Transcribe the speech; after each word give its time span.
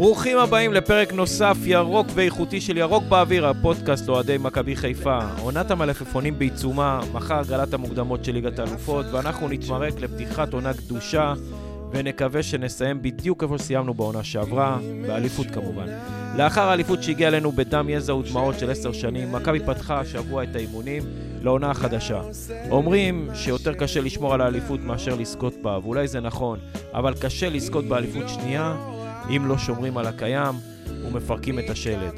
ברוכים 0.00 0.38
הבאים 0.38 0.72
לפרק 0.72 1.12
נוסף 1.12 1.56
ירוק 1.64 2.06
ואיכותי 2.14 2.60
של 2.60 2.76
ירוק 2.76 3.04
באוויר, 3.08 3.46
הפודקאסט 3.46 4.08
לאוהדי 4.08 4.36
מכבי 4.38 4.76
חיפה. 4.76 5.18
עונת 5.38 5.70
המלפפונים 5.70 6.38
בעיצומה, 6.38 7.00
מחר 7.12 7.42
גלת 7.48 7.74
המוקדמות 7.74 8.24
של 8.24 8.32
ליגת 8.32 8.58
האלופות, 8.58 9.06
ואנחנו 9.12 9.48
נתמרק 9.48 10.00
לפתיחת 10.00 10.52
עונה 10.52 10.74
קדושה, 10.74 11.34
ונקווה 11.92 12.42
שנסיים 12.42 13.02
בדיוק 13.02 13.42
איפה 13.42 13.58
שסיימנו 13.58 13.94
בעונה 13.94 14.24
שעברה, 14.24 14.78
באליפות 15.06 15.46
כמובן. 15.46 15.86
לאחר 16.36 16.68
האליפות 16.68 17.02
שהגיעה 17.02 17.28
אלינו 17.28 17.52
בדם, 17.52 17.88
יזע 17.88 18.14
ודמעות 18.14 18.58
של 18.58 18.70
עשר 18.70 18.92
שנים, 18.92 19.32
מכבי 19.32 19.60
פתחה 19.60 20.00
השבוע 20.00 20.42
את 20.42 20.56
האימונים 20.56 21.02
לעונה 21.42 21.70
החדשה. 21.70 22.20
אומרים 22.70 23.28
שיותר 23.34 23.74
קשה 23.74 24.00
לשמור 24.00 24.34
על 24.34 24.40
האליפות 24.40 24.80
מאשר 24.80 25.14
לזכות 25.14 25.54
בה, 25.62 25.78
ואולי 25.82 26.08
זה 26.08 26.20
נכון, 26.20 26.58
אבל 26.92 27.14
קשה 27.14 27.48
לזכות 27.48 27.84
באליפות 27.84 28.28
שנייה 28.28 28.76
אם 29.28 29.46
לא 29.46 29.58
שומרים 29.58 29.98
על 29.98 30.06
הקיים 30.06 30.54
ומפרקים 31.06 31.58
את 31.58 31.70
השלד. 31.70 32.12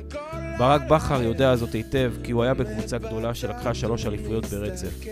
ברק 0.59 0.83
בכר 0.89 1.23
יודע 1.23 1.57
זאת 1.57 1.73
היטב, 1.73 2.13
כי 2.23 2.33
הוא 2.33 2.43
היה 2.43 2.55
בקבוצה 2.55 2.99
גדולה 2.99 3.35
שלקחה 3.35 3.75
שלוש 3.75 4.07
אליפויות 4.07 4.47
ברצף. 4.47 5.05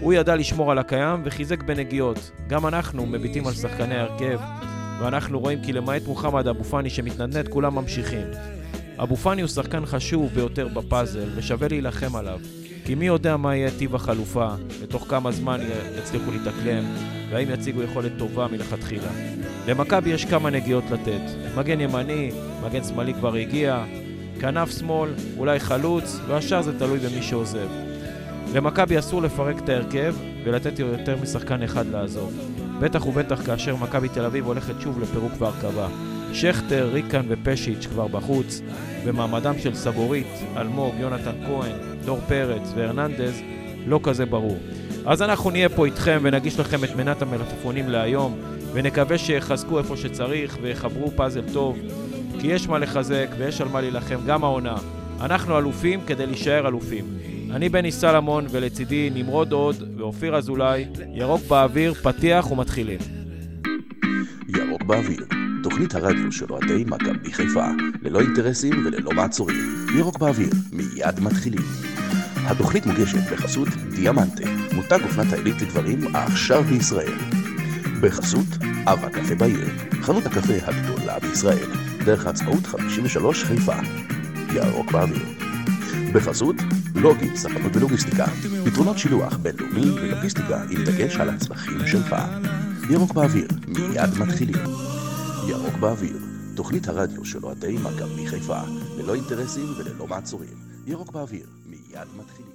הוא 0.00 0.12
ידע 0.12 0.36
לשמור 0.36 0.72
על 0.72 0.78
הקיים 0.78 1.22
וחיזק 1.24 1.62
בנגיעות. 1.62 2.30
גם 2.48 2.66
אנחנו 2.66 3.06
מביטים 3.06 3.46
על 3.46 3.52
שחקני 3.54 3.94
ההרכב, 3.94 4.40
ואנחנו 5.00 5.40
רואים 5.40 5.62
כי 5.62 5.72
למעט 5.72 6.02
מוחמד 6.06 6.48
אבו 6.48 6.64
פאני 6.64 6.90
שמתנדנד, 6.90 7.48
כולם 7.48 7.74
ממשיכים. 7.74 8.26
אבו 8.98 9.16
פאני 9.16 9.42
הוא 9.42 9.48
שחקן 9.48 9.86
חשוב 9.86 10.32
ביותר 10.34 10.68
בפאזל, 10.68 11.28
ושווה 11.36 11.68
להילחם 11.68 12.16
עליו. 12.16 12.40
כי 12.86 12.94
מי 12.94 13.06
יודע 13.06 13.36
מה 13.36 13.56
יהיה 13.56 13.70
טיב 13.78 13.94
החלופה, 13.94 14.48
ותוך 14.80 15.06
כמה 15.08 15.32
זמן 15.32 15.60
יצליחו 15.98 16.30
להתאקלם, 16.30 16.84
והאם 17.30 17.50
יציגו 17.50 17.82
יכולת 17.82 18.12
טובה 18.18 18.46
מלכתחילה. 18.52 19.08
למכבי 19.68 20.10
יש 20.10 20.24
כמה 20.24 20.50
נגיעות 20.50 20.84
לתת. 20.90 21.20
מגן 21.56 21.80
ימני, 21.80 22.30
מגן 22.64 22.84
שמאלי 22.84 23.14
כבר 23.14 23.34
הגיע, 23.34 23.84
כנף 24.40 24.78
שמאל, 24.78 25.10
אולי 25.36 25.60
חלוץ, 25.60 26.20
והשאר 26.26 26.62
זה 26.62 26.78
תלוי 26.78 26.98
במי 26.98 27.22
שעוזב. 27.22 27.68
למכבי 28.54 28.98
אסור 28.98 29.22
לפרק 29.22 29.58
את 29.58 29.68
ההרכב 29.68 30.14
ולתת 30.44 30.78
יותר 30.78 31.16
משחקן 31.22 31.62
אחד 31.62 31.86
לעזוב. 31.86 32.32
בטח 32.80 33.06
ובטח 33.06 33.46
כאשר 33.46 33.76
מכבי 33.76 34.08
תל 34.08 34.24
אביב 34.24 34.46
הולכת 34.46 34.80
שוב 34.80 35.00
לפירוק 35.00 35.32
והרכבה. 35.38 35.88
שכטר, 36.32 36.90
ריקן 36.92 37.26
ופשיץ' 37.28 37.86
כבר 37.86 38.06
בחוץ, 38.06 38.60
ומעמדם 39.04 39.58
של 39.58 39.74
סבורית, 39.74 40.26
אלמוג, 40.56 40.94
יונתן 40.98 41.34
כהן, 41.46 41.95
דור 42.06 42.20
פרץ 42.28 42.72
והרננדז 42.76 43.42
לא 43.86 44.00
כזה 44.02 44.26
ברור. 44.26 44.58
אז 45.06 45.22
אנחנו 45.22 45.50
נהיה 45.50 45.68
פה 45.68 45.86
איתכם 45.86 46.18
ונגיש 46.22 46.60
לכם 46.60 46.84
את 46.84 46.96
מנת 46.96 47.22
המלפפונים 47.22 47.88
להיום, 47.88 48.36
ונקווה 48.72 49.18
שיחזקו 49.18 49.78
איפה 49.78 49.96
שצריך 49.96 50.58
ויחברו 50.62 51.10
פאזל 51.10 51.42
טוב, 51.52 51.78
כי 52.40 52.46
יש 52.46 52.68
מה 52.68 52.78
לחזק 52.78 53.28
ויש 53.38 53.60
על 53.60 53.68
מה 53.68 53.80
להילחם 53.80 54.18
גם 54.26 54.44
העונה. 54.44 54.76
אנחנו 55.20 55.58
אלופים 55.58 56.00
כדי 56.06 56.26
להישאר 56.26 56.68
אלופים. 56.68 57.04
אני 57.50 57.68
בני 57.68 57.92
סלמון 57.92 58.46
ולצידי 58.50 59.10
נמרוד 59.14 59.52
עוד 59.52 59.76
ואופיר 59.96 60.36
אזולאי, 60.36 60.84
ירוק 61.14 61.40
באוויר, 61.48 61.94
פתיח 61.94 62.50
ומתחילים. 62.50 62.98
ירוק 64.48 64.82
באוויר, 64.82 65.26
תוכנית 65.70 65.94
הרדיו 65.94 66.32
של 66.32 66.46
אוהדי 66.50 66.84
מכבי 66.86 67.32
חיפה, 67.32 67.66
ללא 68.02 68.20
אינטרסים 68.20 68.86
וללא 68.86 69.10
מעצורים. 69.10 69.86
ירוק 69.96 70.18
באוויר, 70.18 70.50
מיד 70.72 71.20
מתחילים. 71.20 71.62
התוכנית 72.36 72.86
מוגשת 72.86 73.32
בחסות 73.32 73.68
דיאמנטה, 73.68 74.44
מותג 74.72 74.98
אופנת 75.04 75.32
העילית 75.32 75.62
לגברים 75.62 76.16
העכשיו 76.16 76.62
בישראל. 76.62 77.12
בחסות 78.00 78.46
אב 78.62 79.04
הקפה 79.04 79.34
בעיר, 79.34 79.68
חנות 80.02 80.26
הקפה 80.26 80.54
הגדולה 80.62 81.18
בישראל, 81.18 81.70
דרך 82.04 82.26
העצמאות 82.26 82.66
53 82.66 83.44
חיפה. 83.44 83.76
ירוק 84.54 84.92
באוויר. 84.92 85.26
בחסות 86.12 86.56
לוגי, 86.94 87.36
ספנות 87.36 87.76
ולוגיסטיקה, 87.76 88.26
פתרונות 88.64 88.98
שילוח 88.98 89.36
בינלאומי 89.36 89.90
ולוגיסטיקה 89.90 90.62
עם 90.70 90.84
דגש 90.84 91.16
על 91.16 91.30
הצרכים 91.30 91.86
שלך. 91.86 92.16
ירוק 92.90 93.12
באוויר, 93.12 93.48
מיד 93.68 94.18
מתחילים. 94.18 94.95
ירוק 95.48 95.74
באוויר, 95.74 96.16
תוכנית 96.56 96.88
הרדיו 96.88 97.24
של 97.24 97.44
אוהדי 97.44 97.76
מכבי 97.76 98.26
חיפה, 98.26 98.60
ללא 98.98 99.14
אינטרסים 99.14 99.66
וללא 99.78 100.06
מעצורים. 100.06 100.54
ירוק 100.86 101.12
באוויר, 101.12 101.46
מיד 101.66 102.08
מתחילים. 102.16 102.52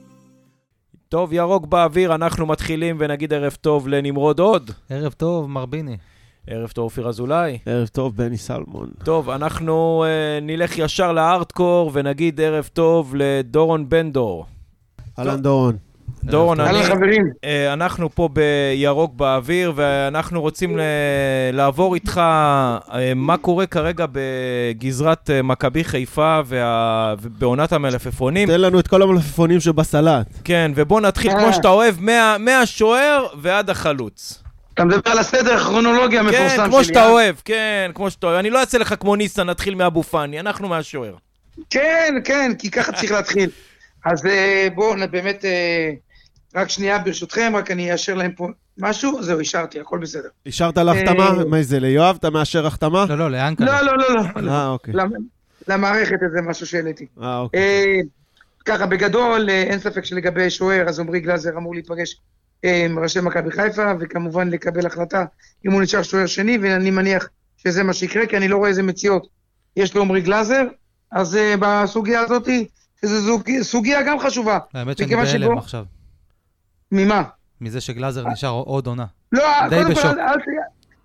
טוב, 1.10 1.34
ירוק 1.34 1.66
באוויר, 1.66 2.16
אנחנו 2.16 2.46
מתחילים 2.46 2.98
ונגיד 3.00 3.34
ערב 3.34 3.58
טוב 3.62 3.88
לנמרוד 3.88 4.40
עוד. 4.40 4.72
ערב 4.90 5.14
טוב, 5.14 5.50
מר 5.50 5.66
ביני. 5.66 5.98
ערב 6.48 6.70
טוב, 6.70 6.84
אופיר 6.84 7.10
אזולאי. 7.10 7.58
ערב 7.66 7.88
טוב, 7.88 8.18
בני 8.18 8.38
סלמון. 8.38 8.90
טוב, 9.04 9.30
אנחנו 9.30 10.06
uh, 10.06 10.44
נלך 10.44 10.78
ישר 10.78 11.12
לארטקור 11.12 11.92
ונגיד 11.94 12.42
ערב 12.42 12.70
טוב 12.74 13.16
לדורון 13.18 13.90
בן 13.90 14.12
דור. 14.12 14.46
אהלן 15.20 15.42
דורון. 15.42 15.78
דורון, 16.24 16.60
אני, 16.60 16.80
uh, 16.82 17.46
אנחנו 17.74 18.10
פה 18.16 18.30
בירוק 18.34 19.14
באוויר, 19.16 19.74
ואנחנו 19.76 20.42
רוצים 20.42 20.78
ל- 20.78 20.82
לעבור 21.54 21.96
איתך 21.96 22.22
uh, 22.88 22.92
מה 23.16 23.38
קורה 23.38 23.66
כרגע 23.66 24.06
בגזרת 24.12 25.30
מכבי 25.44 25.84
חיפה 25.84 26.40
וה- 26.46 27.16
ובעונת 27.22 27.74
המלפפונים. 27.74 28.48
תן 28.48 28.62
לנו 28.62 28.80
את 28.80 28.88
כל 28.88 29.02
המלפפונים 29.02 29.60
שבסלט. 29.60 30.28
כן, 30.44 30.72
ובוא 30.76 31.02
נתחיל 31.02 31.32
כמו 31.32 31.48
אה. 31.48 31.54
שאתה 31.54 31.68
אוהב, 31.70 31.96
מה- 32.00 32.36
מהשוער 32.40 33.26
ועד 33.42 33.70
החלוץ. 33.70 34.44
אתה 34.74 34.84
מדבר 34.86 35.12
על 35.12 35.20
הסדר 35.20 35.54
הכרונולוגי 35.54 36.18
המפורסם 36.18 36.48
כן, 36.48 36.56
שלי. 36.56 36.66
כמו 36.70 36.84
שאתה 36.84 37.04
אה? 37.04 37.10
אוהב, 37.10 37.36
כן, 37.46 37.92
כמו 37.96 38.10
שאתה 38.12 38.28
אוהב. 38.28 38.38
אני 38.40 38.50
לא 38.50 38.60
אעשה 38.60 38.78
לך 38.78 38.94
כמו 39.00 39.16
ניסן, 39.16 39.50
נתחיל 39.50 39.76
מאבו 39.76 40.04
פאני, 40.04 40.40
אנחנו 40.40 40.68
מהשוער. 40.68 41.14
כן, 41.70 42.16
כן, 42.24 42.52
כי 42.60 42.72
ככה 42.72 42.92
צריך 42.92 43.12
להתחיל. 43.12 43.50
אז 44.06 44.26
אה, 44.26 44.68
בואו 44.76 44.94
באמת, 45.12 45.46
אה, 45.46 45.92
רק 46.56 46.70
שנייה 46.70 47.00
ברשותכם, 47.00 47.52
רק 47.56 47.72
אני 47.72 47.92
אאשר 47.92 48.14
להם 48.14 48.32
פה 48.32 48.48
משהו, 48.78 49.24
זהו, 49.24 49.40
אישרתי, 49.40 49.80
הכל 49.80 50.00
בסדר. 50.00 50.30
אישרת 50.46 50.78
להחתמה? 50.78 51.28
אה. 51.28 51.46
מה 51.46 51.62
זה, 51.64 51.80
ליואב? 51.80 52.16
אתה 52.20 52.30
מאשר 52.30 52.68
החתמה? 52.68 53.06
לא, 53.10 53.18
לא, 53.18 53.32
ליענקל'ה. 53.32 53.82
לא, 53.82 53.98
לא, 53.98 54.10
לא, 54.16 54.42
לא. 54.42 54.52
אה, 54.52 54.68
אוקיי. 54.68 54.94
למ- 54.94 55.12
למערכת 55.68 56.18
איזה 56.24 56.42
משהו 56.42 56.66
שהעליתי. 56.68 57.06
אה, 57.22 57.38
אוקיי. 57.40 57.60
אה, 57.60 58.00
ככה, 58.66 58.86
בגדול, 58.86 59.50
אין 59.50 59.80
ספק 59.80 60.06
שלגבי 60.06 60.50
שוער, 60.50 60.90
אז 60.90 61.00
עמרי 61.00 61.20
גלאזר 61.20 61.58
אמור 61.58 61.74
להיפגש 61.74 62.16
עם 62.64 63.00
ראשי 63.00 63.20
מכבי 63.22 63.52
חיפה, 63.52 63.92
וכמובן 64.00 64.50
לקבל 64.50 64.86
החלטה 64.86 65.26
אם 65.66 65.72
הוא 65.72 65.82
נשאר 65.82 66.04
שוער 66.04 66.26
שני, 66.26 66.58
ואני 66.62 66.92
מניח 66.92 67.28
שזה 67.58 67.84
מה 67.84 67.94
שיקרה, 67.94 68.26
כי 68.26 68.38
אני 68.38 68.48
לא 68.48 68.58
רואה 68.58 68.70
איזה 68.70 68.84
מציאות 68.84 69.28
יש 69.78 69.96
לעמרי 69.96 70.22
גלאזר, 70.22 70.64
אז 71.12 71.38
בסוגיה 71.60 72.20
הזאת, 72.20 72.48
שזו 73.06 73.22
זוג- 73.22 73.50
סוגיה 73.62 74.02
גם 74.04 74.20
חשובה. 74.20 74.60
האמת 74.74 74.98
שאני 74.98 75.16
בהלם 75.16 75.28
שבו- 75.28 75.58
עכשיו, 75.58 75.86
ממה? 76.92 77.24
מזה 77.62 77.82
שגלאזר 77.82 78.28
נשאר 78.28 78.50
עוד 78.50 78.88
עונה. 78.88 79.06
לא, 79.32 79.44
קודם 79.70 79.96
כל. 79.96 80.08
אל, 80.08 80.20
אל, 80.20 80.38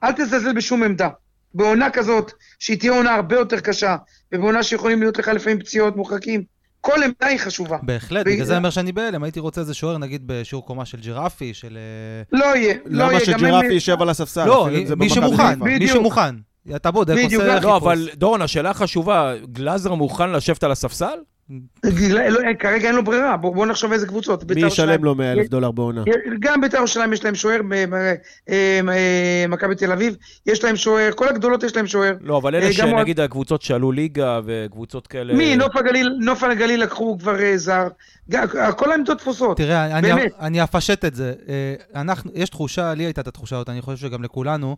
אל 0.05 0.13
תזלזל 0.13 0.53
בשום 0.53 0.83
עמדה. 0.83 1.09
בעונה 1.55 1.91
כזאת, 1.91 2.33
שהיא 2.59 2.79
תהיה 2.79 2.93
עונה 2.93 3.15
הרבה 3.15 3.37
יותר 3.37 3.61
קשה, 3.61 3.97
ובעונה 4.35 4.63
שיכולים 4.63 5.01
להיות 5.01 5.19
לך 5.19 5.29
לפעמים 5.29 5.59
פציעות, 5.61 5.97
מורחקים, 5.97 6.43
כל 6.81 7.03
עמדה 7.05 7.27
היא 7.27 7.39
חשובה. 7.39 7.77
בהחלט, 7.83 8.27
בגלל- 8.27 8.45
זה 8.45 8.53
אני 8.53 8.59
אומר 8.59 8.71
שאני 8.71 8.93
בהלם, 8.93 9.23
הייתי 9.23 9.41
רוצה 9.41 9.61
איזה 9.61 9.75
שוער, 9.75 9.99
נגיד 9.99 10.23
בשיעור 10.27 10.67
קומה 10.67 10.85
של 10.85 10.99
ג'ירפי, 11.01 11.55
של... 11.55 11.79
אה, 12.33 12.39
לא 12.39 12.45
יהיה, 12.57 12.75
לא 12.87 13.05
יהיה. 13.05 13.11
למה 13.13 13.21
שג'ירפי 13.21 13.73
יישב 13.73 14.03
על 14.03 14.09
הספסל? 14.09 14.45
לא, 14.47 14.69
מי 14.97 15.09
שמוכן. 15.11 15.59
מי. 15.63 15.89
שמוכן. 15.89 16.35
אתה 16.77 16.91
בודק, 16.91 17.15
עושה 17.25 17.37
לא, 17.47 17.53
חיפוש. 17.53 17.65
לא, 17.65 17.77
אבל 17.77 18.09
דורון, 18.15 18.43
השאלה 18.43 18.71
החשובה, 18.71 19.33
גלאזר 19.53 19.95
מוכן 19.95 20.31
לשבת 20.33 20.65
על 20.65 20.73
הספסל? 20.73 21.19
לא, 22.11 22.41
כרגע 22.59 22.89
אין 22.89 22.95
לו 22.95 23.05
ברירה, 23.05 23.37
בואו 23.37 23.55
בוא 23.55 23.67
נחשוב 23.67 23.93
איזה 23.93 24.07
קבוצות. 24.07 24.43
מי 24.43 24.55
בית"ר 24.55 24.67
ישלם 24.67 25.05
לו 25.05 25.15
100 25.15 25.33
אלף 25.33 25.49
דולר 25.49 25.71
בעונה? 25.71 26.05
גם 26.41 26.61
בית"ר 26.61 26.77
ירושלים 26.77 27.13
יש 27.13 27.25
להם 27.25 27.35
שוער, 27.35 27.61
אה, 27.73 28.15
אה, 28.49 29.45
מכבי 29.49 29.75
תל 29.75 29.93
אביב, 29.93 30.17
יש 30.47 30.65
להם 30.65 30.77
שוער, 30.77 31.11
כל 31.15 31.29
הגדולות 31.29 31.63
יש 31.63 31.77
להם 31.77 31.87
שוער. 31.87 32.13
לא, 32.21 32.39
אבל 32.39 32.55
אלה 32.55 32.67
אה, 32.67 32.73
שנגיד 32.73 33.21
הקבוצות 33.21 33.63
שעלו 33.63 33.93
ליגה 33.93 34.41
וקבוצות 34.45 35.07
כאלה... 35.07 35.35
מי? 35.35 35.57
נוף 35.57 35.77
הגליל, 35.77 36.17
נוף 36.21 36.43
הגליל 36.43 36.83
לקחו 36.83 37.19
כבר 37.19 37.37
זר. 37.57 37.89
כל 38.77 38.91
העמדות 38.91 39.19
תפוסות. 39.19 39.57
תראה, 39.57 39.99
אני, 39.99 40.13
באמת. 40.13 40.33
אפשט 40.75 41.05
את 41.05 41.15
זה. 41.15 41.35
יש 42.35 42.51
תחושה, 42.51 42.95
לי 42.95 43.05
הייתה 43.05 43.21
את 43.21 43.29
התחושה 43.29 43.57
הזאת, 43.57 43.69
אני 43.69 43.81
חושב 43.81 44.09
שגם 44.09 44.23
לכולנו, 44.23 44.77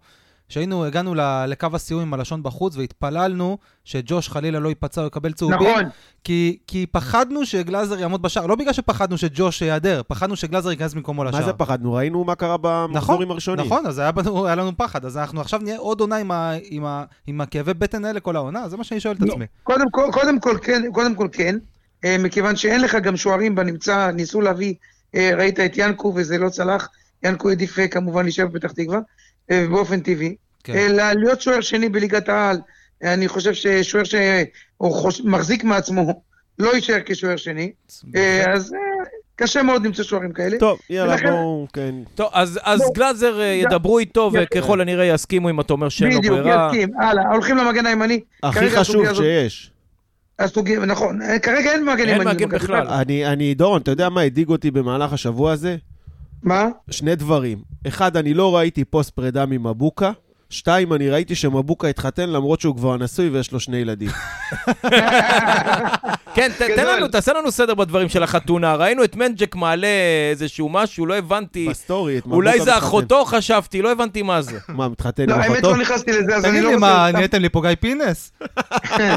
שהיינו, 0.49 0.85
הגענו 0.85 1.15
לקו 1.49 1.67
הסיום 1.73 2.01
עם 2.01 2.15
הלשון 2.15 2.43
בחוץ 2.43 2.77
והתפללנו 2.77 3.59
שג'וש 3.85 4.29
חלילה 4.29 4.59
לא 4.59 4.69
ייפצע 4.69 5.01
או 5.01 5.07
יקבל 5.07 5.33
צהובים. 5.33 5.59
נכון. 5.61 5.85
כי, 6.25 6.59
כי 6.67 6.87
פחדנו 6.87 7.47
שגלאזר 7.47 7.99
יעמוד 7.99 8.23
בשער, 8.23 8.47
לא 8.47 8.55
בגלל 8.55 8.73
שפחדנו 8.73 9.19
שג'וש 9.19 9.63
ייעדר, 9.63 10.03
פחדנו 10.09 10.37
שגלאזר 10.37 10.71
ייכנס 10.71 10.95
במקומו 10.95 11.25
לשער. 11.25 11.41
מה 11.41 11.47
זה 11.47 11.53
פחדנו? 11.53 11.93
ראינו 11.93 12.25
מה 12.25 12.35
קרה 12.35 12.57
במחזורים 12.61 13.31
הראשונים. 13.31 13.67
נכון, 13.67 13.87
אז 13.87 13.99
היה, 13.99 14.13
בנו, 14.13 14.47
היה 14.47 14.55
לנו 14.55 14.77
פחד, 14.77 15.05
אז 15.05 15.17
אנחנו 15.17 15.41
עכשיו 15.41 15.61
נהיה 15.63 15.79
עוד 15.79 16.01
עונה 16.01 16.17
עם, 16.17 16.31
ה, 16.31 16.53
עם, 16.71 16.85
ה, 16.85 17.05
עם 17.27 17.41
הכאבי 17.41 17.75
בטן 17.75 18.05
האלה 18.05 18.21
כל 18.21 18.37
העונה, 18.37 18.69
זה 18.69 18.77
מה 18.77 18.85
שאני 18.85 19.01
שואל 19.01 19.15
את 19.15 19.21
לא. 19.21 19.33
עצמי. 19.33 19.47
קודם 19.63 19.91
כל, 19.91 20.09
קודם 20.13 20.41
כל 20.41 20.59
כן, 20.63 20.83
קודם 20.93 21.15
כל 21.15 21.29
כן, 21.33 21.59
אה, 22.05 22.17
מכיוון 22.19 22.57
שאין 22.57 22.81
לך 22.81 22.95
גם 22.95 23.17
שוערים 23.17 23.55
בנמצא, 23.55 24.11
ניסו 24.11 24.41
להביא, 24.41 24.75
אה, 25.15 25.31
ראית 25.37 25.61
את 25.61 25.73
ינקו 25.77 26.13
וזה 26.17 26.39
לא 26.39 26.49
צלח, 26.49 26.89
ינקו 27.25 27.49
העדיף 27.49 27.79
אה, 27.79 27.89
כמובן 27.89 28.23
להישאר 28.23 28.47
בפתח 28.47 28.73
תקווה, 28.73 28.99
באופן 29.51 30.01
טבעי. 30.01 30.35
כן. 30.65 30.73
אלא 30.75 31.13
להיות 31.13 31.41
שוער 31.41 31.61
שני 31.61 31.89
בליגת 31.89 32.29
העל, 32.29 32.59
אני 33.03 33.29
חושב 33.29 33.55
ששוער 33.55 34.05
שהוא 34.05 34.95
חוש... 34.95 35.21
מחזיק 35.25 35.65
מעצמו 35.65 36.23
לא 36.59 36.75
יישאר 36.75 36.99
כשוער 37.07 37.37
שני, 37.37 37.73
אה, 38.17 38.53
אז 38.53 38.73
אה, 38.75 38.79
קשה 39.37 39.63
מאוד 39.63 39.87
למצוא 39.87 40.05
שוערים 40.05 40.33
כאלה. 40.33 40.59
טוב, 40.59 40.79
יאללה, 40.91 41.13
ולכן- 41.13 41.31
בואו, 41.31 41.67
כן. 41.73 41.95
טוב, 42.15 42.29
אז, 42.33 42.61
אז 42.63 42.81
בוא. 42.81 42.95
גלאזר 42.95 43.41
אה, 43.41 43.47
ידברו 43.47 43.99
איתו, 43.99 44.31
יפה. 44.35 44.45
וככל 44.59 44.81
הנראה 44.81 45.05
יסכימו 45.05 45.51
אם 45.51 45.61
אתה 45.61 45.73
אומר 45.73 45.89
שאין 45.89 46.13
לו 46.13 46.19
בדיוק, 46.19 46.39
ברירה. 46.39 46.69
יסכים. 46.73 46.89
הלאה, 47.01 47.23
הולכים 47.33 47.57
למגן 47.57 47.87
הימני. 47.87 48.21
הכי 48.43 48.71
חשוב 48.71 49.15
שיש. 49.15 49.71
הסוגיה, 50.39 50.79
נכון, 50.81 51.23
אה, 51.23 51.39
כרגע 51.39 51.73
אין 51.73 51.85
מגן 51.85 51.99
אין 52.09 52.21
ימני. 52.21 52.25
מגן 52.35 52.45
במכבי 52.49 52.59
בכלל. 52.59 52.87
אני, 52.89 53.27
אני, 53.27 53.55
דורון, 53.55 53.83
אתה 53.83 53.91
יודע 53.91 54.09
מה 54.09 54.21
הדאיג 54.21 54.49
אותי 54.49 54.71
במהלך 54.71 55.13
השבוע 55.13 55.53
הזה? 55.53 55.77
מה? 56.43 56.69
שני 56.91 57.17
דברים. 57.17 57.59
אחד, 57.89 58.17
אני 58.17 58.35
לא 58.35 58.57
ראיתי 58.57 58.85
פוסט 58.85 59.11
פרידה 59.11 59.47
ממבוקה. 59.47 60.11
שתיים, 60.51 60.93
אני 60.93 61.11
ראיתי 61.11 61.35
שמבוקה 61.35 61.89
התחתן 61.89 62.31
למרות 62.31 62.61
שהוא 62.61 62.77
כבר 62.77 62.97
נשוי 62.97 63.29
ויש 63.29 63.53
לו 63.53 63.61
שני 63.61 63.77
ילדים. 63.77 64.11
כן, 66.35 66.51
ת, 66.59 66.63
תן. 66.63 66.87
לנו, 66.87 67.09
תעשה 67.09 67.33
לנו 67.33 67.51
סדר 67.51 67.75
בדברים 67.75 68.09
של 68.09 68.23
החתונה. 68.23 68.75
ראינו 68.75 69.05
את 69.05 69.17
מנג'ק 69.17 69.55
מעלה 69.55 69.89
איזשהו 70.31 70.69
משהו, 70.69 71.07
לא 71.07 71.15
הבנתי. 71.15 71.69
בסטורי, 71.69 72.19
את 72.19 72.27
מבוקה 72.27 72.37
אולי 72.37 72.61
זה. 72.61 72.79
אחותו, 72.79 73.25
חשבתי, 73.25 73.83
לא 73.83 73.93
הבנתי 73.93 74.23
מה 74.23 74.43
זה. 74.43 74.59
מה, 74.69 74.89
מתחתן 74.89 75.27
לא, 75.29 75.35
עם 75.35 75.41
האמת 75.41 75.53
אחותו? 75.53 75.71
לא 75.71 75.77
נכנסתי 75.83 76.13
לזה, 76.13 76.37
אז 76.37 76.45
אני 76.45 76.53
תגיד 76.53 76.63
לא 76.63 76.69
לי, 76.69 76.75
רוצה... 76.75 76.87
מה, 76.87 77.07
סתם. 77.09 77.17
נהייתם 77.17 77.39
לי 77.39 77.49
פה 77.49 77.63
גיא 77.63 77.71
פינס? 77.81 78.33
כן. 78.99 79.15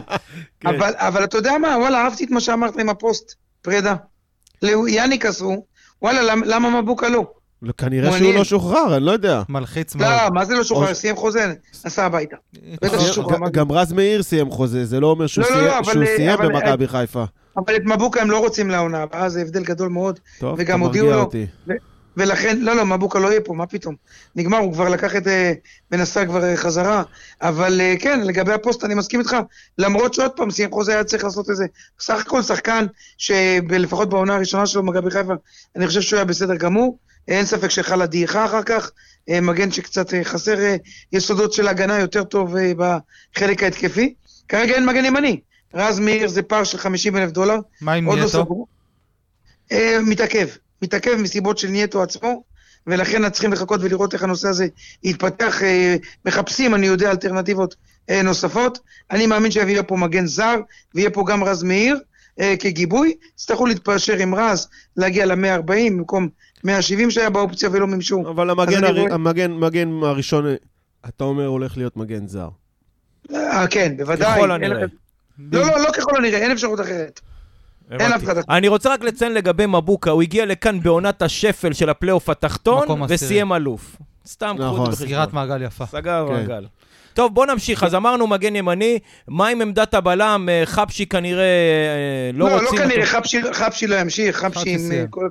אבל 0.95 1.23
אתה 1.23 1.37
יודע 1.37 1.57
מה, 1.57 1.75
וואלה, 1.79 2.03
אהבתי 2.03 2.23
את 2.23 2.31
מה 2.31 2.39
שאמרת 2.39 2.79
עם 2.79 2.89
הפוסט, 2.89 3.33
פרידה. 3.61 3.95
ליאניק 4.61 5.25
עשו, 5.25 5.65
וואלה, 6.01 6.21
למ- 6.21 6.43
למה 6.45 6.81
מבוקה 6.81 7.09
לא? 7.09 7.23
לא, 7.61 7.71
כנראה 7.77 8.17
שהוא. 8.17 8.33
לא 8.33 8.43
שוחרר, 8.43 8.97
אני 8.97 9.05
לא 9.05 9.11
יודע. 9.11 9.41
מלחיץ 9.49 9.95
מאוד. 9.95 10.07
לא, 10.09 10.29
מה 10.33 10.45
זה 10.45 10.53
לא 10.55 10.63
שוחרר? 10.63 10.89
או- 10.89 10.95
סיים 10.95 11.15
חוזה, 11.15 11.53
נסע 11.85 12.05
הביתה. 12.05 12.35
ששוחרר. 12.99 13.49
ג- 13.49 13.51
גם 13.51 13.71
רז 13.71 13.93
מאיר 13.93 14.23
סיים 14.23 14.49
חוזה, 14.51 14.85
זה 14.85 14.99
לא 14.99 15.07
אומר 15.07 15.27
שהוא 15.27 15.45
לא, 15.49 15.49
לא, 15.55 15.81
סיים- 16.05 16.39
לא, 16.39 16.43
אה, 16.43 16.49
במכבי 16.49 16.87
חיפה. 16.87 17.23
אבל 17.57 17.75
את 17.75 17.81
מבוקה 17.85 18.21
הם 18.21 18.31
לא 18.31 18.39
רוצים 18.39 18.69
לעונה 18.69 18.97
הבאה, 19.01 19.29
זה 19.29 19.41
הבדל 19.41 19.63
גדול 19.63 19.89
מאוד. 19.89 20.19
טוב, 20.39 20.59
אתה 20.59 20.77
מרגיע 20.77 21.15
אותי. 21.15 21.45
ולכן, 22.17 22.59
לא, 22.59 22.75
לא, 22.75 22.85
מבוקה 22.85 23.19
לא 23.19 23.27
יהיה 23.27 23.41
פה, 23.41 23.53
מה 23.53 23.67
פתאום? 23.67 23.95
נגמר, 24.35 24.57
הוא 24.57 24.73
כבר 24.73 24.89
לקח 24.89 25.15
את 25.15 25.27
אה, 25.27 25.53
ונסע 25.91 26.25
כבר 26.25 26.43
אה, 26.43 26.57
חזרה. 26.57 27.03
אבל 27.41 27.81
אה, 27.81 27.95
כן, 27.99 28.21
לגבי 28.21 28.53
הפוסט, 28.53 28.83
אני 28.83 28.95
מסכים 28.95 29.19
איתך, 29.19 29.35
למרות 29.77 30.13
שעוד 30.13 30.31
פעם, 30.31 30.51
סיים 30.51 30.71
חוזה 30.71 30.93
היה 30.93 31.03
צריך 31.03 31.23
לעשות 31.23 31.49
איזה, 31.49 31.65
סך 31.99 32.21
הכל 32.21 32.41
שחקן, 32.41 32.85
שלפחות 33.17 34.09
בעונה 34.09 34.35
הראשונה 34.35 34.65
שלו 34.65 34.83
במכבי 34.83 35.11
חיפה, 35.11 35.33
אני 35.75 35.87
חושב 35.87 36.01
שהוא 36.01 36.17
היה 36.17 36.25
בסדר 36.25 36.55
גמור. 36.55 36.97
אין 37.27 37.45
ספק 37.45 37.69
שחלה 37.69 38.05
דעיכה 38.05 38.45
אחר 38.45 38.63
כך, 38.63 38.91
מגן 39.29 39.71
שקצת 39.71 40.13
חסר 40.23 40.57
יסודות 41.13 41.53
של 41.53 41.67
הגנה 41.67 41.99
יותר 41.99 42.23
טוב 42.23 42.55
בחלק 42.77 43.63
ההתקפי. 43.63 44.13
כרגע 44.47 44.73
אין 44.73 44.85
מגן 44.85 45.05
ימני. 45.05 45.39
רז 45.73 45.99
מאיר 45.99 46.27
זה 46.27 46.41
פער 46.41 46.63
של 46.63 46.77
50 46.77 47.17
אלף 47.17 47.31
דולר, 47.31 47.57
מה 47.81 47.93
עם 47.93 48.07
לא? 48.07 48.27
סגרו. 48.27 48.67
אה, 49.71 49.97
מתעכב, 50.05 50.47
מתעכב 50.81 51.15
מסיבות 51.15 51.57
של 51.57 51.67
נייטו 51.67 52.03
עצמו, 52.03 52.43
ולכן 52.87 53.29
צריכים 53.29 53.53
לחכות 53.53 53.79
ולראות 53.83 54.13
איך 54.13 54.23
הנושא 54.23 54.47
הזה 54.47 54.67
יתפתח. 55.03 55.63
אה, 55.63 55.95
מחפשים, 56.25 56.75
אני 56.75 56.87
יודע, 56.87 57.11
אלטרנטיבות 57.11 57.75
אה, 58.09 58.21
נוספות. 58.21 58.79
אני 59.11 59.27
מאמין 59.27 59.51
שיביא 59.51 59.81
פה 59.87 59.95
מגן 59.97 60.25
זר, 60.25 60.55
ויהיה 60.95 61.09
פה 61.09 61.23
גם 61.27 61.43
רז 61.43 61.63
מאיר 61.63 61.99
אה, 62.39 62.55
כגיבוי. 62.59 63.13
יצטרכו 63.35 63.65
להתפשר 63.65 64.13
עם 64.17 64.35
רז, 64.35 64.67
להגיע 64.97 65.25
ל-140 65.25 65.61
במקום 65.67 66.27
170 66.63 67.11
שהיה 67.11 67.29
באופציה 67.29 67.69
ולא 67.71 67.87
מימשו. 67.87 68.23
אבל 68.29 68.49
המגן 68.49 68.83
הר- 68.83 68.99
רואה- 68.99 69.13
המגן 69.13 69.51
מגן 69.51 69.89
הראשון, 70.03 70.45
אתה 71.09 71.23
אומר, 71.23 71.45
הולך 71.45 71.77
להיות 71.77 71.97
מגן 71.97 72.27
זר. 72.27 72.49
אה, 73.33 73.67
כן, 73.67 73.97
בוודאי. 73.97 74.35
ככל 74.37 74.51
הנראה. 74.51 74.85
לא, 75.51 75.61
לא, 75.61 75.79
לא 75.79 75.91
ככל 75.91 76.17
הנראה, 76.17 76.39
אין 76.39 76.51
אפשרות 76.51 76.79
אחרת. 76.79 77.19
אין 77.99 78.13
אחד. 78.13 78.35
אני 78.49 78.67
רוצה 78.67 78.93
רק 78.93 79.03
לציין 79.03 79.33
לגבי 79.33 79.65
מבוקה, 79.65 80.11
הוא 80.11 80.21
הגיע 80.21 80.45
לכאן 80.45 80.79
בעונת 80.79 81.21
השפל 81.21 81.73
של 81.73 81.89
הפלייאוף 81.89 82.29
התחתון. 82.29 83.01
וסיים 83.09 83.53
אלוף. 83.53 83.95
סתם 84.27 84.55
קחו 84.59 84.67
את 84.67 84.73
נכון. 84.73 84.91
זה 84.91 84.97
סגירת 84.97 85.27
בחשבון. 85.27 85.47
מעגל 85.49 85.65
יפה. 85.65 85.85
סגר 85.85 86.25
כן. 86.27 86.33
מעגל. 86.33 86.65
טוב, 87.13 87.33
בוא 87.33 87.45
נמשיך. 87.45 87.83
אז 87.83 87.95
אמרנו 87.95 88.27
מגן 88.27 88.55
ימני, 88.55 88.99
מה 89.27 89.47
עם 89.47 89.61
עמדת 89.61 89.93
הבלם? 89.93 90.49
אה, 90.51 90.61
חבשי 90.65 91.05
כנראה 91.05 91.43
אה, 91.43 92.31
לא 92.33 92.49
לא, 92.49 92.55
לא 92.57 92.61
רוצים... 92.69 92.79
כנראה, 92.79 93.01
אותו. 93.03 93.11
חבשי- 93.17 93.53
חבשי 93.53 93.87
לא 93.87 93.95
ימשיך, 93.95 94.35
חבשי 94.37 94.59
חבשי 94.59 94.99
עם... 95.01 95.07
כל- 95.09 95.29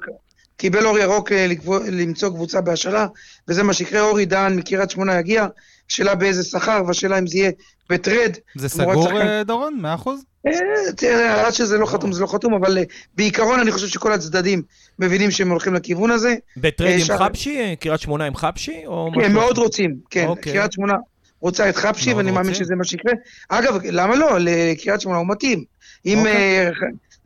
קיבל 0.57 0.87
אור 0.87 0.99
ירוק 0.99 1.33
אה, 1.33 1.47
למצוא 1.93 2.29
קבוצה 2.29 2.61
בהשאלה, 2.61 3.07
וזה 3.49 3.63
מה 3.63 3.73
שיקרה, 3.73 4.01
אורי 4.01 4.25
דהן 4.27 4.57
מקריית 4.57 4.91
שמונה 4.91 5.19
יגיע, 5.19 5.47
השאלה 5.91 6.15
באיזה 6.15 6.43
שכר, 6.43 6.83
והשאלה 6.87 7.19
אם 7.19 7.27
זה 7.27 7.39
יהיה 7.39 7.51
בטרד. 7.91 8.33
זה 8.57 8.69
סגור, 8.69 9.03
שחקן. 9.03 9.17
אה, 9.17 9.45
דורון? 9.45 9.79
מאה 9.81 9.95
אחוז? 9.95 10.25
אה, 10.47 10.53
תראה, 10.97 11.47
עד 11.47 11.53
שזה 11.53 11.79
לא 11.79 11.87
חתום, 11.87 12.13
זה 12.13 12.23
לא 12.23 12.27
חתום, 12.27 12.55
אבל 12.55 12.79
אה, 12.79 12.83
בעיקרון 13.17 13.61
אני 13.61 13.73
חושב 13.73 13.87
שכל 13.87 14.13
הצדדים 14.13 14.63
מבינים 14.99 15.31
שהם 15.31 15.51
הולכים 15.51 15.75
לכיוון 15.75 16.11
הזה. 16.11 16.35
בטרד 16.57 16.89
אה, 16.89 16.97
עם 16.97 17.19
חבשי? 17.19 17.61
אה, 17.61 17.75
קריית 17.81 18.01
שמונה 18.01 18.25
עם 18.25 18.35
חבשי? 18.35 18.83
כן, 19.15 19.21
משהו 19.21 19.33
מאוד? 19.33 19.59
רוצים, 19.59 19.97
כן. 20.11 20.27
אוקיי. 20.27 20.53
קריית 20.53 20.73
שמונה 20.73 20.95
רוצה 21.41 21.69
את 21.69 21.77
חבשי, 21.77 22.15
ואני 22.15 22.31
מאמין. 22.31 22.55
שזה 22.55 22.75
מה 22.75 22.85
שיקרה. 22.85 23.13
אגב, 23.49 23.79
למה 23.85 24.17
לא? 24.17 24.37
לקריית 24.41 25.01
שמונה 25.01 25.19
הוא 25.19 25.29
מתאים. 25.29 25.65
אם 26.07 26.19
אוקיי. 26.19 26.67
אה, 26.67 26.71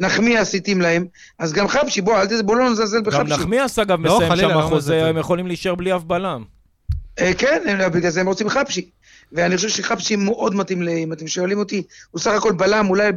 נחמיאס 0.01 0.55
התאים 0.55 0.81
להם, 0.81 1.07
אז 1.39 1.53
גם 1.53 1.69
חבשי, 1.69 2.01
בוא, 2.01 2.15
בוא 2.45 2.57
לא 2.57 2.71
נזלזל 2.71 2.97
גם 2.97 3.05
בחבשי. 3.05 3.33
נחמיאס 3.33 3.79
אגב 3.79 4.01
לא, 4.01 4.21
מסיים 4.21 4.37
שם 4.37 4.63
חוזה. 4.63 5.07
הם 5.07 5.17
יכולים 5.19 5.47
להישאר 5.47 5.75
בלי 5.75 5.97
אף 5.97 6.03
בלם. 6.03 6.54
אה, 7.21 7.35
כן, 7.39 7.89
בגלל 7.93 8.11
זה 8.11 8.21
הם 8.21 8.27
רוצים 8.27 8.49
חבשי. 8.49 8.91
ואני 9.33 9.57
חושב 9.57 9.69
שחבשי 9.69 10.17
מאוד 10.17 10.55
מתאים, 10.55 10.89
אם 10.89 11.13
אתם 11.13 11.27
שואלים 11.27 11.59
אותי, 11.59 11.83
הוא 12.11 12.21
סך 12.21 12.31
הכל 12.31 12.53
בלם, 12.53 12.91
אולי 12.91 13.13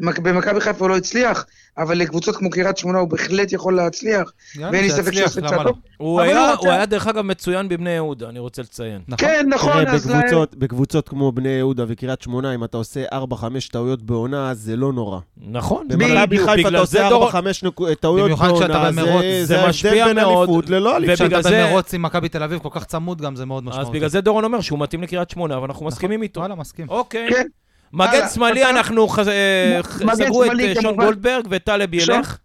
במכבי 0.00 0.60
חיפה 0.60 0.78
הוא 0.78 0.88
לא 0.88 0.96
הצליח, 0.96 1.46
אבל 1.78 1.98
לקבוצות 1.98 2.36
כמו 2.36 2.50
קריית 2.50 2.76
שמונה 2.78 2.98
הוא 2.98 3.08
בהחלט 3.08 3.52
יכול 3.52 3.76
להצליח. 3.76 4.32
יאללה, 4.56 4.70
ואין 4.72 4.84
לי 4.84 4.90
ספק 4.90 5.04
שיצליח, 5.04 5.18
שיעשה 5.32 5.40
למה 5.40 5.48
צעד 5.50 5.58
לא? 5.58 5.64
טוב. 5.70 5.78
הוא 5.96 6.20
היה, 6.20 6.86
דרך 6.86 7.06
אגב 7.06 7.20
מצוין 7.22 7.68
בבני 7.68 7.90
יהודה, 7.90 8.28
אני 8.28 8.38
רוצה 8.38 8.62
לציין. 8.62 9.00
נכון. 9.08 9.28
כן, 9.28 9.46
נכון, 9.48 9.72
תראה, 9.72 9.92
אז 9.94 10.10
להם- 10.10 10.18
בקבוצות- 10.20 10.54
בקבוצות 10.54 11.08
כמו 11.08 11.32
בני 11.32 11.48
יהודה 11.48 11.84
וקריית 11.88 12.22
שמונה, 12.22 12.54
אם 12.54 12.64
אתה 12.64 12.76
עושה 12.76 13.04
4-5 13.12 13.68
טעויות 13.68 14.02
בעונה, 14.02 14.50
אז 14.50 14.58
זה 14.60 14.76
לא 14.76 14.92
נורא. 14.92 15.18
נכון. 15.50 15.88
במכבי 15.88 16.38
חיפה 16.38 16.52
אתה 16.52 16.56
בגלל 16.56 16.70
זה 16.72 16.78
עושה 16.78 17.08
דורון- 17.08 17.26
4-5 17.28 17.62
נקו- 17.64 17.94
טעויות 17.94 18.24
במיוחד 18.26 18.48
כשאתה 18.54 18.68
בעונה, 18.72 18.90
במרוץ, 19.02 19.22
זה- 19.22 19.44
זה 19.44 19.56
זה 19.60 19.66
משפיע 19.68 19.90
ההבדל 20.04 20.04
בין 20.14 20.24
מאוד, 20.24 20.48
אליפות 20.48 20.70
ללא 20.70 20.96
אליפות. 20.96 21.20
ובגלל 21.20 21.42
זה- 21.42 21.64
במרוץ 21.66 21.94
עם 21.94 22.02
מכבי 22.02 22.28
תל 22.28 22.42
אביב 22.42 22.58
כל 22.58 22.68
כך 22.72 22.84
צמוד 22.84 23.20
גם, 23.22 23.36
זה 23.36 23.44
מאוד 23.46 23.62
אז 23.64 23.68
משמעותי. 23.68 23.92
בגלל 23.98 24.08
זה 24.08 24.20
דורון 24.20 24.44
אומר 24.44 24.60
שהוא 24.60 24.78
מתאים 24.78 25.02
לקריית 25.02 25.30
שמונה, 25.30 25.56
אבל 25.56 25.66
אנחנו 25.68 25.86
מסכימים 25.86 26.22
איתו. 26.22 26.40
וואלה, 26.40 26.54
מסכים. 26.54 26.86
אוקיי. 26.88 27.28
מגן 27.92 28.28
שמאלי, 28.34 28.64
אנחנו 28.70 29.06
אה, 29.28 29.80
סגרו 30.14 30.44
את 30.44 30.50
אה, 30.60 30.74
שון. 30.82 30.96
גולדברג 30.96 31.46
וטלב 31.50 31.94
ילך. 31.94 32.38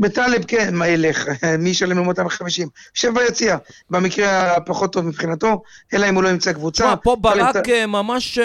בטלב, 0.00 0.44
כן, 0.44 0.74
מה 0.74 0.88
ילך? 0.88 1.24
מי 1.58 1.70
ישלם 1.70 1.96
לו 1.98 2.04
250? 2.04 2.68
יושב 2.96 3.14
ביציע, 3.14 3.56
במקרה 3.90 4.56
הפחות 4.56 4.92
טוב 4.92 5.06
מבחינתו, 5.06 5.62
אלא 5.94 6.08
אם 6.08 6.14
הוא 6.14 6.22
לא 6.22 6.28
ימצא 6.28 6.52
קבוצה. 6.52 6.84
תשמע, 6.84 6.96
פה 6.96 7.16
טלב- 7.22 7.22
ברק 7.22 7.68
אה, 7.68 7.86
ממש 7.86 8.38
אה, 8.38 8.44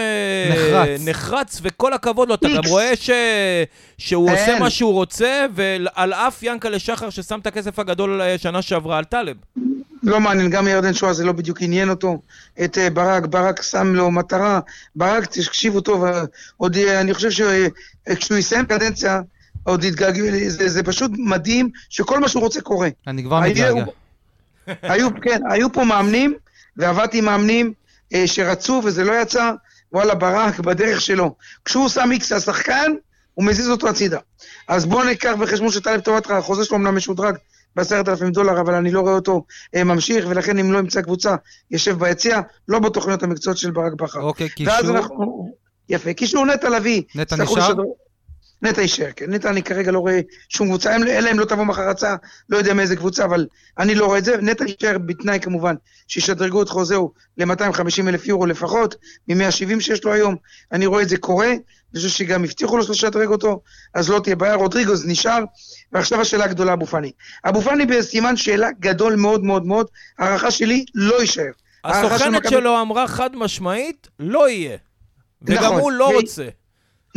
נחרץ. 0.52 1.02
נחרץ, 1.06 1.60
וכל 1.64 1.94
הכבוד 1.94 2.30
לו, 2.30 2.36
אתה 2.36 2.48
גם. 2.56 2.62
רואה 2.68 2.92
ש- 2.96 3.10
שהוא 3.98 4.30
אין. 4.30 4.38
עושה 4.40 4.60
מה 4.60 4.70
שהוא 4.70 4.94
רוצה, 4.94 5.46
ועל 5.56 6.14
אף 6.14 6.44
ינקלה 6.44 6.80
שחר 6.80 7.10
ששם 7.10 7.40
את 7.40 7.48
הכסף 7.48 7.80
הגדול 7.80 8.22
אה, 8.22 8.38
שנה 8.38 8.62
שעברה 8.62 8.98
על 8.98 9.04
טלב. 9.04 9.36
לא 10.04 10.20
מעניין, 10.20 10.50
גם 10.50 10.68
ירדן 10.68 10.94
שואה 10.94 11.14
זה 11.14 11.26
לא 11.26 11.32
בדיוק 11.32 11.62
עניין 11.62 11.90
אותו. 11.90 12.22
את 12.64 12.78
ברק, 12.94 13.26
ברק 13.26 13.62
שם 13.62 13.96
לו 13.96 14.12
מטרה. 14.12 14.60
ברק, 14.96 15.26
תקשיבו 15.26 15.82
טוב, 15.82 16.04
עוד, 16.58 16.78
אני 16.78 17.14
חושב 17.14 17.30
שכשהוא 17.32 18.38
יסיים 18.38 18.66
קדנציה, 18.66 19.22
עוד 19.68 19.84
יתגעגעו, 19.84 20.26
זה, 20.48 20.70
זה 20.70 20.84
פשוט 20.84 21.12
מדהים 21.18 21.70
שכל 21.90 22.20
מה 22.20 22.28
שהוא 22.28 22.44
רוצה 22.44 22.62
קורה. 22.62 22.90
אני 23.08 23.24
כבר 23.24 23.36
היו- 23.42 23.52
מתגעגע. 23.52 23.86
היו, 24.82 25.10
כן, 25.22 25.42
היו 25.50 25.72
פה 25.74 25.84
מאמנים, 25.84 26.34
ועבדתי 26.78 27.18
עם 27.18 27.26
מאמנים 27.26 27.74
אה, 28.14 28.28
שרצו 28.28 28.82
וזה 28.86 29.04
לא 29.04 29.22
יצא, 29.22 29.52
וואלה, 29.94 30.16
ברק 30.16 30.60
בדרך 30.60 31.02
שלו. 31.02 31.36
כשהוא 31.66 31.90
שם 31.90 32.12
איקס 32.12 32.32
לשחקן, 32.32 32.92
הוא 33.34 33.46
מזיז 33.46 33.70
אותו 33.70 33.90
הצידה. 33.90 34.20
אז 34.68 34.86
בואו 34.86 35.04
ניקח 35.04 35.34
בחשבון 35.40 35.72
שטלב 35.72 36.00
טובתך, 36.00 36.32
החוזה 36.32 36.66
שלו 36.66 36.78
אמנם 36.78 36.96
משודרג 36.96 37.36
בעשרת 37.76 38.10
אלפים 38.10 38.32
דולר, 38.32 38.62
אבל 38.62 38.74
אני 38.74 38.92
לא 38.92 39.02
רואה 39.02 39.14
אותו 39.14 39.44
אה, 39.76 39.84
ממשיך, 39.84 40.26
ולכן 40.30 40.60
אם 40.60 40.72
לא 40.72 40.78
ימצא 40.78 41.02
קבוצה, 41.02 41.36
יושב 41.72 42.00
ביציע, 42.00 42.42
לא 42.68 42.80
בתוכניות 42.80 43.24
המקצועיות 43.24 43.58
של 43.58 43.72
ברק 43.72 43.94
בכר. 43.94 44.22
אוקיי, 44.22 44.50
ואז 44.66 44.80
קישור. 44.82 44.98
אנחנו... 44.98 45.52
יפה, 45.90 46.14
קישור 46.14 46.46
נטע 46.46 46.70
לביא. 46.70 47.02
נטע 47.16 47.36
נשאר? 47.36 47.74
נטע 48.62 48.82
יישאר, 48.82 49.10
כן. 49.16 49.34
נטע 49.34 49.50
אני 49.50 49.64
כרגע 49.64 49.92
לא 49.92 50.00
רואה 50.00 50.20
שום 50.50 50.68
קבוצה, 50.68 50.96
אלא 50.96 51.32
אם 51.32 51.40
לא 51.40 51.46
תבוא 51.46 51.64
מחר 51.64 51.90
הצעה, 51.90 52.16
לא 52.50 52.58
יודע 52.58 52.74
מאיזה 52.74 52.96
קבוצה, 52.96 53.26
אבל 53.26 53.48
אני 53.80 53.96
לא 53.96 54.06
רואה 54.06 54.18
את 54.18 54.26
זה. 54.26 54.38
נטע 54.42 54.64
יישאר 54.68 54.98
בתנאי 54.98 55.40
כמובן, 55.40 55.76
שישדרגו 56.08 56.62
את 56.62 56.70
חוזהו 56.70 57.12
ל-250 57.38 58.08
אלף 58.08 58.26
יורו 58.26 58.46
לפחות, 58.46 58.96
מ-170 59.28 59.80
שיש 59.80 60.04
לו 60.04 60.14
היום. 60.14 60.36
אני 60.72 60.86
רואה 60.86 61.02
את 61.02 61.10
זה 61.10 61.18
קורה, 61.18 61.52
אני 61.52 61.60
חושב 61.96 62.10
שגם 62.10 62.44
הבטיחו 62.44 62.78
לו 62.78 62.84
לשדרג 62.90 63.28
אותו, 63.28 63.62
אז 63.94 64.10
לא 64.10 64.20
תהיה 64.20 64.36
בעיה. 64.36 64.56
רודריגוז 64.56 65.06
נשאר, 65.06 65.44
ועכשיו 65.92 66.22
השאלה 66.22 66.46
הגדולה, 66.46 66.74
אבו 66.74 66.86
פאני. 66.86 67.12
אבו 67.46 67.62
פאני 67.62 67.86
בסימן 67.86 68.38
שאלה 68.38 68.68
גדול 68.80 69.16
מאוד 69.16 69.44
מאוד 69.44 69.66
מאוד, 69.66 69.88
הערכה 70.20 70.52
שלי 70.52 70.86
לא 70.96 71.22
יישאר. 71.22 71.52
של 71.88 71.92
הסוכנת 71.94 72.50
שלו 72.50 72.82
אמרה 72.82 73.08
חד 73.08 73.36
משמעית, 73.36 74.08
לא 74.20 74.50
יהיה. 74.50 74.78
וגם 75.42 75.64
נכון. 75.64 75.80
הוא 75.80 75.92
לא 75.92 76.04
ו- 76.04 76.16
רוצה. 76.16 76.48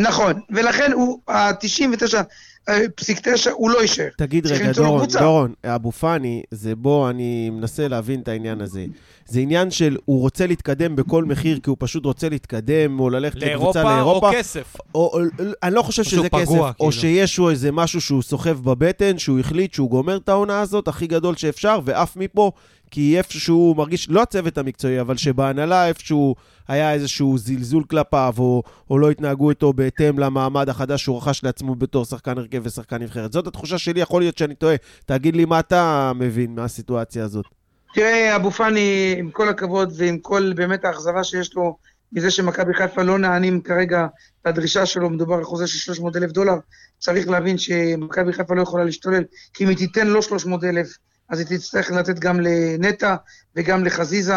נכון, 0.00 0.40
ולכן 0.50 0.92
הוא, 0.92 1.18
ה-99.9 1.28 3.50
הוא 3.52 3.70
לא 3.70 3.82
יישאר. 3.82 4.08
תגיד 4.16 4.46
רגע, 4.46 4.72
דורון. 4.72 5.06
דורון, 5.06 5.52
אבו 5.64 5.92
פאני, 5.92 6.42
זה 6.50 6.76
בוא, 6.76 7.10
אני 7.10 7.50
מנסה 7.50 7.88
להבין 7.88 8.20
את 8.20 8.28
העניין 8.28 8.60
הזה. 8.60 8.84
זה 9.30 9.40
עניין 9.40 9.70
של 9.70 9.96
הוא 10.04 10.20
רוצה 10.20 10.46
להתקדם 10.46 10.96
בכל 10.96 11.24
מחיר, 11.24 11.58
כי 11.62 11.70
הוא 11.70 11.76
פשוט 11.80 12.04
רוצה 12.04 12.28
להתקדם, 12.28 13.00
או 13.00 13.10
ללכת 13.10 13.36
לקבוצה 13.36 13.82
לאירופה 13.82 13.94
לאירופה. 13.94 14.28
או 14.28 14.32
כסף. 14.34 14.76
או, 14.94 15.00
או, 15.12 15.20
אני 15.62 15.74
לא 15.74 15.82
חושב 15.82 16.02
או 16.02 16.08
שזה 16.08 16.28
כסף, 16.28 16.44
פגוע, 16.44 16.68
או 16.68 16.74
כאילו. 16.76 16.92
שיש 16.92 17.38
לו 17.38 17.50
איזה 17.50 17.72
משהו 17.72 18.00
שהוא 18.00 18.22
סוחב 18.22 18.58
בבטן, 18.62 19.18
שהוא 19.18 19.38
החליט 19.38 19.74
שהוא 19.74 19.90
גומר 19.90 20.16
את 20.16 20.28
העונה 20.28 20.60
הזאת 20.60 20.88
הכי 20.88 21.06
גדול 21.06 21.36
שאפשר, 21.36 21.80
ועף 21.84 22.16
מפה, 22.16 22.50
כי 22.90 23.18
איפשהו 23.18 23.74
מרגיש, 23.76 24.08
לא 24.08 24.22
הצוות 24.22 24.58
המקצועי, 24.58 25.00
אבל 25.00 25.16
שבהנהלה 25.16 25.86
איפשהו 25.88 26.34
היה 26.68 26.92
איזשהו 26.92 27.38
זלזול 27.38 27.84
כלפיו, 27.84 28.34
או, 28.38 28.62
או 28.90 28.98
לא 28.98 29.10
התנהגו 29.10 29.50
איתו 29.50 29.72
בהתאם 29.72 30.18
למעמד 30.18 30.68
החדש 30.68 31.02
שהוא 31.02 31.18
רכש 31.18 31.44
לעצמו 31.44 31.74
בתור 31.74 32.04
שחקן 32.04 32.38
הרכב 32.38 32.60
ושחקן 32.64 33.02
נבחרת. 33.02 33.32
זאת 33.32 33.46
התחושה 33.46 33.78
שלי, 33.78 34.00
יכול 34.00 34.22
להיות 34.22 34.38
שאני 34.38 34.54
טועה. 34.54 34.76
תגיד 35.06 35.36
לי 35.36 35.44
מה 35.44 35.60
אתה 35.60 36.12
מבין 36.14 36.54
מהסיטואציה 36.54 37.24
הזאת. 37.24 37.59
תראה, 37.94 38.36
אבו 38.36 38.50
פאני, 38.50 39.14
עם 39.18 39.30
כל 39.30 39.48
הכבוד 39.48 39.92
ועם 39.96 40.18
כל 40.18 40.52
באמת 40.56 40.84
האכזבה 40.84 41.24
שיש 41.24 41.54
לו 41.54 41.76
מזה 42.12 42.30
שמכבי 42.30 42.74
חיפה 42.74 43.02
לא 43.02 43.18
נענים 43.18 43.60
כרגע 43.60 44.06
לדרישה 44.46 44.86
שלו, 44.86 45.10
מדובר 45.10 45.34
על 45.34 45.44
חוזה 45.44 45.66
של 45.66 45.78
300 45.78 46.16
אלף 46.16 46.30
דולר, 46.30 46.54
צריך 46.98 47.28
להבין 47.28 47.58
שמכבי 47.58 48.32
חיפה 48.32 48.54
לא 48.54 48.62
יכולה 48.62 48.84
להשתולל, 48.84 49.24
כי 49.54 49.64
אם 49.64 49.68
היא 49.68 49.76
תיתן 49.76 50.06
לו 50.06 50.22
300 50.22 50.64
אלף, 50.64 50.96
אז 51.28 51.38
היא 51.38 51.58
תצטרך 51.58 51.90
לתת 51.90 52.18
גם 52.18 52.40
לנטע 52.40 53.16
וגם 53.56 53.84
לחזיזה, 53.84 54.34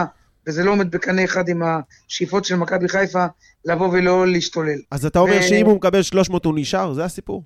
וזה 0.47 0.63
לא 0.63 0.71
עומד 0.71 0.91
בקנה 0.91 1.23
אחד 1.23 1.49
עם 1.49 1.61
השאיפות 1.63 2.45
של 2.45 2.55
מכבי 2.55 2.87
חיפה 2.89 3.25
לבוא 3.65 3.89
ולא 3.91 4.27
להשתולל. 4.27 4.79
אז 4.91 5.05
אתה 5.05 5.19
אומר 5.19 5.37
ו- 5.39 5.43
שאם 5.43 5.65
הוא 5.65 5.75
מקבל 5.75 6.01
300 6.01 6.45
הוא 6.45 6.53
נשאר? 6.57 6.93
זה 6.93 7.05
הסיפור. 7.05 7.43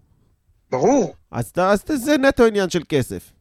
ברור, 0.72 1.16
אז, 1.32 1.52
אז 1.58 1.84
זה 1.96 2.18
נטו 2.18 2.46
עניין 2.46 2.70
של 2.70 2.82
כסף. 2.90 3.32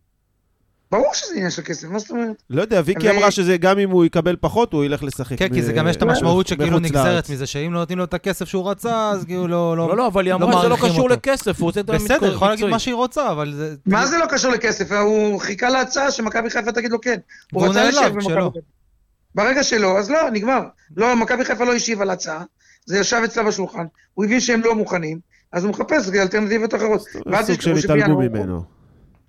ברור 0.90 1.14
שזה 1.14 1.32
עניין 1.34 1.50
של 1.50 1.62
כסף, 1.62 1.88
מה 1.88 1.98
זאת 1.98 2.10
אומרת? 2.10 2.42
לא 2.50 2.62
יודע, 2.62 2.82
ויקי 2.84 3.08
ו- 3.08 3.10
אמרה 3.10 3.30
שזה 3.30 3.56
גם 3.56 3.78
אם 3.78 3.90
הוא 3.90 4.04
יקבל 4.04 4.36
פחות, 4.40 4.72
הוא 4.72 4.84
ילך 4.84 5.02
לשחק. 5.02 5.38
כן, 5.38 5.48
כי 5.54 5.62
זה 5.62 5.72
גם 5.72 5.88
יש 5.88 5.96
את 5.96 6.02
המשמעות 6.02 6.46
שכאילו 6.46 6.78
נגזרת. 6.78 7.30
מזה, 7.30 7.46
שאם 7.46 7.72
לא 7.72 7.78
נותנים 7.80 7.98
לו 7.98 8.04
את 8.04 8.14
הכסף 8.14 8.44
שהוא 8.48 8.70
רצה, 8.70 9.10
אז 9.10 9.24
כאילו 9.24 9.48
לא... 9.48 9.76
לא, 9.76 9.96
לא, 9.96 10.06
אבל 10.06 10.24
היא 10.26 10.30
לא 10.30 10.36
אמרה 10.36 10.58
שזה 10.60 10.68
לא 10.68 10.76
קשור. 10.76 11.08
לכסף, 11.10 11.58
הוא 11.60 11.66
רוצה 11.66 11.80
את 11.80 11.86
בסדר, 11.86 12.32
יכולה 12.34 12.50
להגיד. 12.50 12.66
מה 12.66 12.78
שהיא 12.78 12.94
רוצה, 12.94 13.30
אבל 13.30 13.52
זה... 13.56 13.74
מה 13.86 14.06
זה 14.06 14.18
לא 14.18 14.26
קשור 14.26 14.50
לכסף? 14.52 14.92
הוא 14.92 15.40
חיכה 15.40 15.68
להצעה 15.68 16.10
שמכבי 16.10 16.50
חיפה 16.50 16.72
תגיד 16.72 16.90
לו 16.90 17.00
כן. 17.00 17.16
הוא 17.52 17.66
רצה 17.66 17.84
להישאר 17.84 18.08
במכבי. 18.10 18.34
חיפה. 18.34 18.50
ברגע 19.34 19.62
שלא, 19.62 19.98
אז 19.98 20.10
לא, 20.10 20.30
נגמר. 20.30 20.60
לא, 20.96 21.16
מכבי 21.16 21.44
חיפה 21.44 21.64
לא 21.64 21.74
השיב 21.74 22.02
על 22.02 22.10
ההצעה, 22.10 22.42
זה 22.86 22.98
ישב 22.98 23.20
אצלה 23.24 23.42
בשולחן, 23.42 23.84
הוא 24.14 24.24
הבין 24.24 24.40
שהם 24.40 24.60
לא 24.60 24.74
מוכנים, 24.74 25.18
אז 25.52 25.64
הוא 25.64 25.70
מחפש 25.70 26.08
אלטרנטיבות 26.14 26.74
אחרות. 26.74 27.00
סוג 27.46 27.60
של 27.60 27.80
שבינואר- 27.80 28.08
ממנו. 28.28 28.62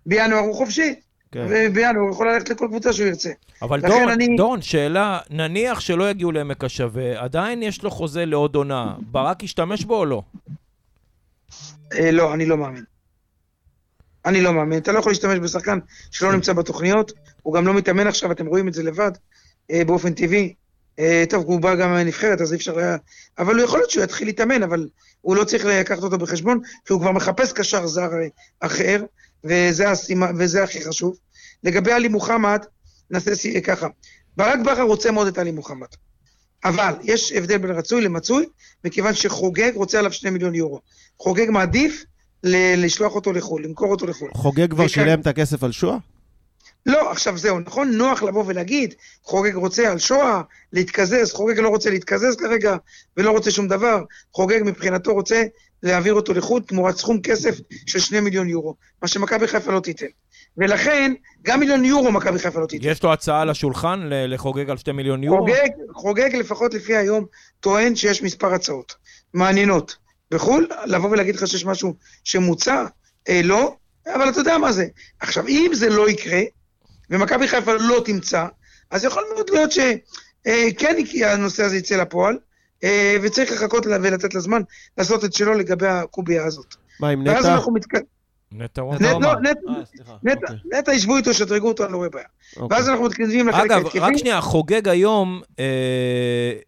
בינואר 0.05 0.39
הוא 0.39 0.55
חופשי, 0.55 0.95
כן. 1.31 1.46
ובינואר 1.50 2.01
הוא 2.03 2.12
יכול 2.12 2.31
ללכת 2.34 2.50
לכל 2.50 2.67
קבוצה 2.67 2.93
שהוא 2.93 3.07
ירצה. 3.07 3.29
אבל 3.62 3.81
דורון, 3.81 4.10
אני- 4.10 4.38
דורון, 4.38 4.62
שאלה, 4.62 5.19
נניח 5.29 5.79
שלא 5.79 6.10
יגיעו 6.10 6.31
לעמק 6.31 6.63
השווה, 6.63 7.24
עדיין 7.24 7.63
יש 7.63 7.84
לו 7.84 7.91
חוזה 7.91 8.25
לעוד 8.25 8.55
עונה, 8.55 8.96
ברק 9.00 9.43
ישתמש 9.43 9.86
בו 9.86 9.96
או 9.96 10.05
לא? 10.05 10.22
אה, 11.93 12.12
לא, 12.12 12.34
אני 12.34 12.46
לא 12.46 12.57
מאמין. 12.57 12.84
אני 14.25 14.41
לא 14.41 14.53
מאמין. 14.53 14.79
אתה 14.79 14.91
לא 14.91 15.00
יכול 15.00 15.12
להשתמש 15.12 15.39
בשחקן 15.39 15.79
שלא 16.12 16.31
נמצא 16.31 16.53
בתוכניות, 16.53 17.12
הוא 17.43 17.53
גם 17.53 17.67
לא 17.67 17.74
מתאמן 17.74 18.07
עכשיו, 18.07 18.31
אתם 18.31 18.46
רואים 18.46 18.67
את 18.67 18.74
זה 18.74 18.84
לבד, 18.84 19.12
אה, 19.72 19.81
באופן 19.86 20.13
טבעי. 20.13 20.53
אה, 21.00 21.24
טוב, 21.29 21.43
הוא 21.46 21.62
בא 21.62 21.75
גם 21.75 21.89
מהנבחרת, 21.91 22.41
אז 22.41 22.51
אי 22.53 22.57
אפשר 22.57 22.79
היה... 22.79 22.98
אבל 23.39 23.55
הוא 23.55 23.63
יכול 23.63 23.79
להיות 23.79 23.89
שהוא 23.89 24.03
יתחיל 24.03 24.27
להתאמן, 24.27 24.63
אבל 24.63 24.88
הוא 25.22 25.36
לא 25.36 25.43
צריך 25.43 25.65
לקחת 25.65 26.03
אותו 26.03 26.17
בחשבון, 26.17 26.60
כי 26.86 26.93
הוא 26.93 27.01
כבר 27.01 27.12
מחפש 27.12 27.53
קשר 27.53 27.88
זר 27.88 28.01
אה, 28.13 28.27
אחר, 28.60 29.03
וזה, 29.44 29.89
הסימה, 29.91 30.27
וזה 30.38 30.63
הכי 30.63 30.86
חשוב. 30.86 31.17
לגבי 31.63 31.91
עלי 31.91 32.08
מוחמד, 32.08 32.65
נעשה 33.12 33.36
סי- 33.36 33.62
ככה. 33.62 33.88
ברק 34.38 34.60
בכר 34.60 34.82
רוצה 34.82 35.12
מאוד 35.12 35.27
את 35.27 35.38
עלי 35.38 35.51
מוחמד. 35.51 35.88
אבל 36.65 36.94
יש 37.03 37.32
הבדל 37.32 37.58
בין 37.58 37.72
רצוי 37.72 38.01
למצוי, 38.01 38.46
מכיוון 38.86 39.13
שחוגג 39.13 39.72
רוצה 39.75 40.00
עליו 40.00 40.12
שני 40.12 40.29
מיליון 40.29 40.56
יורו. 40.56 40.79
חוגג 41.20 41.50
מעדיף 41.50 42.03
ל- 42.44 42.86
לשלוח 42.86 43.15
אותו 43.15 43.34
לחו"ל, 43.34 43.63
למכור 43.65 43.91
אותו 43.91 44.08
לחו"ל. 44.08 44.29
חוגג 44.34 44.70
כבר 44.70 44.75
וכאן- 44.86 44.88
שילם 44.88 45.22
את 45.22 45.27
הכסף 45.27 45.63
על 45.63 45.72
שואה? 45.72 45.98
לא, 46.86 47.12
עכשיו 47.12 47.38
זהו, 47.38 47.60
נכון, 47.60 47.91
נוח 47.91 48.24
לבוא 48.24 48.44
ולהגיד, 48.48 48.94
חוגג 49.24 49.56
רוצה 49.56 49.91
על 49.91 50.00
שואה, 50.00 50.41
להתקזז, 50.74 51.32
חוגג 51.34 51.60
לא 51.60 51.70
רוצה 51.70 51.89
להתקזז 51.89 52.36
כרגע, 52.36 52.75
ולא 53.17 53.32
רוצה 53.32 53.51
שום 53.51 53.67
דבר, 53.67 54.03
חוגג 54.34 54.60
מבחינתו 54.65 55.13
רוצה 55.13 55.44
להעביר 55.84 56.13
אותו 56.13 56.34
לחו"ל 56.34 56.62
תמורת 56.62 56.98
סכום 56.98 57.22
כסף 57.22 57.60
של 57.86 58.00
שני 58.00 58.19
מיליון 58.19 58.50
יורו, 58.50 58.75
מה 59.01 59.07
שמכבי 59.07 59.48
חיפה 59.48 59.72
לא 59.72 59.79
תיתן. 59.79 60.05
ולכן, 60.57 61.13
גם 61.43 61.60
מיליון 61.60 61.86
יורו 61.86 62.12
מכבי 62.12 62.39
חיפה 62.39 62.60
לא 62.60 62.65
תיתן. 62.65 62.89
יש 62.89 63.03
לו 63.03 63.13
הצעה 63.13 63.41
על 63.41 63.50
השולחן 63.50 64.00
לחוגג 64.12 64.69
על 64.69 64.77
2 64.77 64.98
מיליון 64.98 65.24
יורו? 65.24 65.39
חוגג, 65.39 65.69
חוגג 65.93 66.36
לפחות 66.36 66.74
לפי 66.74 66.96
היום, 66.96 67.25
טוען 67.60 67.96
שיש 67.96 68.24
מספר 68.24 68.53
הצעות 68.53 68.96
מעניינות. 69.34 69.96
בחו"ל, 70.31 70.67
לבוא 70.86 71.10
ולהגיד 71.10 71.36
לך 71.36 71.48
שיש 71.48 71.65
משהו 71.65 71.96
שמוצע, 72.24 72.86
אה, 73.29 73.41
לא, 73.43 73.75
אבל 74.15 74.29
אתה 74.29 74.39
יודע 74.39 74.57
מה 74.57 74.72
זה. 74.72 74.86
עכשיו, 75.19 75.48
אם 75.48 75.72
זה 75.74 75.89
לא 75.89 76.10
יקרה, 76.10 76.41
ומכבי 77.10 77.48
חיפה 77.48 77.74
לא 77.74 78.01
תמצא, 78.05 78.46
אז 78.91 79.03
יכול 79.03 79.24
מאוד 79.34 79.50
להיות 79.50 79.72
שכן 79.72 80.96
הנושא 81.25 81.63
הזה 81.63 81.77
יצא 81.77 81.96
לפועל, 81.96 82.34
אה, 82.34 82.39
וצריך 83.24 83.51
לחכות 83.51 83.86
לה- 83.86 83.98
ולתת 84.03 84.34
לה 84.34 84.39
זמן 84.39 84.62
לעשות 84.98 85.25
את 85.25 85.34
שלו 85.34 85.53
לגבי 85.53 85.88
הקובייה 85.88 86.46
הזאת. 86.46 86.75
מה 87.00 87.10
עם 87.10 87.27
נטע? 87.27 87.53
אנחנו 87.53 87.74
מתק... 87.74 87.93
נטע 88.51 88.81
נט- 88.81 88.88
וואטה. 88.88 89.12
אמר. 89.15 89.34
אה. 89.69 90.53
נטע, 90.74 90.93
ישבו 90.93 91.17
איתו, 91.17 91.34
שדרגו 91.34 91.67
אותו, 91.67 91.84
אני 91.86 91.91
לא 91.91 91.98
רואה 91.98 92.10
בעיה. 92.10 92.25
אוקיי. 92.57 92.77
ואז 92.77 92.89
אנחנו 92.89 93.03
מתקדמים 93.05 93.48
לחלק 93.48 93.62
אגב, 93.72 93.77
ההתקפי. 93.77 94.00
רק 94.00 94.17
שנייה, 94.17 94.41
חוגג 94.41 94.88
היום 94.88 95.41
אה, 95.60 95.65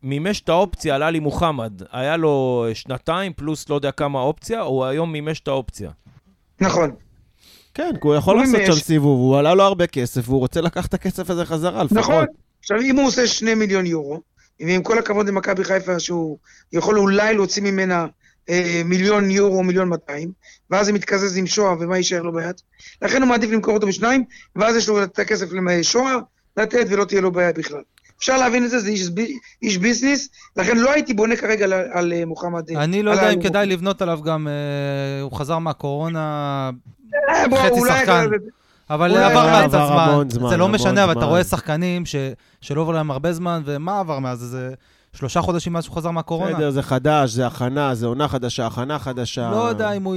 מימש 0.04 0.42
את 0.42 0.50
האופציה 0.50 0.96
על 0.96 1.04
עלי 1.04 1.20
מוחמד. 1.20 1.82
היה 1.92 2.18
לו 2.18 2.66
שנתיים 2.74 3.34
פלוס 3.34 3.70
לא 3.70 3.76
יודע 3.76 3.92
כמה 3.92 4.20
אופציה, 4.22 4.62
הוא 4.62 4.86
היום 4.86 5.12
מימש 5.12 5.40
את 5.40 5.48
האופציה. 5.48 5.90
נכון. 6.62 6.92
כן, 7.74 7.92
כי 8.02 8.08
הוא 8.08 8.16
יכול 8.16 8.36
הוא 8.40 8.46
לעשות. 8.46 8.76
שם 8.76 8.84
סיבוב, 8.86 9.20
הוא 9.20 9.38
עלה 9.38 9.54
לו 9.56 9.64
הרבה 9.64 9.88
כסף, 9.88 10.22
והוא 10.30 10.40
רוצה 10.40 10.62
לקחת 10.62 10.90
את 10.90 10.94
הכסף 10.94 11.30
הזה 11.30 11.46
חזרה 11.46 11.84
לפחות. 11.84 11.98
נכון. 12.00 12.26
עכשיו, 12.60 12.78
אם 12.82 12.96
הוא 12.96 13.08
עושה 13.08 13.28
שני 13.28 13.54
מיליון 13.54 13.86
יורו, 13.86 14.20
ועם 14.60 14.84
כל 14.84 15.00
הכבוד 15.00 15.28
למכבי 15.28 15.64
חיפה, 15.64 16.00
שהוא 16.00 16.38
יכול 16.74 17.00
אולי 17.00 17.34
להוציא 17.34 17.64
ממנה 17.64 18.08
אה, 18.50 18.82
מיליון 18.86 19.32
יורו, 19.32 19.64
מיליון 19.64 19.90
200, 19.90 20.32
ואז 20.70 20.86
זה 20.86 20.94
מתקזז 20.94 21.38
עם 21.38 21.48
שואה, 21.48 21.74
ומה 21.80 21.98
יישאר 21.98 22.22
לו 22.22 22.34
ביד? 22.34 22.62
לכן 23.02 23.22
הוא 23.22 23.30
מעדיף 23.30 23.52
למכור 23.52 23.74
אותו 23.74 23.88
בשניים, 23.88 24.24
ואז 24.56 24.76
יש 24.76 24.90
לו 24.90 25.04
את 25.04 25.20
הכסף 25.20 25.48
לשואה 25.52 26.16
לתת, 26.58 26.86
ולא 26.90 27.06
תהיה 27.06 27.22
לו 27.22 27.32
בעיה 27.32 27.54
בכלל. 27.54 27.82
אפשר 28.20 28.38
להבין 28.38 28.66
את 28.66 28.70
זה, 28.70 28.80
זה 28.80 28.90
איש, 28.90 29.10
איש 29.62 29.78
ביזנס, 29.78 30.30
לכן 30.58 30.78
לא 30.78 30.92
הייתי 30.92 31.14
בונה 31.14 31.36
כרגע 31.36 31.66
על, 31.66 31.74
על 31.74 32.14
אה, 32.14 32.26
מוחמד. 32.26 32.70
אה, 32.72 32.84
אני 32.84 33.04
לא 33.04 33.12
יודע 33.12 33.30
אם 33.30 33.42
כדאי 33.42 33.66
לבנות 33.66 34.02
עליו 34.02 34.20
גם... 34.22 34.48
אה, 34.48 35.22
הוא 35.22 35.32
חזר 35.32 35.60
מהקורונה, 35.60 36.70
אה, 37.30 37.44
חצי 37.58 37.80
שחקן. 37.88 38.28
אבל 38.90 39.18
עבר 39.18 39.46
מאז 39.46 39.74
הזמן. 39.74 40.30
זמן, 40.30 40.50
זה 40.50 40.58
לא 40.58 40.68
משנה, 40.68 41.04
אבל 41.04 41.12
אתה. 41.12 41.26
רואה 41.26 41.44
שחקנים 41.44 42.06
ש- 42.06 42.16
שלא 42.62 42.82
עובר 42.82 42.92
להם 42.94 43.12
הרבה 43.12 43.34
זמן, 43.34 43.62
ומה 43.66 44.00
עבר 44.00 44.20
מאז? 44.20 44.40
זה 44.40 44.74
שלושה 45.14 45.42
חודשים 45.42 45.74
מאז 45.74 45.84
שהוא 45.84 45.96
חזר 45.96 46.12
מהקורונה. 46.12 46.54
בסדר, 46.54 46.70
זה 46.70 46.82
חדש, 46.82 47.30
זה 47.30 47.48
הכנה, 47.48 47.96
זה 47.96 48.08
עונה 48.08 48.28
חדשה, 48.28 48.66
הכנה 48.68 49.00
חדשה. 49.00 49.52
לא 49.52 49.70
יודע 49.70 49.92
אם 49.92 50.04
הוא... 50.04 50.16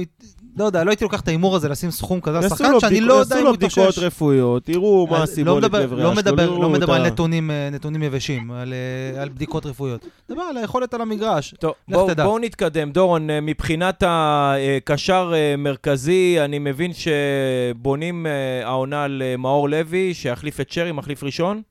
לא 0.57 0.63
יודע, 0.65 0.83
לא 0.83 0.89
הייתי 0.89 1.03
לוקח 1.03 1.19
את 1.21 1.27
ההימור 1.27 1.55
הזה 1.55 1.69
לשים 1.69 1.91
סכום 1.91 2.21
כזה 2.21 2.37
על 2.37 2.43
יעשו 2.43 2.55
שחקן 2.55 2.71
לו 2.71 2.81
שאני 2.81 3.01
לא 3.01 3.13
יודע 3.13 3.35
יעשו 3.35 3.39
אם 3.39 3.43
לו 3.43 3.49
הוא 3.49 3.57
בדיקות 3.57 3.77
יתאושש. 3.77 3.99
רפואיות, 3.99 4.69
יראו 4.69 5.07
מה 5.09 5.13
אז 5.15 5.19
לא 5.19 5.23
הסיבות 5.23 5.63
מדבר- 5.63 5.79
לדברי 5.79 6.03
לא 6.03 6.11
השטות, 6.11 6.25
מדבר- 6.33 6.49
לא 6.57 6.69
מדבר 6.69 6.93
על 6.93 7.05
נתונים, 7.07 7.51
אה, 7.51 7.69
יבשים, 8.05 8.51
על, 8.51 8.73
אה, 9.15 9.21
על 9.21 9.29
בדיקות 9.29 9.65
רפואיות. 9.65 10.05
מדבר 10.29 10.41
על 10.41 10.57
היכולת 10.57 10.93
על 10.93 11.01
המגרש. 11.01 11.55
טוב, 11.59 11.73
בואו 12.15 12.39
נתקדם. 12.39 12.91
דורון, 12.91 13.29
אה, 13.29 13.41
מבחינת 13.41 14.03
הקשר 14.07 15.33
מרכזי, 15.57 16.37
אני 16.39 16.59
מבין 16.59 16.91
שבונים 16.93 18.25
העונה 18.63 19.03
על 19.03 19.21
מאור 19.37 19.69
לוי, 19.69 20.13
שיחליף 20.13 20.59
את 20.61 20.71
שרי, 20.71 20.91
מחליף 20.91 21.23
ראשון? 21.23 21.61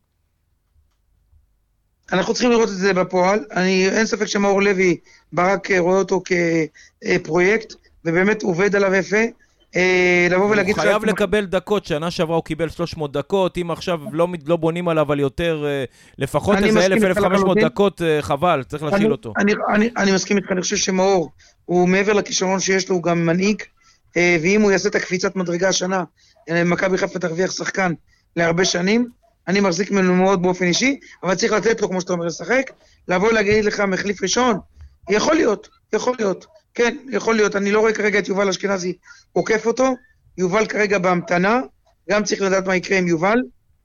אנחנו 2.13 2.35
צריכים 2.35 2.51
לראות 2.51 2.69
את 2.69 2.75
זה 2.75 2.95
בפועל. 2.95 3.45
אני, 3.53 3.89
אין 3.89 4.07
ספק 4.07 4.27
שמאור 4.27 4.63
לוי, 4.63 4.97
ברק 5.33 5.71
אה, 5.71 5.79
רואה 5.79 5.99
אותו 5.99 6.23
כפרויקט, 7.05 7.75
ובאמת 8.05 8.43
עובד 8.43 8.77
עליו 8.77 8.95
יפה. 8.95 9.17
אה, 9.77 10.27
לבוא 10.31 10.51
ולהגיד... 10.51 10.75
הוא 10.75 10.83
חייב 10.83 11.05
לקבל 11.05 11.45
דקות, 11.45 11.85
שנה 11.85 12.11
שעברה 12.11 12.37
הוא 12.37 12.45
קיבל 12.45 12.69
300 12.69 13.13
דקות, 13.13 13.59
אם 13.59 13.71
עכשיו 13.71 14.01
לא, 14.13 14.29
לא 14.47 14.57
בונים 14.57 14.89
עליו 14.89 15.13
על 15.13 15.21
יותר, 15.21 15.65
אה, 15.67 15.85
לפחות 16.19 16.57
אני 16.57 16.67
איזה 16.67 16.79
מסכים 16.79 17.07
איתך 17.07 17.19
1,000-1,500 17.19 17.29
לחלוטין. 17.29 17.65
דקות, 17.65 18.03
חבל, 18.21 18.63
צריך 18.69 18.83
להשאיל 18.83 19.03
אני, 19.03 19.11
אותו. 19.11 19.33
אני, 19.39 19.53
אני, 19.75 19.91
אני 19.97 20.13
מסכים 20.13 20.37
איתך, 20.37 20.53
אני 20.53 20.61
חושב 20.61 20.77
שמאור, 20.77 21.31
הוא 21.65 21.89
מעבר 21.89 22.13
לכישרון 22.13 22.61
שיש 22.61 22.89
לו, 22.89 22.95
הוא 22.95 23.03
גם 23.03 23.27
מנהיג, 23.27 23.63
ואם 24.17 24.63
הוא 24.63 24.71
יעשה 24.71 24.89
את 24.89 24.95
הקפיצת 24.95 25.37
מדרגה 25.37 25.69
השנה, 25.69 26.05
מכבי 26.51 26.99
חיפה 26.99 27.19
תרוויח 27.19 27.51
שחקן 27.51 27.93
להרבה 28.37 28.65
שנים. 28.65 29.22
אני 29.49 29.61
מחזיק 29.61 29.91
ממנו 29.91 30.15
מאוד 30.15 30.43
באופן 30.43 30.65
אישי, 30.65 30.99
אבל 31.23 31.35
צריך 31.35 31.53
לתת 31.53 31.81
לו, 31.81 31.89
כמו 31.89 32.01
שאתה 32.01 32.13
אומר, 32.13 32.27
לשחק. 32.27 32.71
לבוא 33.09 33.33
להגיד 33.33 33.65
לך 33.65 33.81
מחליף 33.81 34.23
ראשון, 34.23 34.59
יכול 35.11 35.35
להיות, 35.35 35.69
יכול 35.93 36.15
להיות. 36.19 36.47
כן, 36.75 36.97
יכול 37.11 37.35
להיות. 37.37 37.57
אני 37.57 37.73
לא 37.73 37.81
רואה 37.81 37.93
כרגע 37.93 38.19
את 38.19 38.29
יובל 38.29 38.49
אשכנזי 38.49 38.93
עוקף 39.33 39.67
אותו. 39.67 39.95
יובל 40.39 40.67
כרגע 40.67 40.99
בהמתנה, 40.99 41.61
גם 42.11 42.25
צריך 42.25 42.43
לדעת 42.43 42.67
מה 42.67 42.77
יקרה 42.77 42.99
עם 42.99 43.09
יובל. 43.09 43.39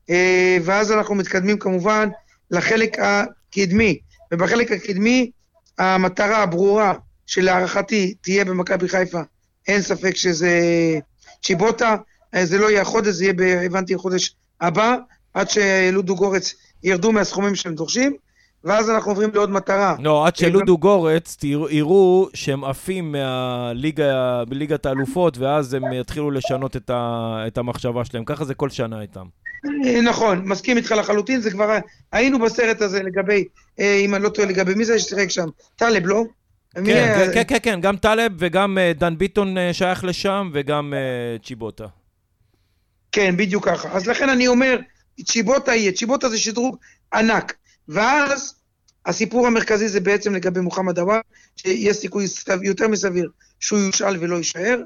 אה, 0.10 0.58
ואז 0.64 0.92
אנחנו 0.92 1.16
מתקדמים 1.16 1.60
כמובן 1.60 2.10
לחלק 2.52 2.98
הקדמי. 3.00 4.00
ובחלק 4.34 4.72
הקדמי, 4.72 5.32
המטרה 5.78 6.44
הברורה 6.44 6.94
שלהערכתי 7.26 8.14
תהיה 8.22 8.46
במכבי 8.46 8.90
חיפה, 8.90 9.22
אין 9.68 9.82
ספק 9.82 10.16
שזה 10.16 10.60
צ'יבוטה, 11.44 11.96
אה, 12.36 12.46
זה 12.46 12.58
לא 12.58 12.70
יהיה 12.70 12.82
החודש, 12.82 13.14
זה 13.14 13.26
יהיה, 13.26 13.62
הבנתי, 13.62 13.96
החודש 13.96 14.36
הבא, 14.62 14.96
עד 15.38 15.50
שלודו 15.50 16.16
גורץ 16.16 16.54
ירדו 16.84 17.12
מהסכומים 17.12 17.56
שהם 17.56 17.76
דורשים, 17.76 18.16
ואז 18.64 18.90
אנחנו 18.90 19.12
עוברים 19.12 19.30
לעוד 19.34 19.50
מטרה. 19.50 19.96
לא, 20.00 20.28
עד 20.28 20.36
שלודו 20.36 20.78
גורץ 20.78 21.38
יראו 21.70 22.28
שהם 22.34 22.64
עפים 22.64 23.16
מליגת 24.50 24.86
האלופות, 24.86 25.38
ואז 25.38 25.74
הם 25.74 25.94
יתחילו 25.94 26.32
לשנות 26.32 26.76
את 26.76 26.90
ה- 26.90 27.44
את 27.48 27.58
המחשבה 27.58 28.06
שלהם. 28.06 28.26
ככה 28.26 28.46
זה 28.46 28.54
כל 28.54 28.70
שנה 28.70 29.02
איתם. 29.02 29.26
אה, 29.86 30.02
נכון, 30.02 30.42
מסכים 30.46 30.78
איתך 30.78 30.92
לחלוטין, 30.92 31.40
זה 31.40 31.52
כבר, 31.52 31.78
היינו 32.12 32.40
בסרט 32.40 32.82
הזה 32.82 33.04
לגבי, 33.04 33.44
אה, 33.80 33.96
אם 33.96 34.16
אני 34.16 34.24
לא 34.24 34.30
טועה, 34.30 34.48
לגבי 34.48 34.74
מי 34.74 34.86
זה 34.86 35.00
ששיחק 35.00 35.30
שם? 35.30 35.48
טלב, 35.76 36.06
לא? 36.06 36.24
כן, 36.86 37.30
כן, 37.34 37.44
כן, 37.48 37.58
כן, 37.64 37.82
גם 37.82 37.98
טלב 37.98 38.32
וגם 38.38 38.78
אה, 38.78 38.92
דן 38.96 39.18
ביטון 39.18 39.58
אה, 39.58 39.74
שייך 39.74 40.04
לשם, 40.04 40.50
וגם 40.54 40.94
אה, 40.94 41.38
צ'יבוטה. 41.46 41.86
כן, 43.12 43.38
בדיוק 43.38 43.66
ככה. 43.70 43.90
אז 43.92 44.08
לכן 44.08 44.30
אני 44.30 44.48
אומר, 44.48 44.80
צ'יבוטה 45.26 45.76
יהיה, 45.76 45.92
צ'יבוטה 45.92 46.30
זה 46.30 46.38
שדרוג 46.38 46.78
ענק. 47.14 47.54
ואז 47.90 48.54
הסיפור 49.06 49.48
המרכזי 49.48 49.88
זה 49.90 50.00
בעצם 50.00 50.36
לגבי 50.36 50.60
מוחמד 50.60 51.00
עוואד, 51.00 51.22
שיש 51.56 51.98
סיכוי 51.98 52.28
סב- 52.28 52.64
יותר 52.64 52.88
מסביר 52.88 53.30
שהוא 53.60 53.80
יושאל 53.80 54.18
ולא 54.20 54.36
יישאר, 54.36 54.82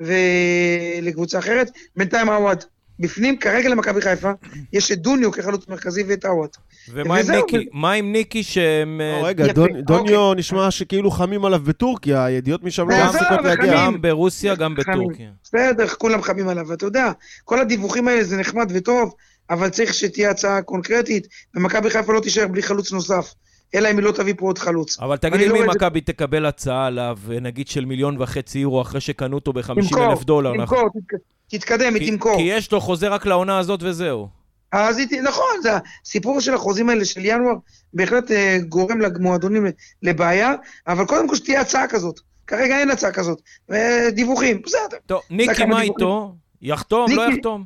ולקבוצה 0.00 1.38
אחרת. 1.38 1.70
בינתיים 1.96 2.28
עוואד 2.28 2.64
בפנים, 2.98 3.36
כרגע 3.38 3.68
למכבי 3.68 4.00
חיפה, 4.00 4.30
יש 4.72 4.92
את 4.92 4.98
דוניו 4.98 5.32
כחלוץ 5.32 5.68
מרכזי 5.68 6.02
ואת 6.08 6.24
עוואד. 6.24 6.48
ומה 6.92 7.18
עם 7.18 7.30
ניקי? 7.30 7.66
מה 7.72 7.92
עם 7.92 8.12
ניקי 8.12 8.42
שהם... 8.42 9.00
אה, 9.00 9.20
לא, 9.22 9.26
רגע, 9.26 9.44
יפה, 9.44 9.52
דון- 9.52 9.68
אוקיי. 9.68 9.82
דוניו 9.82 10.34
נשמע 10.34 10.70
שכאילו 10.70 11.10
חמים 11.10 11.44
עליו 11.44 11.60
בטורקיה, 11.60 12.24
הידיעות 12.24 12.62
משם 12.64 12.90
לא 12.90 12.96
מפסיקות 13.06 13.44
להגיע. 13.44 13.74
גם 13.74 14.02
ברוסיה, 14.02 14.54
גם. 14.54 14.74
בטורקיה. 14.74 15.30
בסדר, 15.44 15.86
כולם 15.88 16.22
חמים 16.22 16.48
עליו, 16.48 16.64
ואתה 16.68 16.86
יודע, 16.86 17.12
כל 17.44 17.60
הדיווחים 17.60 18.08
האלה 18.08 18.24
זה 18.24 18.36
נחמד 18.36 18.70
וטוב, 18.74 19.14
אבל 19.50 19.68
צריך 19.68 19.94
שתהיה 19.94 20.30
הצעה 20.30 20.62
קונקרטית, 20.62 21.26
ומכבי 21.56 21.90
חיפה 21.90 22.12
לא 22.12 22.20
תישאר 22.20 22.46
בלי 22.48 22.62
חלוץ 22.62 22.92
נוסף, 22.92 23.34
אלא 23.74 23.90
אם 23.90 23.96
היא 23.96 24.04
לא 24.04 24.12
תביא 24.12 24.34
פה 24.36 24.46
עוד 24.46 24.58
חלוץ. 24.58 24.98
אבל 25.00 25.16
תגיד 25.16 25.40
לי 25.40 25.48
לא 25.48 25.54
רואה 25.54 25.64
את 25.66 25.70
זה- 25.72 25.76
מכבי 25.78 26.00
תקבל 26.00 26.46
הצעה 26.46 26.86
עליו, 26.86 27.18
אה, 27.30 27.40
נגיד 27.40 27.68
של 27.68 27.84
מיליון 27.84 28.22
וחצי 28.22 28.58
יורו, 28.58 28.82
אחרי 28.82 29.00
שקנו 29.00 29.34
אותו 29.34 29.52
ב-50 29.52 29.74
תמכור, 29.74 30.10
אלף 30.12 30.24
דולר. 30.24 30.52
נכון? 30.54 30.78
תמכור, 30.78 30.90
תתק- 31.00 31.18
תתקדם, 31.58 31.94
היא 31.94 32.10
תמכור. 32.12 32.36
כי 32.36 32.42
יש 32.42 32.72
לו 32.72 32.80
חוזה 32.80 33.08
רק 33.08 33.26
לעונה 33.26 33.58
הזאת 33.58 33.80
וזהו. 33.82 34.28
אז 34.72 34.98
היא, 34.98 35.20
נכון, 35.22 35.46
זה 35.62 35.70
הסיפור 36.04 36.40
של 36.40 36.54
החוזים 36.54 36.88
האלה 36.90 37.04
של 37.04 37.20
ינואר, 37.24 37.54
בהחלט 37.94 38.30
אה, 38.30 38.58
גורם 38.68 39.00
למועדונים 39.00 39.66
לבעיה, 40.02 40.54
אבל 40.86 41.04
קודם 41.06 41.28
כל 41.28 41.34
שתהיה 41.36 41.60
הצעה 41.60 41.88
כזאת. 41.88 42.20
כרגע 42.46 42.78
אין 42.78 42.90
הצעה 42.90 43.12
כזאת. 43.12 43.38
אה, 43.72 44.08
דיווחים, 44.12 44.62
בסדר. 44.64 44.96
טוב, 45.06 45.20
ניקי, 45.30 45.64
מה. 45.64 45.82
איתו? 45.82 46.34
יחתום, 46.62 47.10
לא 47.10 47.24
ניקי- 47.26 47.36
יחתום? 47.38 47.64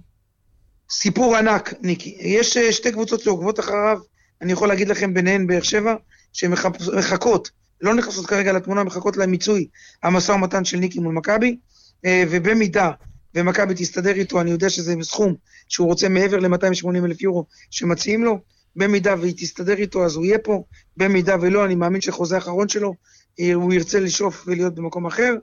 סיפור 0.90 1.36
ענק, 1.36 1.74
ניקי. 1.80 2.16
יש 2.20 2.56
אה, 2.56 2.72
שתי 2.72 2.92
קבוצות 2.92 3.20
שעוקבות 3.20 3.60
אחריו, 3.60 3.98
אני 4.42 4.52
יכול 4.52 4.68
להגיד 4.68 4.88
לכם 4.88 5.14
ביניהן 5.14 5.46
באר 5.46 5.62
שבע, 5.62 5.94
שמחכות, 6.32 7.50
לא 7.80 7.94
נכנסות 7.94 8.26
כרגע 8.26 8.52
לתמונה, 8.52 8.84
מחכות 8.84 9.16
למיצוי 9.16 9.66
המשא 10.02 10.32
ומתן 10.32 10.64
של 10.64 10.76
ניקי 10.76 10.98
מול 10.98 11.14
מכבי, 11.14 11.56
אה, 12.04 12.24
ובמידה 12.30 12.90
ומכבי 13.34 13.74
תסתדר 13.74 14.14
איתו, 14.14 14.40
אני 14.40 14.50
יודע 14.50 14.70
שזה 14.70 14.94
סכום 15.02 15.34
שהוא 15.68 15.86
רוצה 15.86 16.08
מעבר 16.08 16.38
ל-280 16.38 17.04
אלף 17.04 17.22
יורו 17.22 17.44
שמציעים 17.70 18.24
לו, 18.24 18.38
במידה 18.76 19.14
והיא 19.20 19.34
תסתדר 19.36 19.76
איתו 19.78 20.04
אז 20.04 20.16
הוא 20.16 20.24
יהיה 20.24 20.38
פה, 20.38 20.64
במידה 20.96 21.36
ולא, 21.40 21.64
אני 21.64 21.74
מאמין 21.74 22.00
שחוזה 22.00 22.34
האחרון 22.34 22.68
שלו, 22.68 22.94
אה, 23.40 23.54
הוא 23.54 23.72
ירצה 23.72 24.00
לשאוף 24.00 24.44
ולהיות 24.46 24.74
במקום 24.74 25.06
אחר. 25.06 25.34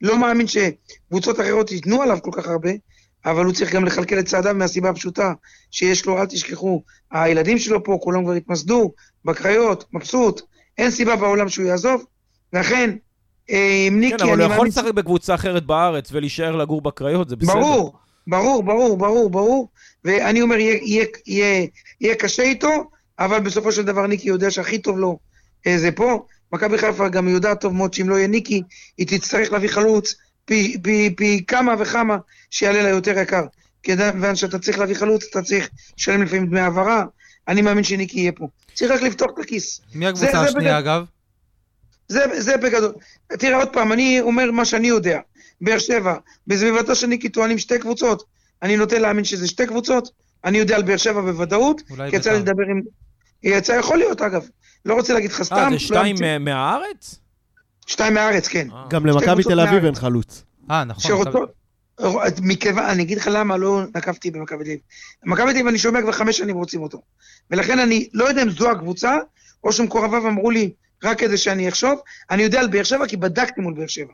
לא 0.00 0.18
מאמין 0.18 0.46
שקבוצות 0.46 1.40
אחרות 1.40 1.72
ייתנו 1.72 2.02
עליו 2.02 2.18
כל 2.22 2.30
כך 2.34 2.48
הרבה, 2.48 2.70
אבל 3.26 3.44
הוא 3.44 3.52
צריך 3.52 3.74
גם 3.74 3.84
לכלכל 3.84 4.18
את 4.18 4.26
צעדיו 4.26 4.54
מהסיבה 4.54 4.90
הפשוטה 4.90 5.32
שיש 5.70 6.06
לו, 6.06 6.18
אל 6.18 6.26
תשכחו, 6.26 6.82
הילדים 7.10 7.58
שלו 7.58 7.84
פה, 7.84 7.98
כולם 8.02 8.24
כבר 8.24 8.32
התמסדו, 8.32 8.92
בקריות, 9.24 9.84
מבסוט, 9.92 10.40
אין 10.78 10.90
סיבה 10.90 11.16
בעולם 11.16 11.48
שהוא 11.48 11.66
יעזוב, 11.66 12.04
לכן, 12.52 12.96
אה, 13.50 13.84
עם 13.86 14.00
ניקי, 14.00 14.18
כן, 14.18 14.24
אבל 14.24 14.42
הוא 14.42 14.52
יכול. 14.52 14.66
לשחק 14.66 14.92
בקבוצה 14.92 15.34
אחרת 15.34 15.66
בארץ 15.66 16.08
ולהישאר 16.12 16.56
לגור 16.56 16.82
בקריות, 16.82 17.28
זה 17.28 17.36
בסדר. 17.36 17.54
ברור, 17.54 17.92
ברור, 18.26 18.62
ברור, 18.62 18.96
ברור, 18.96 19.30
ברור, 19.30 19.68
ואני 20.04 20.42
אומר, 20.42 20.56
יהיה, 20.56 20.78
יהיה, 20.82 21.06
יהיה, 21.26 21.66
יהיה 22.00 22.14
קשה 22.14 22.42
איתו, 22.42 22.90
אבל 23.18 23.40
בסופו 23.40 23.72
של 23.72 23.82
דבר 23.82 24.06
ניקי 24.06 24.28
יודע 24.28 24.50
שהכי 24.50 24.78
טוב 24.78 24.98
לו 24.98 25.18
אה, 25.66 25.78
זה 25.78 25.92
פה. 25.92 26.26
מכבי 26.52 26.78
חיפה 26.78 27.08
גם 27.08 27.28
יודעת 27.28 27.60
טוב 27.60 27.74
מאוד 27.74 27.94
שאם 27.94 28.08
לא 28.08 28.14
יהיה 28.14 28.28
ניקי, 28.28 28.62
היא 28.98 29.06
תצטרך 29.06 29.52
להביא 29.52 29.68
חלוץ 29.68 30.14
פי, 30.46 30.76
פי, 30.82 31.14
פי 31.16 31.44
כמה 31.46 31.74
וכמה 31.78 32.16
שיעלה 32.50 32.82
לה 32.82 32.88
יותר 32.88 33.18
יקר. 33.18 33.42
כיוון 33.82 34.36
שאתה 34.36 34.58
צריך 34.58 34.78
להביא 34.78 34.94
חלוץ, 34.94 35.24
אתה 35.30 35.42
צריך 35.42 35.68
לשלם 35.98 36.22
לפעמים 36.22 36.46
דמי 36.46 36.60
העברה, 36.60 37.04
אני 37.48 37.62
מאמין 37.62 37.84
שניקי 37.84 38.20
יהיה 38.20 38.32
פה. 38.32 38.48
צריך 38.74 38.92
רק 38.92 39.02
לפתוח 39.02 39.30
את 39.34 39.44
הכיס. 39.44 39.80
מי 39.94 40.06
הקבוצה 40.06 40.26
השנייה, 40.40 40.50
בגדול. 40.52 40.68
אגב? 40.68 41.04
זה, 42.08 42.20
זה 42.38 42.56
בגדול. 42.56 42.92
תראה, 43.28 43.56
עוד 43.56 43.68
פעם, 43.72 43.92
אני 43.92 44.20
אומר 44.20 44.50
מה 44.50 44.64
שאני 44.64 44.88
יודע. 44.88 45.20
באר 45.60 45.78
שבע, 45.78 46.14
בסביבתו 46.46 46.94
של 46.94 47.06
ניקי 47.06 47.28
טוענים 47.28 47.58
שתי 47.58 47.78
קבוצות. 47.78 48.22
אני 48.62 48.76
נוטה 48.76 48.98
להאמין 48.98 49.24
שזה 49.24 49.48
שתי 49.48 49.66
קבוצות. 49.66 50.08
אני 50.44 50.58
יודע 50.58 50.76
על 50.76 50.82
באר 50.82 50.96
שבע 50.96 51.20
בוודאות, 51.20 51.82
אולי 51.90 52.10
כי 52.10 52.16
יצא 52.16 52.30
לי 52.32 52.38
בית"ר. 52.38 52.50
לדבר 52.52 52.62
עם... 52.70 52.80
יצא, 53.42 53.72
יכול 53.72 53.98
להיות, 53.98 54.20
אגב. 54.22 54.44
לא 54.84 54.94
רוצה 54.94 55.14
להגיד 55.14 55.30
לך 55.30 55.42
סתם. 55.42 55.56
אה, 55.56 55.64
זה 55.64 55.70
לא 55.70 55.78
שתיים 55.78 56.16
אמציא- 56.16 56.26
מה- 56.26 56.38
מהארץ? 56.38 57.14
שתיים 57.86 58.14
מהארץ, 58.14 58.48
כן. 58.48 58.68
אה. 58.72 58.84
גם 58.90 59.06
למכבי 59.06 59.42
תל 59.42 59.60
אביב. 59.60 59.84
אין 59.84 59.94
חלוץ. 59.94 60.44
אה, 60.70 60.84
נכון. 60.84 61.02
שרוצות... 61.02 61.52
מכיוון, 62.42 62.84
אני 62.84 63.02
אגיד 63.02 63.18
לך 63.18 63.28
למה 63.32 63.56
לא 63.56 63.82
נקבתי 63.94 64.30
במכבי 64.30 64.64
תל 64.64 64.70
אביב. 64.70 64.78
מכבי 65.24 65.44
תל 65.44 65.50
אביב, 65.50 65.66
אני 65.66 65.78
שומע 65.78 66.02
כבר 66.02 66.12
חמש 66.12 66.38
שנים 66.38 66.56
רוצים 66.56 66.82
אותו. 66.82 67.02
ולכן 67.50 67.78
אני 67.78 68.08
לא 68.12 68.24
יודע 68.24 68.42
אם 68.42 68.50
זו 68.50 68.70
הקבוצה, 68.70 69.16
או 69.64 69.72
שמקורביו 69.72 70.28
אמרו 70.28 70.50
לי, 70.50 70.72
רק 71.04 71.18
כדי 71.18 71.36
שאני 71.36 71.68
אחשוב. 71.68 72.00
אני 72.30 72.42
יודע 72.42 72.60
על 72.60 72.66
באר 72.66 72.82
שבע, 72.82 73.06
כי 73.06 73.16
בדקתי 73.16 73.60
מול 73.60 73.74
באר 73.74 73.86
שבע. 73.86 74.12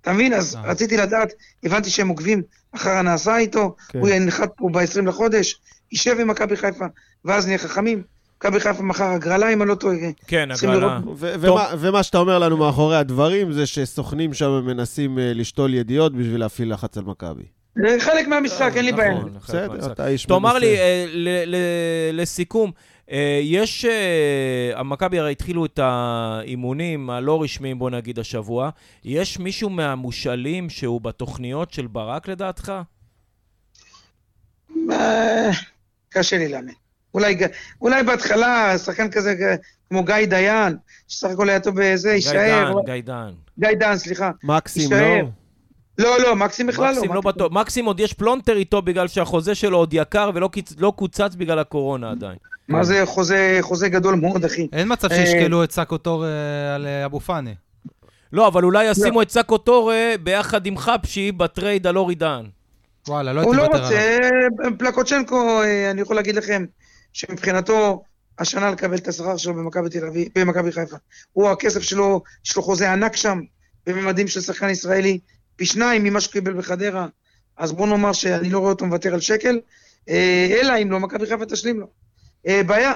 אתה 0.00 0.12
מבין? 0.12 0.32
אז 0.32 0.56
אה. 0.56 0.62
רציתי 0.62 0.96
לדעת, 0.96 1.32
הבנתי 1.64 1.90
שהם 1.90 2.08
עוקבים 2.08 2.42
אחר 2.72 2.90
הנעשה 2.90 3.36
איתו, 3.36 3.76
כן. 3.88 3.98
הוא 3.98 4.08
ינחת 4.08 4.50
פה 4.56 4.68
ב-20 4.72 5.02
לחודש, 5.06 5.60
יישב 5.92 6.16
עם 6.20 6.28
מכבי 6.28 6.56
חיפה, 6.56 6.84
ואז 7.24 7.46
נהיה 7.46 7.58
חכמים. 7.58 8.02
מכבי 8.44 8.60
חיפה 8.60 8.82
מחר 8.82 9.04
הגרלה, 9.04 9.52
אם 9.52 9.62
אני 9.62 9.68
לא 9.70 9.74
טועה. 9.74 9.96
כן, 10.26 10.48
הגרלה. 10.50 11.00
ומה- 11.78 12.02
שאתה 12.02 12.18
אומר 12.18 12.38
לנו 12.38 12.56
מאחורי 12.56 12.96
הדברים 12.96 13.52
זה 13.52 13.66
שסוכנים 13.66 14.34
שם 14.34 14.50
מנסים 14.66 15.18
אה, 15.18 15.32
לשתול 15.34 15.74
ידיעות 15.74 16.12
בשביל 16.14 16.40
להפעיל 16.40 16.72
לחץ 16.72 16.98
על 16.98 17.04
מכבי. 17.04 17.42
זה 17.76 17.96
חלק 18.00 18.26
מהמשחק, 18.28 18.72
אין 18.74 18.84
לי 18.84 18.92
בעיה. 18.92 19.14
נכון, 19.14 19.32
בסדר, 19.38 19.68
מהמשחק. 19.68 19.90
אתה 19.92 20.08
איש 20.08 20.24
תאמר 20.26 20.58
לי. 20.58 20.78
אה, 20.78 21.04
ל- 21.08 21.54
ל- 21.54 22.20
לסיכום, 22.20 22.70
אה, 23.10 23.40
יש... 23.42 23.86
המכבי 24.74 25.18
הרי 25.18 25.32
התחילו 25.32 25.64
את 25.64 25.78
האימונים 25.82 27.10
הלא 27.10 27.42
רשמיים, 27.42 27.78
בוא 27.78 27.90
נגיד, 27.90 28.18
השבוע. 28.18 28.70
יש 29.04 29.38
מישהו 29.38 29.70
מהמושאלים 29.70 30.70
שהוא 30.70 31.00
בתוכניות 31.00 31.72
של 31.72 31.86
ברק, 31.86 32.28
לדעתך? 32.28 32.72
קשה 36.08 36.38
לי 36.38 36.48
להאמין. 36.48 36.74
אולי, 37.14 37.36
אולי 37.80 38.02
בהתחלה, 38.02 38.78
שחקן 38.78 39.10
כזה 39.10 39.34
כמו 39.88 40.04
גיא 40.04 40.26
דיין, 40.26 40.76
שסך 41.08 41.28
הכל 41.30 41.48
היה 41.48 41.60
טוב 41.60 41.74
בזה, 41.80 42.08
גיא 42.08 42.14
יישאר. 42.14 42.72
דן, 42.86 42.92
גיא 42.94 43.02
דן. 43.04 43.30
גיא 43.58 43.68
דן, 43.78 43.96
סליחה. 43.96 44.30
מקסים, 44.44 44.82
יישאר. 44.82 45.22
לא? 45.22 46.18
לא, 46.18 46.20
לא, 46.20 46.36
מקסים 46.36 46.66
בכלל 46.66 46.94
מקסים 46.94 47.08
לא. 47.08 47.14
לא 47.14 47.20
בטוח. 47.20 47.52
מקסים 47.52 47.84
עוד 47.84 48.00
יש 48.00 48.12
פלונטר 48.12 48.56
איתו 48.56 48.82
בגלל 48.82 49.08
שהחוזה 49.08 49.54
שלו 49.54 49.76
עוד 49.78 49.94
יקר 49.94 50.30
ולא 50.34 50.48
קיצ- 50.56 50.74
לא 50.78 50.92
קוצץ 50.96 51.34
בגלל 51.36 51.58
הקורונה 51.58 52.10
עדיין. 52.10 52.36
מה 52.68 52.84
זה 52.84 53.02
חוזה, 53.06 53.58
חוזה 53.60 53.88
גדול 53.88 54.14
מאוד, 54.14 54.44
אחי. 54.44 54.68
אין 54.72 54.92
מצב 54.92 55.12
אה, 55.12 55.16
שישקלו 55.16 55.64
את 55.64 55.70
סאקו 55.72 55.98
טור 55.98 56.24
אה, 56.24 56.30
על 56.74 56.86
אה, 56.86 57.04
אבו 57.04 57.20
פאני. 57.20 57.54
לא, 58.32 58.46
אבל 58.48 58.64
אולי 58.64 58.84
ישימו 58.84 59.22
את 59.22 59.30
סאקו 59.30 59.58
טורה 59.58 60.12
ביחד 60.22 60.66
עם 60.66 60.76
חופשי 60.76 61.32
בטרייד 61.32 61.86
על 61.86 61.96
אורי 61.98 62.14
דן. 62.14 62.44
וואלה, 63.08 63.32
לא 63.32 63.40
הוא 63.42 63.54
הייתי 63.54 63.62
לא 63.62 63.78
מוותר 63.78 63.86
עליו. 63.86 64.18
רוצה, 64.52 64.76
פלקוצ'נקו, 64.78 65.60
אני 65.90 66.00
יכול 66.00 66.16
להגיד 66.16 66.34
לכם, 66.36 66.64
שמבחינתו, 67.12 68.02
השנה 68.38 68.70
לקבל 68.70 68.96
את 68.96 69.08
השכר 69.08 69.36
שלו 69.36 69.54
במכבי 69.54 69.90
תל 69.90 70.06
אביב, 70.06 70.28
במכבי 70.38 70.72
חיפה. 70.72 70.96
הוא, 71.32 71.50
הכסף 71.50 71.82
שלו, 71.82 72.22
יש 72.46 72.56
לו 72.56 72.62
חוזה 72.62 72.92
ענק 72.92 73.16
שם, 73.16 73.40
בממדים 73.86 74.28
של 74.28 74.40
שחקן 74.40 74.68
ישראלי, 74.68 75.18
פי 75.56 75.66
שניים 75.66 76.04
ממה 76.04 76.20
שהוא 76.20 76.32
קיבל 76.32 76.52
בחדרה. 76.52 77.06
אז 77.56 77.72
בוא 77.72 77.86
נאמר 77.86 78.12
שאני 78.12 78.50
לא 78.50 78.58
רואה 78.58 78.70
אותו 78.70 78.86
מוותר 78.86 79.14
על 79.14 79.20
שקל, 79.20 79.60
אה, 80.08 80.58
אלא 80.62 80.82
אם 80.82 80.90
לא, 80.90 81.00
מכבי 81.00 81.26
חיפה 81.26 81.46
תשלים 81.46 81.80
לו. 81.80 81.86
אה, 82.46 82.62
בעיה, 82.66 82.92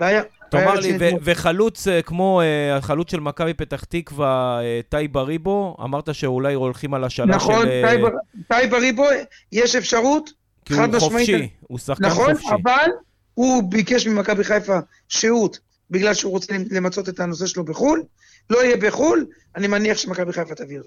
בעיה. 0.00 0.22
תאמר 0.50 0.80
לי, 0.80 0.96
ו-. 1.00 1.10
וחלוץ 1.22 1.88
אה, 1.88 2.02
כמו 2.02 2.40
החלוץ 2.76 3.10
של 3.10 3.20
מכבי 3.20 3.54
פתח 3.54 3.84
תקווה, 3.84 4.60
אה, 4.62 4.80
טי 4.88 5.08
בריבו, 5.08 5.76
אמרת 5.84 6.14
שאולי 6.14 6.54
הולכים 6.54 6.94
על 6.94 7.04
השאלה 7.04 7.36
נכון, 7.36 7.62
של... 7.62 7.68
אה, 7.68 7.82
טייב- 7.82 8.44
טייב 8.48 8.74
אריבו, 8.74 9.06
יש 9.52 9.76
אפשרות, 9.76 10.30
כי 10.64 10.74
חד 10.74 10.94
הוא 10.94 10.96
משמעית. 10.96 11.28
חופשי, 11.30 11.48
הוא 11.60 11.78
שחקן 11.78 12.06
נכון, 12.06 12.34
חופשי. 12.34 12.48
אבל 12.62 12.88
הוא 13.40 13.62
ביקש 13.70 14.06
ממכבי 14.06 14.44
חיפה 14.44 14.78
שהות, 15.08 15.58
בגלל 15.90 16.14
שהוא 16.14 16.32
רוצה 16.32 16.54
למצות 16.70 17.08
את 17.08 17.20
הנושא 17.20 17.46
שלו 17.46 17.64
בחו"ל. 17.64 18.02
לא 18.50 18.64
יהיה 18.64 18.76
בחו"ל, 18.76 19.26
אני 19.56 19.66
מניח 19.66 19.98
שמכבי 19.98 20.32
חיפה 20.32 20.54
תעביר. 20.54 20.82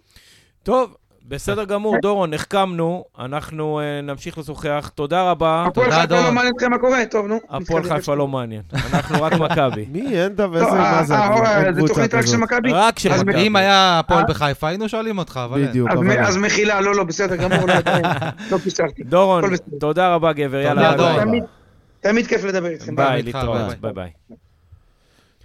טוב, 0.63 0.95
בסדר 1.27 1.63
גמור, 1.63 1.95
דורון, 2.01 2.33
החכמנו, 2.33 3.03
אנחנו 3.19 3.79
אה, 3.79 4.01
נמשיך 4.01 4.37
לשוחח. 4.37 4.91
תודה 4.95 5.31
רבה. 5.31 5.65
הפועל 5.67 5.85
תודה, 5.85 6.01
חיפה 6.01 6.15
לא 6.15 6.21
דורון. 6.21 6.35
מעניין 6.35 6.53
אתכם 6.55 6.71
מה 6.71 6.77
קורה? 6.77 7.05
טוב, 7.05 7.27
נו. 7.27 7.39
הפועל. 7.49 7.83
חיפה 7.83 8.15
לא 8.15 8.27
מעניין, 8.27 8.61
אנחנו 8.93 9.23
רק 9.23 9.33
מכבי. 9.33 9.85
מי? 9.91 10.21
אין 10.21 10.35
דבר, 10.35 10.61
לא, 10.61 10.65
איזה, 10.65 10.77
מה 10.77 11.03
זה? 11.03 11.13
אה, 11.13 11.45
אה, 11.45 11.65
אין 11.65 11.73
זה 11.73 11.81
תוכנית 11.87 12.13
רק 12.13 12.25
של. 12.25 12.37
מכבי? 12.37 12.71
רק 12.73 12.99
של 12.99 13.09
מכבי. 13.09 13.47
אם 13.47 13.55
היה 13.55 13.99
הפועל 13.99 14.19
אה? 14.19 14.25
בחיפה, 14.25 14.67
היינו 14.67 14.89
שואלים 14.89 15.17
אותך, 15.17 15.39
אבל... 15.45 15.59
אין. 15.59 15.67
בדיוק, 15.69 15.89
אז 15.91 15.97
אבל... 15.97 16.19
אז 16.19 16.37
מחילה, 16.37 16.81
לא, 16.81 16.95
לא, 16.95 17.03
בסדר 17.03 17.35
גמור, 17.35 17.67
לא, 17.67 17.73
עדיין, 17.73 18.05
לא 18.51 18.57
פישרתי. 18.57 19.03
דורון. 19.03 19.43
תודה 19.79 20.15
רבה, 20.15 20.33
גבר, 20.33 20.57
יאללה. 20.57 21.23
תמיד- 22.03 22.27
כיף 22.27 22.43
לדבר 22.43 22.67
איתכם. 22.67 22.95
ביי, 22.95 23.23
להתראות, 23.23 23.57
ביי. 23.81 23.93
ביי. 23.93 24.09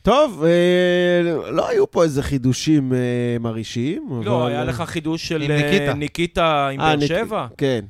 טוב, 0.02 0.44
אה, 0.44 1.22
לא 1.50 1.68
היו 1.68 1.90
פה 1.90 2.02
איזה 2.04 2.22
חידושים 2.22 2.92
אה, 2.92 2.98
מרעישים. 3.40 4.08
לא, 4.24 4.42
אבל- 4.42 4.50
היה 4.52 4.64
לך 4.64 4.82
חידוש 4.86 5.28
של 5.28 5.42
עם 5.42 5.50
אה, 5.50 5.56
ניקיטה. 5.56 5.94
ניקיטה 5.94 6.68
עם 6.68 6.80
אה, 6.80 6.86
באר 6.86 6.96
ניק- 6.96 7.08
שבע? 7.08 7.46
כן. 7.58 7.84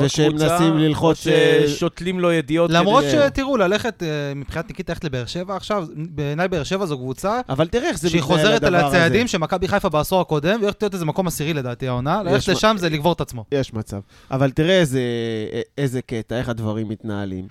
ושהם 0.00 0.32
מנסים 0.32 0.78
ללחוץ, 0.78 1.26
אה, 1.26 1.64
ששותלים 1.68 2.20
לו 2.20 2.32
ידיעות 2.32 2.70
למרות 2.70 3.04
כדי- 3.04 3.10
שתראו, 3.26 3.56
ללכת, 3.56 4.02
אה, 4.02 4.08
מבחינת 4.36 4.68
ניקיטה, 4.68 4.92
ללכת 4.92 5.04
לבאר 5.04 5.26
שבע 5.26 5.56
עכשיו, 5.56 5.86
בעיניי 5.94 6.48
באר 6.48 6.62
שבע 6.62 6.86
זו 6.86 6.98
קבוצה 6.98 7.40
אבל 7.48 7.68
תראה 7.68 7.88
איך 7.88 7.98
זה 7.98 8.08
שהיא 8.10 8.22
מתנהל 8.22 8.38
חוזרת 8.38 8.62
על 8.64 8.74
הדבר 8.74 8.86
הזה. 8.88 8.96
הצעדים 8.96 9.26
של 9.28 9.38
מכבי 9.38 9.68
חיפה 9.68 9.88
בעשור 9.88 10.20
הקודם, 10.20 10.58
והולכת 10.60 10.82
להיות 10.82 10.94
איזה 10.94 11.04
מקום 11.04 11.26
עשירי 11.26 11.54
לדעתי 11.54 11.88
העונה, 11.88 12.22
ללכת 12.22 12.48
לשם 12.48 12.76
זה 12.78 12.88
לקבור 12.88 13.12
את 13.12 13.20
עצמו. 13.20 13.44
יש 13.52 13.74
מצב. 13.74 14.00
אבל 14.30 14.50
תראה 14.50 14.78
איזה, 14.80 15.00
איזה 15.78 16.02
קטע, 16.02 16.38
איך 16.38 16.48
הדברים 16.48 16.88
מתנהלים. 16.88 17.46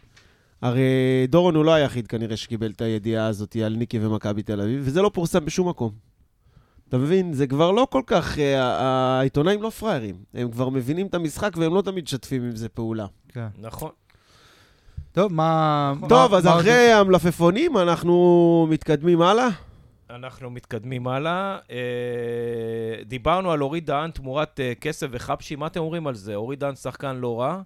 הרי 0.62 0.84
דורון 1.30 1.56
הוא 1.56 1.66
לא 1.66 1.74
היחיד 1.74 2.08
כנראה 2.08 2.38
שקיבל 2.38 2.72
את 2.72 2.82
הידיעה 2.82 3.28
הזאת 3.28 3.56
על 3.66 3.76
ניקי 3.76 4.00
ומכבי 4.06 4.44
תל 4.44 4.62
אביב, 4.62 4.82
וזה 4.86 5.02
לא 5.02 5.12
פורסם 5.14 5.46
בשום 5.46 5.70
מקום. 5.70 5.92
אתה 6.90 6.98
מבין? 6.98 7.34
זה 7.34 7.48
כבר 7.48 7.72
לא 7.72 7.88
כל 7.92 8.02
כך... 8.08 8.40
אה, 8.40 8.62
העיתונאים 9.20 9.62
לא 9.62 9.70
פראיירים. 9.70 10.16
הם 10.34 10.52
כבר 10.52 10.70
מבינים 10.70 11.08
את 11.08 11.14
המשחק 11.14 11.58
והם 11.58 11.74
לא 11.76 11.82
תמיד 11.82 12.04
משתפים 12.04 12.44
עם 12.44 12.56
זה 12.56 12.70
פעולה. 12.70 13.06
כן. 13.30 13.48
נכון. 13.58 13.90
טוב, 15.12 15.34
מה... 15.34 15.94
טוב, 16.10 16.32
מה- 16.32 16.38
אז 16.38 16.48
אחרי 16.48 16.92
המלפפונים 16.94 17.78
אנחנו 17.78 18.68
מתקדמים 18.70 19.22
הלאה. 19.22 19.48
אנחנו 20.10 20.50
מתקדמים 20.50 21.08
הלאה. 21.08 21.58
אה, 21.72 21.78
דיברנו 23.06 23.52
על 23.52 23.62
אורי 23.64 23.80
דהן 23.82 24.12
תמורת 24.12 24.60
אה, 24.60 24.74
כסף 24.82 25.08
וחבשי, 25.12 25.56
מה 25.56 25.68
אתם 25.68 25.80
אומרים 25.80 26.08
על 26.08 26.16
זה? 26.16 26.36
אורי 26.36 26.56
דהן 26.56 26.76
שחקן 26.76 27.16
לא 27.16 27.40
רע. 27.42 27.62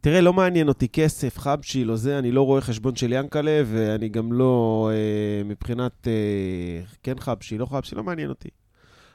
תראה, 0.00 0.20
לא 0.20 0.32
מעניין 0.32 0.68
אותי 0.68 0.88
כסף, 0.88 1.38
חבשי, 1.38 1.84
לא 1.84 1.96
זה, 1.96 2.18
אני 2.18 2.32
לא 2.32 2.42
רואה 2.42 2.60
חשבון 2.60 2.96
של 2.96 3.12
ינקלה, 3.12 3.62
ואני 3.66 4.08
גם 4.08 4.32
לא, 4.32 4.90
אה, 4.92 5.44
מבחינת, 5.44 6.08
אה, 6.08 6.82
כן 7.02 7.18
חבשי, 7.18 7.58
לא 7.58 7.66
חבשי, 7.66 7.94
לא 7.94 8.02
מעניין 8.02 8.28
אותי. 8.28 8.48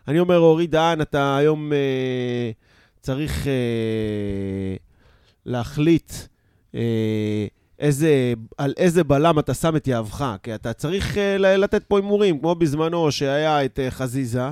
אני 0.07 0.19
אומר, 0.19 0.39
אורי 0.39 0.67
דהן, 0.67 1.01
אתה 1.01 1.37
היום 1.37 1.73
אה, 1.73 2.51
צריך 3.01 3.47
אה, 3.47 4.75
להחליט 5.45 6.13
אה, 6.75 7.47
איזה, 7.79 8.33
על 8.57 8.73
איזה 8.77 9.03
בלם 9.03 9.39
אתה 9.39 9.53
שם 9.53 9.75
את 9.75 9.87
יהבך, 9.87 10.35
כי 10.43 10.55
אתה 10.55 10.73
צריך 10.73 11.17
אה, 11.17 11.37
לתת 11.37 11.83
פה 11.83 11.97
הימורים, 11.97 12.39
כמו 12.39 12.55
בזמנו 12.55 13.11
שהיה 13.11 13.65
את 13.65 13.79
אה, 13.79 13.91
חזיזה. 13.91 14.49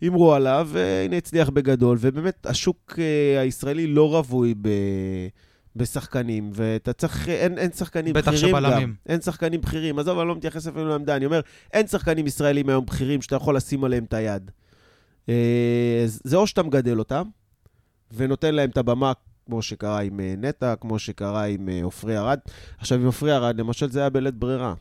הימרו 0.00 0.34
עליו, 0.34 0.68
והנה 0.72 1.16
הצליח 1.16 1.50
בגדול, 1.50 1.98
ובאמת 2.00 2.46
השוק 2.46 2.98
אה, 2.98 3.40
הישראלי 3.40 3.86
לא 3.86 4.10
רווי. 4.10 4.54
בשחקנים, 5.76 6.50
ואתה 6.54 6.92
צריך, 6.92 7.28
אין, 7.28 7.58
אין 7.58 7.72
שחקנים 7.72 8.14
בטח 8.14 8.32
בכירים 8.32 8.56
גם. 8.56 8.62
שבלמים. 8.62 8.94
אין 9.06 9.20
שחקנים 9.20 9.60
בכירים. 9.60 9.98
עזוב, 9.98 10.18
אני 10.18 10.28
לא 10.28 10.36
מתייחס 10.36 10.66
אפילו 10.66 10.88
לעמדה, 10.88 11.16
אני 11.16 11.26
אומר, 11.26 11.40
אין 11.72 11.86
שחקנים 11.86 12.26
ישראלים 12.26 12.68
היום 12.68 12.86
בכירים 12.86 13.22
שאתה 13.22 13.36
יכול 13.36 13.56
לשים 13.56 13.84
עליהם 13.84 14.04
את 14.04 14.14
היד. 14.14 14.50
אה, 15.28 16.04
זה 16.06 16.36
או 16.36 16.46
שאתה 16.46 16.62
מגדל 16.62 16.98
אותם, 16.98 17.22
ונותן 18.14 18.54
להם 18.54 18.70
את 18.70 18.76
הבמה, 18.76 19.12
כמו 19.46 19.62
שקרה 19.62 20.00
עם 20.00 20.20
אה, 20.20 20.34
נטע, 20.38 20.74
כמו 20.76 20.98
שקרה 20.98 21.44
עם 21.44 21.68
אה, 21.68 21.80
עופרי 21.82 22.18
ארד. 22.18 22.38
עכשיו, 22.78 22.98
עם 22.98 23.06
עופרי 23.06 23.32
ארד, 23.32 23.60
למשל, 23.60 23.90
זה 23.90 24.00
היה 24.00 24.10
בלית 24.10 24.34
ברירה. 24.34 24.74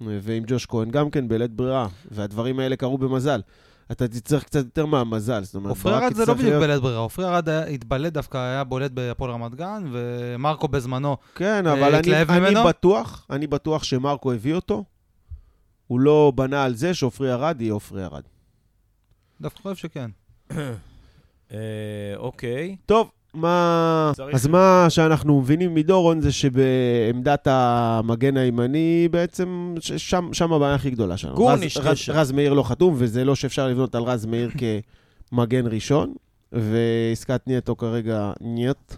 ועם 0.00 0.42
ג'וש 0.46 0.66
כהן 0.66 0.90
גם 0.90 1.10
כן 1.10 1.28
בלית 1.28 1.50
ברירה, 1.50 1.88
והדברים 2.10 2.58
האלה 2.58 2.76
קרו 2.76 2.98
במזל. 2.98 3.40
אתה 3.92 4.08
תצטרך 4.08 4.44
קצת 4.44 4.64
יותר 4.64 4.86
מהמזל, 4.86 5.44
זאת 5.44 5.54
אומרת, 5.54 5.70
עופרי 5.70 5.94
ארד 5.94 6.14
זה 6.14 6.26
לא 6.26 6.34
בדיוק 6.34 6.54
בלית 6.54 6.82
ברירה, 6.82 6.98
עופרי 6.98 7.24
ארד 7.24 7.48
היה- 7.48 7.64
התבלט 7.66 8.12
דווקא, 8.12 8.38
היה 8.38 8.64
בולט 8.64 8.90
בהפועל 8.90 9.30
רמת 9.30 9.54
גן, 9.54 9.84
ומרקו 9.92 10.68
בזמנו. 10.68 11.16
כן, 11.34 11.66
אה, 11.66 11.72
אבל 11.72 11.94
אני, 11.94 12.22
אני? 12.22 12.64
בטוח, 12.68 13.26
אני 13.30 13.46
בטוח 13.46 13.82
שמרקו 13.82 14.32
הביא 14.32 14.54
אותו. 14.54 14.84
הוא 15.86 16.00
לא 16.00 16.32
בנה 16.34 16.64
על 16.64 16.74
זה 16.74 16.94
שעופרי 16.94 17.32
ארד 17.32 17.60
יהיה 17.60 17.72
עופרי 17.72 18.04
ארד. 18.04 18.22
דווקא 19.40 19.62
חושב 19.62 19.76
שכן. 19.76 20.10
אה, 21.52 21.56
אוקיי. 22.16 22.76
טוב, 22.86 23.10
מה... 23.34 24.12
אז 24.32 24.46
מה 24.46 24.86
שאנחנו 24.88 25.40
מבינים 25.40 25.74
מדורון 25.74 26.20
זה 26.20 26.32
שבעמדת 26.32 27.46
המגן 27.50 28.36
הימני 28.36 29.08
בעצם, 29.10 29.74
שם, 29.80 30.28
שם 30.32 30.52
הבעיה 30.52 30.74
הכי 30.74 30.90
גדולה 30.90 31.16
שלנו. 31.16 31.34
גורניש 31.34 31.76
רז, 31.76 31.86
רז. 31.86 32.08
רז 32.08 32.32
מאיר 32.32 32.52
לא 32.52 32.62
חתום, 32.62 32.94
וזה 32.98 33.24
לא 33.24 33.34
שאפשר 33.34 33.68
לבנות 33.68 33.94
על 33.94 34.02
רז 34.02 34.26
מאיר 34.26 34.50
כמגן 35.30 35.66
ראשון, 35.66 36.14
ועסקת 36.52 37.40
נייטו 37.46 37.76
כרגע 37.76 38.32
נייט. 38.40 38.94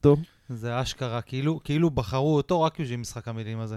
טוב. 0.00 0.20
זה 0.48 0.82
אשכרה, 0.82 1.20
כאילו, 1.20 1.60
כאילו 1.64 1.90
בחרו 1.90 2.36
אותו 2.36 2.62
רק 2.62 2.80
בשביל 2.80 3.00
משחק 3.00 3.28
המילים 3.28 3.60
הזה. 3.60 3.76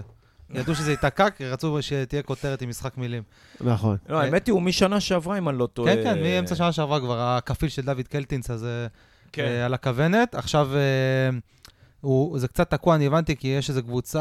ידעו 0.54 0.74
שזה 0.74 0.90
ייתקע, 0.90 1.30
כי 1.30 1.46
רצו 1.46 1.82
שתהיה 1.82 2.22
כותרת 2.22 2.62
עם 2.62 2.68
משחק 2.68 2.98
מילים. 2.98 3.22
נכון. 3.60 3.96
לא, 4.08 4.20
האמת 4.20 4.46
היא, 4.46 4.52
הוא 4.52 4.62
משנה 4.62 5.00
שעברה, 5.00 5.38
אם 5.38 5.48
אני 5.48 5.58
לא 5.58 5.66
טועה. 5.66 5.94
כן, 5.94 6.02
כן, 6.04 6.22
מאמצע 6.22 6.54
שנה 6.54 6.72
שעברה 6.72 7.00
כבר, 7.00 7.20
הכפיל 7.20 7.68
של 7.68 7.82
דוד 7.82 8.08
קלטינס 8.08 8.50
הזה 8.50 8.86
כן. 9.32 9.44
אה, 9.44 9.66
על 9.66 9.74
הכוונת. 9.74 10.34
עכשיו, 10.34 10.68
אה, 10.74 11.38
הוא, 12.00 12.38
זה 12.38 12.48
קצת 12.48 12.70
תקוע, 12.70 12.94
אני 12.94 13.06
הבנתי, 13.06 13.36
כי 13.36 13.48
יש 13.48 13.70
איזו 13.70 13.82
קבוצה 13.82 14.18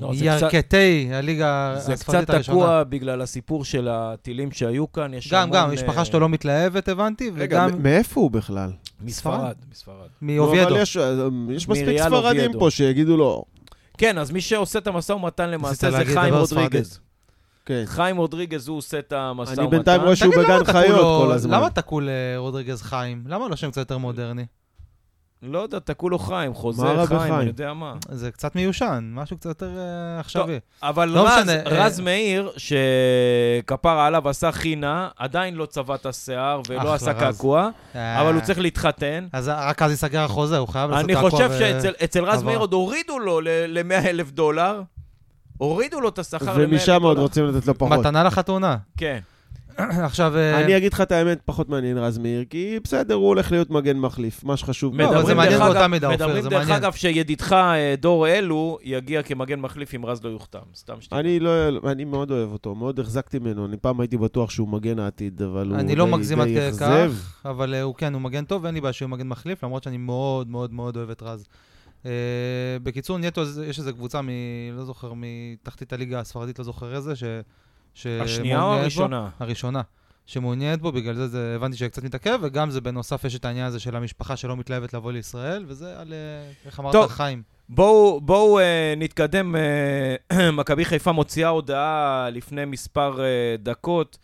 לא, 0.00 0.14
זה 0.14 0.24
מירכתי 0.24 1.10
הליגה 1.12 1.74
זה 1.78 1.92
הספרדית 1.92 2.24
קצת 2.24 2.34
הראשונה. 2.34 2.58
תקוע 2.58 2.84
בגלל 2.84 3.22
הסיפור 3.22 3.64
של 3.64 3.88
הטילים 3.90 4.52
שהיו 4.52 4.92
כאן. 4.92 5.14
יש 5.14 5.32
גם, 5.32 5.42
המון, 5.42 5.56
גם, 5.56 5.68
אה, 5.68 5.74
משפחה 5.74 6.04
שלו 6.04 6.20
לא 6.20 6.28
מתלהבת, 6.28 6.88
הבנתי, 6.88 7.30
רגע, 7.36 7.66
וגם 7.66 7.82
מאיפה 7.82 8.20
הוא 8.20 8.30
בכלל? 8.30 8.70
מספרד, 9.00 9.54
מספרד. 9.72 9.94
אבל 9.96 10.08
מאוביידו. 10.22 10.76
יש, 10.76 10.96
יש 11.50 11.68
מספיק 11.68 11.98
ספרדים 11.98 12.14
אוביידו. 12.14 12.58
פה 12.58 12.70
שיגידו 12.70 13.16
לו, 13.16 13.44
כן, 13.98 14.18
אז 14.18 14.30
מי 14.30 14.40
שעושה 14.40 14.78
את 14.78 14.86
המשא 14.86 15.12
ומתן 15.12 15.50
למעשה 15.50 15.90
זה 15.90 16.04
חיים 16.04 16.34
רודריגז. 16.34 17.00
כן. 17.68 17.82
חיים 17.86 18.16
רודריגז, 18.16 18.68
הוא 18.68 18.78
עושה 18.78 18.98
את 18.98 19.12
המשא 19.12 19.50
ומתן. 19.50 19.62
אני 19.62 19.70
בינתיים 19.70 20.00
רואה 20.00 20.16
שהוא 20.16 20.34
בגן 20.36 20.64
חיות 20.64 20.98
לו- 20.98 21.22
כל 21.26 21.32
הזמן. 21.32 21.54
למה 21.54 21.70
תקעו 21.70 22.00
לרודריגז 22.02 22.82
חיים? 22.82 23.24
למה 23.26 23.48
לא 23.48 23.56
שם 23.56 23.70
קצת 23.70 23.78
יותר 23.78 23.98
מודרני? 23.98 24.44
לא 25.42 25.58
יודע, 25.58 25.78
תקעו 25.78 26.10
לו 26.10 26.18
חיים, 26.18 26.52
רע 26.52 26.72
חיים, 26.72 26.96
בחיים? 27.18 27.34
אני 27.34 27.44
יודע 27.44 27.72
מה. 27.72 27.94
זה 28.10 28.30
קצת 28.30 28.54
מיושן, 28.56 29.10
משהו 29.14 29.36
קצת 29.36 29.48
יותר 29.48 29.70
אה, 29.78 30.20
עכשווי. 30.20 30.58
אבל 30.82 31.08
לא 31.08 31.26
רז, 31.28 31.38
משנה, 31.38 31.62
רז 31.64 31.98
אה, 32.00 32.04
מאיר, 32.04 32.52
שכפרה 32.56 34.06
עליו 34.06 34.28
עשה 34.28 34.52
חינה, 34.52 35.08
עדיין 35.16 35.54
לא 35.54 35.66
צבע 35.66 35.94
את 35.94 36.06
השיער 36.06 36.60
ולא 36.68 36.94
עשה. 36.94 37.14
קעקוע, 37.14 37.68
אה, 37.96 38.20
אבל 38.22 38.34
הוא 38.34 38.42
צריך 38.42 38.58
להתחתן. 38.58 39.26
אז 39.32 39.50
רק 39.54 39.82
אז 39.82 39.90
ייסגר 39.90 40.20
החוזה, 40.20 40.58
הוא 40.58 40.68
חייב 40.68 40.90
לעשות 40.90 41.04
אני 41.04 41.14
קעקוע 41.14 41.30
חושב 41.30 41.48
ו- 41.52 41.58
שאצל 41.58 41.92
אצל 42.04 42.24
רז 42.24 42.38
עבר. 42.38 42.46
מאיר 42.46 42.58
עוד 42.58 42.72
הורידו 42.72 43.18
לו 43.18 43.40
ל-100 43.40 44.08
אלף 44.08 44.30
דולר. 44.30 44.80
הורידו 45.58 46.00
לו 46.00 46.08
את 46.08 46.18
השכר 46.18 46.44
ל-100 46.58 46.60
אלף 46.60 46.68
ומשם 46.72 47.02
עוד. 47.02 47.18
רוצים 47.18 47.44
לתת 47.46 47.66
לו 47.66 47.78
פחות. 47.78 47.98
מתנה 47.98 48.22
לחתונה. 48.24 48.76
כן. 48.96 49.18
עכשיו... 49.78 50.36
אה, 50.36 50.60
אני 50.64 50.76
אגיד 50.76 50.92
לך 50.92 51.00
את 51.00 51.12
האמת, 51.12 51.38
פחות 51.44 51.68
מעניין 51.68 51.98
רז 51.98 52.18
מאיר, 52.18 52.44
כי 52.50 52.78
בסדר, 52.84 53.14
הוא 53.14 53.26
הולך 53.28 53.52
להיות 53.52 53.70
מגן 53.70 53.96
מחליף, 53.98 54.44
מה 54.44 54.56
שחשוב. 54.56 55.00
לא, 55.00 55.04
אבל 55.04 55.12
זה 55.12 55.18
מדברים 55.18 55.36
מעניין 55.36 55.58
דרך 55.58 55.62
באותה 55.66 55.80
אגב- 55.80 55.90
מידה, 55.90 56.06
אופיר, 56.06 56.26
מדברים 56.26 56.42
זה 56.42 56.48
דרך 56.48 56.58
מעניין. 56.60 56.82
אגב 56.84 56.92
שידידך 56.92 57.52
אה, 57.52 57.94
דור 58.00 58.28
אלו 58.28 58.78
יגיע 58.82 59.22
כמגן 59.22 59.60
מחליף 59.60 59.94
אם 59.94 60.06
רז 60.06 60.24
לא 60.24 60.28
יוחתם. 60.28 60.58
סתם 60.74 60.94
שתדע. 61.00 61.18
אני 61.20 61.40
לא, 61.40 61.50
אני 61.90 62.04
מאוד 62.04 62.30
אוהב 62.30 62.52
אותו, 62.52 62.74
מאוד 62.74 63.00
החזקתי 63.00 63.38
ממנו, 63.38 63.66
אני 63.66 63.76
פעם 63.76 64.00
הייתי 64.00 64.16
בטוח 64.16 64.50
שהוא 64.50 64.68
מגן 64.68 64.98
העתיד, 64.98 65.42
אבל 65.42 65.68
הוא 65.68 65.76
אני 65.78 65.96
לא 65.96 66.04
די- 66.04 66.10
מגזים 66.10 66.40
עד 66.40 66.48
די 66.48 66.68
אכזב. 66.68 67.10
כך, 67.14 67.46
אבל 67.46 67.74
אה, 67.74 67.82
הוא 67.82 67.94
כן, 67.94 68.14
הוא 68.14 68.22
מגן 68.22 68.44
טוב, 68.44 68.64
ואין 68.64 68.74
לי 68.74 68.80
בעיה 68.80 68.92
שהוא 68.92 69.10
מגן 69.10 69.28
מחליף, 69.28 69.64
למרות 69.64 69.82
שאני 69.82 69.96
מאוד 69.96 70.50
מאוד 70.50 70.72
מאוד 70.72 70.96
אוהב 70.96 71.10
את 71.10 71.22
רז. 71.22 71.46
אה, 72.06 72.10
בקיצור, 72.82 73.18
נטו, 73.18 73.42
יש 73.66 73.78
איזו 73.78 73.94
קבוצה 73.94 74.22
מ... 74.22 74.28
לא 74.72 74.84
זוכר, 74.84 75.12
מתחתית 75.16 75.92
הליגה 75.92 76.20
הספרדית, 76.20 76.58
לא 76.58 76.64
זוכר 76.64 76.96
איזה, 76.96 77.16
ש... 77.16 77.24
ש- 77.94 78.06
השנייה 78.06 78.56
או 78.56 78.60
מעוניינת 78.62 78.80
בו. 78.80 78.82
הראשונה? 78.82 79.28
הראשונה. 79.38 79.82
שמעוניינת 80.26 80.80
בו, 80.80 80.92
בגלל 80.92 81.14
זה, 81.14 81.28
זה 81.28 81.52
הבנתי 81.56 81.76
שקצת 81.76 82.02
מתעכב, 82.02 82.38
וגם 82.42 82.70
זה 82.70 82.80
בנוסף 82.80 83.24
יש 83.24 83.36
את 83.36 83.44
העניין 83.44 83.66
הזה 83.66 83.80
של 83.80 83.96
המשפחה 83.96 84.36
שלא 84.36 84.56
מתלהבת 84.56 84.94
לבוא 84.94 85.12
לישראל, 85.12 85.64
וזה 85.68 86.00
על, 86.00 86.12
אה, 86.12 86.52
איך 86.66 86.80
אמרת, 86.80 86.92
טוב. 86.92 87.08
חיים. 87.10 87.42
בואו, 87.68 88.20
בואו 88.20 88.58
אה, 88.58 88.94
נתקדם. 88.96 89.56
אה, 89.56 90.50
מכבי 90.58 90.84
חיפה 90.84 91.12
מוציאה 91.12 91.48
הודעה 91.48 92.28
לפני 92.32 92.64
מספר 92.64 93.20
אה, 93.20 93.56
דקות 93.58 94.18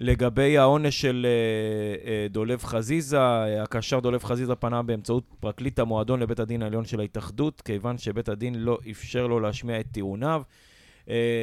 לגבי 0.00 0.58
העונש 0.58 1.00
של 1.00 1.26
אה, 1.28 2.10
אה, 2.10 2.26
דולב 2.30 2.64
חזיזה. 2.64 3.18
אה, 3.20 3.62
הקשר 3.62 4.00
דולב 4.00 4.24
חזיזה 4.24 4.54
פנה 4.54 4.82
באמצעות 4.82 5.24
פרקליט 5.40 5.78
המועדון 5.78 6.20
לבית 6.20 6.40
הדין 6.40 6.62
העליון 6.62 6.84
של 6.84 7.00
ההתאחדות, 7.00 7.60
כיוון 7.60 7.98
שבית 7.98 8.28
הדין 8.28 8.54
לא 8.54 8.78
אפשר 8.90 9.26
לו 9.26 9.40
להשמיע 9.40 9.80
את 9.80 9.86
טיעוניו. 9.92 10.42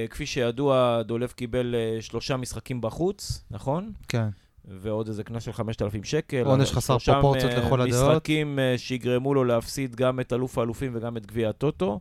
כפי 0.10 0.26
שידוע, 0.26 1.02
דולב 1.06 1.32
קיבל 1.32 1.76
שלושה 2.00 2.38
משחקים 2.38 2.82
בחוץ, 2.82 3.44
נכון? 3.52 3.92
כן. 4.08 4.28
ועוד 4.82 5.08
איזה 5.08 5.24
קנס 5.24 5.44
של 5.44 5.52
5,000 5.52 6.04
שקל. 6.04 6.42
עונש 6.46 6.72
חסר 6.72 6.98
שלושה 6.98 7.14
פרופורציות 7.22 7.52
לכל 7.54 7.82
הדעות. 7.82 8.12
משחקים 8.12 8.60
אה, 8.60 8.74
שיגרמו 8.78 9.34
לו 9.34 9.44
להפסיד 9.44 9.96
גם 9.96 10.20
את 10.20 10.34
אלוף 10.34 10.58
האלופים 10.58 10.92
וגם 10.96 11.18
את 11.18 11.26
גביע 11.26 11.50
הטוטו. 11.50 12.00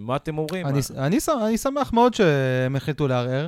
מה 0.00 0.16
אתם 0.16 0.38
אומרים? 0.38 0.66
אני, 0.66 0.80
אני, 0.96 1.20
ש- 1.20 1.28
אני 1.28 1.58
שמח 1.58 1.92
מאוד 1.92 2.14
שהם 2.14 2.76
החליטו 2.76 3.08
לערער. 3.08 3.46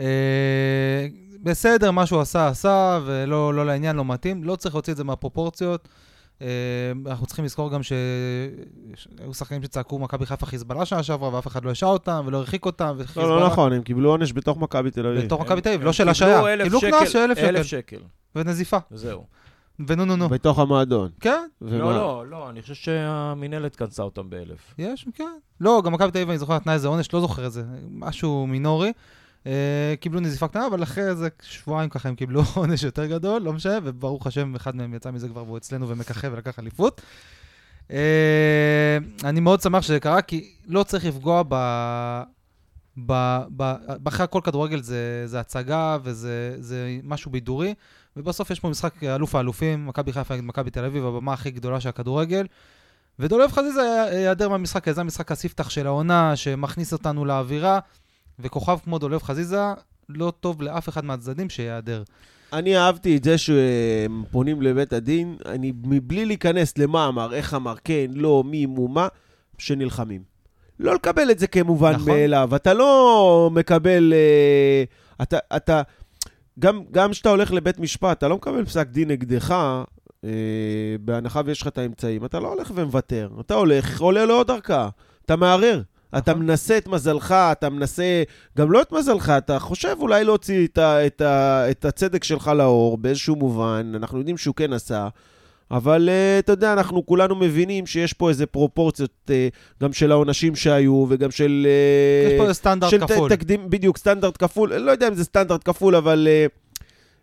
אה, 0.00 1.06
בסדר, 1.42 1.90
מה 1.90 2.06
שהוא 2.06 2.20
עשה, 2.20 2.48
עשה, 2.48 3.00
ולא 3.06 3.54
לא 3.54 3.66
לעניין, 3.66 3.96
לא 3.96 4.04
מתאים. 4.04 4.44
לא 4.44 4.56
צריך 4.56 4.74
להוציא 4.74 4.92
את 4.92 4.96
זה 4.96 5.04
מהפרופורציות. 5.04 5.88
אה, 6.42 6.46
אנחנו 7.06 7.26
צריכים 7.26 7.44
לזכור 7.44 7.70
גם 7.70 7.82
שהיו 7.82 9.34
שחקנים 9.34 9.62
שצעקו 9.62 9.98
מכבי 9.98 10.26
חיפה 10.26 10.46
חיזבאללה 10.46 10.84
שנה 10.84 11.02
שעברה, 11.02 11.34
ואף 11.34 11.46
אחד 11.46 11.64
לא 11.64 11.70
השעה 11.70 11.90
אותם 11.90 12.22
ולא 12.26 12.36
הרחיק 12.38 12.64
אותם. 12.66 12.94
לא, 12.98 13.02
וחיזבאללה- 13.04 13.40
לא 13.40 13.46
נכון, 13.46 13.72
הם 13.72 13.82
קיבלו 13.82 14.10
עונש 14.10 14.32
בתוך 14.32 14.58
מכבי 14.58 14.90
תל 14.90 15.06
אביב. 15.06 15.24
בתוך 15.24 15.40
מכבי 15.40 15.60
תל 15.60 15.68
אביב, 15.68 15.82
לא 15.82 15.92
של 15.92 16.08
השעיה. 16.08 16.52
אלף 16.52 16.62
קיבלו 16.64 16.80
שקל- 16.80 16.90
קנס 17.00 17.08
של 17.10 17.18
אלף 17.18 17.38
אלף 17.38 17.66
שקל. 17.66 18.00
ונזיפה. 18.36 18.78
זהו. 18.90 19.24
ונו 19.88 20.04
נו 20.04 20.16
נו. 20.16 20.28
בתוך 20.28 20.58
המועדון. 20.58 21.10
כן, 21.20 21.46
ומה? 21.62 21.78
לא, 21.78 21.92
לא, 21.94 22.24
לא, 22.30 22.50
אני 22.50 22.62
חושב 22.62 22.74
שהמינהלת 22.74 23.76
קנסה 23.76 24.02
אותם 24.02 24.30
באלף. 24.30 24.74
יש, 24.78 25.06
כן. 25.14 25.24
לא, 25.60 25.82
גם 25.84 25.92
מכבי 25.92 26.10
תל 26.10 26.18
אביב, 26.18 26.28
אני 26.28 26.38
זוכר, 26.38 26.54
נתנה 26.56 26.72
איזה 26.74 26.88
עונש, 26.88 27.12
לא 27.14 27.20
זוכר 27.20 27.44
איזה, 27.44 27.62
משהו 27.90 28.46
מינורי. 28.46 28.92
אה, 29.46 29.94
קיבלו 30.00 30.20
נזיפה 30.20 30.48
קטנה, 30.48 30.66
אבל 30.66 30.82
אחרי 30.82 31.08
איזה 31.08 31.28
שבועיים 31.42 31.90
ככה 31.90 32.08
הם 32.08 32.14
קיבלו 32.14 32.42
עונש 32.54 32.82
יותר 32.82 33.06
גדול, 33.06 33.42
לא 33.42 33.52
משנה, 33.52 33.78
וברוך 33.84 34.26
השם, 34.26 34.54
אחד 34.54 34.76
מהם 34.76 34.94
יצא 34.94 35.10
מזה 35.10 35.28
כבר 35.28 35.44
והוא 35.44 35.56
אצלנו 35.56 35.88
ומככב 35.88 36.30
ולקח 36.32 36.58
אליפות. 36.58 37.00
אה, 37.90 38.98
אני 39.24 39.40
מאוד 39.40 39.60
שמח 39.60 39.82
שזה 39.82 40.00
קרה, 40.00 40.22
כי 40.22 40.50
לא 40.66 40.82
צריך 40.82 41.04
לפגוע 41.04 41.42
ב... 41.48 41.54
ב... 43.06 43.38
ב... 43.56 43.74
אחרי 44.08 44.24
הכל 44.24 44.40
כדורגל 44.44 44.82
זה, 44.82 45.22
זה 45.26 45.40
הצגה 45.40 45.98
וזה 46.02 46.56
זה 46.58 46.98
משהו 47.02 47.30
בידורי, 47.30 47.74
ובסוף 48.16 48.50
יש 48.50 48.60
פה 48.60 48.68
משחק 48.68 49.04
אלוף 49.04 49.34
האלופים, 49.34 49.86
מכבי 49.86 50.12
חיפה 50.12 50.34
נגד 50.34 50.44
מכבי 50.44 50.70
תל 50.70 50.84
אביב, 50.84 51.06
הבמה 51.06 51.32
הכי 51.32 51.50
גדולה 51.50 51.80
של 51.80 51.88
הכדורגל. 51.88 52.46
ודולב 53.18 53.52
חזיזה 53.52 54.08
ייעדר 54.12 54.48
מהמשחק, 54.48 54.90
זה 54.90 55.00
המשחק 55.00 55.32
הספתח 55.32 55.70
של 55.70 55.86
העונה, 55.86 56.36
שמכניס 56.36 56.92
אותנו 56.92 57.24
לאווירה, 57.24 57.78
וכוכב 58.38 58.78
כמו 58.84 58.98
דולב 58.98 59.22
חזיזה, 59.22 59.62
לא 60.08 60.32
טוב 60.40 60.62
לאף 60.62 60.88
אחד 60.88 61.04
מהצדדים 61.04 61.50
שייעדר. 61.50 62.02
אני 62.52 62.76
אהבתי 62.76 63.16
את 63.16 63.24
זה 63.24 63.38
שהם 63.38 64.24
פונים 64.30 64.62
לבית 64.62 64.92
הדין, 64.92 65.36
אני 65.46 65.72
מבלי 65.84 66.26
להיכנס 66.26 66.78
למה 66.78 67.08
אמר, 67.08 67.34
איך 67.34 67.54
אמר, 67.54 67.74
כן, 67.84 68.06
לא, 68.14 68.44
מי, 68.46 68.66
מו, 68.66 68.88
מה, 68.88 69.08
שנלחמים. 69.58 70.22
לא 70.80 70.94
לקבל 70.94 71.30
את 71.30 71.38
זה 71.38 71.46
כמובן 71.46 71.92
נכון. 71.92 72.08
מאליו. 72.08 72.56
אתה 72.56 72.74
לא 72.74 73.50
מקבל... 73.52 74.12
אה, 74.16 74.84
אתה... 75.22 75.38
אתה 75.56 75.82
גם 76.58 76.82
גם 76.90 77.10
כשאתה 77.10 77.28
הולך 77.28 77.52
לבית 77.52 77.78
משפט, 77.78 78.18
אתה 78.18 78.28
לא 78.28 78.36
מקבל 78.36 78.64
פסק 78.64 78.86
דין 78.88 79.10
נגדך, 79.10 79.54
אה, 80.24 80.30
בהנחה 81.00 81.40
ויש 81.44 81.62
לך 81.62 81.68
את 81.68 81.78
האמצעים. 81.78 82.24
אתה 82.24 82.40
לא 82.40 82.48
הולך 82.48 82.72
ומוותר. 82.74 83.30
אתה 83.40 83.54
הולך, 83.54 84.00
עולה 84.00 84.24
לעוד 84.24 84.50
ערכאה. 84.50 84.88
אתה 85.24 85.36
מערער. 85.36 85.82
אתה 86.18 86.30
נכון. 86.30 86.42
מנסה 86.42 86.78
את 86.78 86.88
מזלך, 86.88 87.32
אתה 87.32 87.70
מנסה, 87.70 88.22
גם 88.58 88.72
לא 88.72 88.82
את 88.82 88.92
מזלך, 88.92 89.30
אתה 89.30 89.58
חושב 89.58 89.96
אולי 90.00 90.24
להוציא 90.24 90.66
את, 90.66 90.78
ה, 90.78 91.06
את, 91.06 91.20
ה, 91.20 91.70
את 91.70 91.84
הצדק 91.84 92.24
שלך 92.24 92.48
לאור 92.48 92.98
באיזשהו 92.98 93.36
מובן, 93.36 93.92
אנחנו 93.94 94.18
יודעים 94.18 94.36
שהוא 94.36 94.54
כן 94.54 94.72
עשה, 94.72 95.08
אבל 95.70 96.08
uh, 96.08 96.38
אתה 96.38 96.52
יודע, 96.52 96.72
אנחנו 96.72 97.06
כולנו 97.06 97.34
מבינים 97.34 97.86
שיש 97.86 98.12
פה 98.12 98.28
איזה 98.28 98.46
פרופורציות 98.46 99.10
uh, 99.26 99.30
גם 99.82 99.92
של 99.92 100.12
העונשים 100.12 100.56
שהיו 100.56 101.06
וגם 101.08 101.30
של... 101.30 101.66
Uh, 102.26 102.32
יש 102.32 102.38
פה 102.38 102.42
איזה 102.42 102.54
סטנדרט 102.54 102.90
של 102.90 103.00
ת- 103.00 103.10
כפול. 103.12 103.30
תקדים, 103.30 103.70
בדיוק, 103.70 103.98
סטנדרט 103.98 104.36
כפול, 104.38 104.74
לא 104.74 104.90
יודע 104.90 105.08
אם 105.08 105.14
זה 105.14 105.24
סטנדרט 105.24 105.60
כפול, 105.64 105.96
אבל 105.96 106.28
uh, 106.28 106.65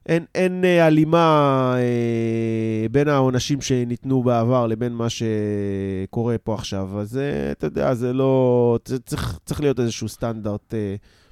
אין, 0.05 0.25
אין 0.35 0.63
uh, 0.63 0.81
הלימה 0.81 1.75
uh, 1.75 2.91
בין 2.91 3.07
העונשים 3.07 3.61
שניתנו 3.61 4.23
בעבר 4.23 4.67
לבין 4.67 4.93
מה 4.93 5.07
שקורה 5.09 6.37
פה 6.37 6.53
עכשיו. 6.53 6.99
אז 6.99 7.15
uh, 7.15 7.51
אתה 7.51 7.67
יודע, 7.67 7.93
זה 7.93 8.13
לא... 8.13 8.79
צריך, 9.05 9.39
צריך 9.45 9.61
להיות 9.61 9.79
איזשהו 9.79 10.09
סטנדרט 10.09 10.73
uh, 10.73 10.75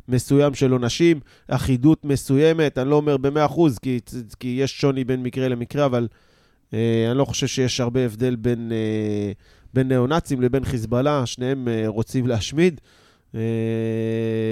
מסוים 0.07 0.53
של 0.53 0.71
עונשים, 0.71 1.19
אחידות 1.47 2.05
מסוימת, 2.05 2.77
אני 2.77 2.89
לא 2.89 2.95
אומר 2.95 3.17
ב-100%, 3.17 3.60
כי, 3.81 3.99
כי 4.39 4.57
יש 4.62 4.81
שוני 4.81 5.03
בין 5.03 5.23
מקרה 5.23 5.47
למקרה, 5.47 5.86
אבל 5.86 6.07
uh, 6.12 6.73
אני 7.10 7.17
לא 7.17 7.25
חושב 7.25 7.47
שיש 7.47 7.79
הרבה 7.79 8.05
הבדל 8.05 8.36
בין... 8.36 8.71
uh, 8.71 9.62
בין 9.73 9.88
ניאו-נאצים 9.88 10.41
לבין 10.41 10.65
חיזבאללה, 10.65 11.25
שניהם 11.25 11.67
uh, 11.67 11.88
רוצים 11.88 12.27
להשמיד. 12.27 12.81
אה, 12.84 13.01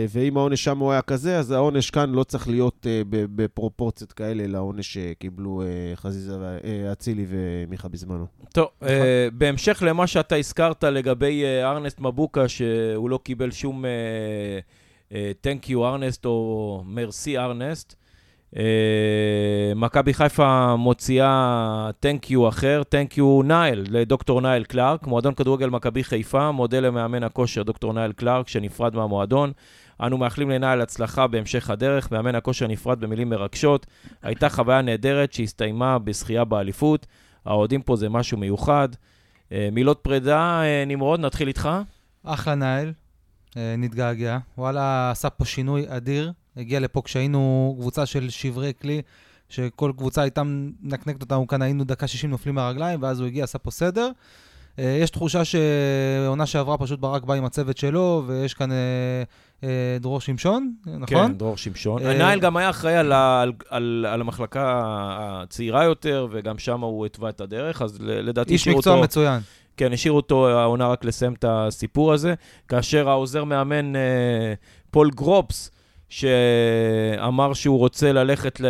ואם 0.09 0.37
העונש 0.37 0.63
שם 0.63 0.77
הוא 0.77 0.91
היה 0.91 1.01
כזה, 1.01 1.39
אז 1.39 1.51
העונש 1.51 1.89
כאן 1.89 2.11
לא 2.11 2.23
צריך 2.23 2.47
להיות 2.47 2.87
אה, 2.89 3.01
בפרופורציות 3.09 4.11
כאלה 4.11 4.47
לעונש 4.47 4.93
שקיבלו 4.93 5.61
אה, 5.61 5.95
חזיזה, 5.95 6.33
אה, 6.63 6.91
אצילי 6.91 7.25
ומיכה 7.29 7.87
בזמנו. 7.87 8.25
טוב, 8.53 8.67
אה, 8.83 9.27
בהמשך 9.33 9.83
למה 9.85 10.07
שאתה 10.07 10.35
הזכרת 10.35 10.83
לגבי 10.83 11.43
אה, 11.43 11.71
ארנסט 11.71 11.99
מבוקה, 11.99 12.47
שהוא 12.47 13.09
לא 13.09 13.19
קיבל 13.23 13.51
שום 13.51 13.85
אה, 13.85 13.89
אה, 15.13 15.31
Thank 15.43 15.69
you 15.69 15.77
ארנסט 15.83 16.25
או 16.25 16.81
merci 16.85 17.37
ארנסט, 17.37 17.93
אה, 17.93 17.98
מכבי 19.75 20.13
חיפה 20.13 20.75
מוציאה 20.75 21.89
Thank 22.05 22.33
אחר, 22.49 22.81
Thank 22.91 23.21
נייל, 23.43 23.85
לדוקטור 23.89 24.41
נייל 24.41 24.63
קלארק, 24.63 25.07
מועדון 25.07 25.33
כדורגל 25.33 25.69
מכבי 25.69 26.03
חיפה, 26.03 26.51
מודה 26.51 26.79
למאמן 26.79 27.23
הכושר 27.23 27.63
דוקטור 27.63 27.93
נייל 27.93 28.11
קלארק, 28.11 28.47
שנפרד 28.47 28.95
מהמועדון. 28.95 29.51
אנו 30.01 30.17
מאחלים 30.17 30.49
לנייל 30.49 30.81
הצלחה 30.81 31.27
בהמשך 31.27 31.69
הדרך, 31.69 32.11
מאמן 32.11 32.35
הכושר 32.35 32.67
נפרד 32.67 32.99
במילים 32.99 33.29
מרגשות. 33.29 33.85
הייתה 34.23 34.49
חוויה 34.49 34.81
נהדרת 34.81 35.33
שהסתיימה 35.33 35.99
בזכייה 35.99 36.43
באליפות. 36.45 37.07
האוהדים 37.45 37.81
פה 37.81 37.95
זה 37.95 38.09
משהו 38.09 38.37
מיוחד. 38.37 38.89
אה, 39.51 39.69
מילות 39.71 39.99
פרידה, 40.01 40.61
אה, 40.61 40.83
נמרוד, 40.87 41.19
נתחיל 41.19 41.47
איתך. 41.47 41.69
אחלה 42.23 42.55
נאל, 42.55 42.93
אה, 43.57 43.75
נתגעגע. 43.77 44.37
וואלה, 44.57 45.11
עשה 45.11 45.29
פה 45.29 45.45
שינוי 45.45 45.85
אדיר. 45.87 46.31
הגיע 46.59 46.79
לפה 46.79 47.01
כשהיינו 47.05 47.75
קבוצה 47.79 48.05
של 48.05 48.29
שברי 48.29 48.71
כלי, 48.81 49.01
שכל 49.49 49.91
קבוצה 49.97 50.21
הייתה 50.21 50.41
מנקנקת 50.45 51.21
אותנו, 51.21 51.47
כאן 51.47 51.61
היינו 51.61 51.83
דקה 51.83 52.07
60 52.07 52.29
נופלים 52.29 52.55
מהרגליים, 52.55 53.03
ואז 53.03 53.19
הוא 53.19 53.27
הגיע, 53.27 53.43
עשה 53.43 53.57
פה 53.57 53.71
סדר. 53.71 54.11
אה, 54.79 54.97
יש 55.01 55.09
תחושה 55.09 55.41
שעונה 55.45 56.45
שעברה 56.45 56.77
פשוט 56.77 56.99
ברק 56.99 57.23
בא 57.23 57.33
עם 57.33 57.45
הצוות 57.45 57.77
שלו, 57.77 58.23
ויש 58.27 58.53
כאן 58.53 58.71
אה, 58.71 58.77
אה, 59.63 59.97
דרור 59.99 60.21
שמשון, 60.21 60.73
נכון? 60.85 61.07
כן, 61.07 61.33
דרור 61.33 61.57
שמשון. 61.57 62.05
אה, 62.05 62.17
נייל 62.17 62.39
גם 62.39 62.57
היה 62.57 62.69
אחראי 62.69 62.95
על, 62.95 63.11
על, 63.13 63.51
על, 63.69 64.05
על 64.09 64.21
המחלקה 64.21 64.81
הצעירה 65.19 65.83
יותר, 65.83 66.27
וגם 66.31 66.57
שם 66.57 66.81
הוא 66.81 67.05
התווה 67.05 67.29
את 67.29 67.41
הדרך, 67.41 67.81
אז 67.81 68.01
ל- 68.01 68.29
לדעתי 68.29 68.53
איש 68.53 68.61
השאירו 68.61 68.77
מקצוע 68.77 68.93
אותו... 68.93 69.03
מצוין. 69.03 69.41
כן, 69.77 69.93
השאירו 69.93 70.17
אותו 70.17 70.49
העונה 70.49 70.87
רק 70.87 71.05
לסיים 71.05 71.33
את 71.33 71.45
הסיפור 71.47 72.13
הזה, 72.13 72.33
כאשר 72.67 73.09
העוזר 73.09 73.43
מאמן 73.43 73.95
אה, 73.95 74.53
פול 74.91 75.09
גרובס, 75.09 75.71
שאמר 76.09 77.53
שהוא 77.53 77.77
רוצה 77.77 78.11
ללכת 78.11 78.59
ל- 78.59 78.65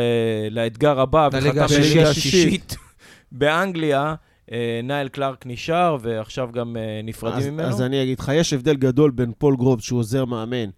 לאתגר 0.51 0.99
הבא, 0.99 1.29
וחתם. 1.31 1.45
בליגה 1.45 2.09
השישית 2.09 2.75
באנגליה, 3.31 4.15
אה, 4.51 4.79
נייל 4.83 5.07
קלארק 5.07 5.45
נשאר, 5.45 5.97
ועכשיו 6.01 6.49
גם 6.53 6.77
אה, 6.77 7.01
נפרדים 7.03 7.37
אז, 7.39 7.47
ממנו. 7.47 7.67
אז 7.67 7.81
אני 7.81 8.03
אגיד 8.03 8.19
לך, 8.19 8.31
יש 8.35 8.53
הבדל 8.53 8.75
גדול 8.75 9.11
בין 9.11 9.31
פול 9.37 9.55
גרובס, 9.55 9.83
שהוא 9.83 9.99
עוזר 9.99 10.25
מאמן, 10.25 10.69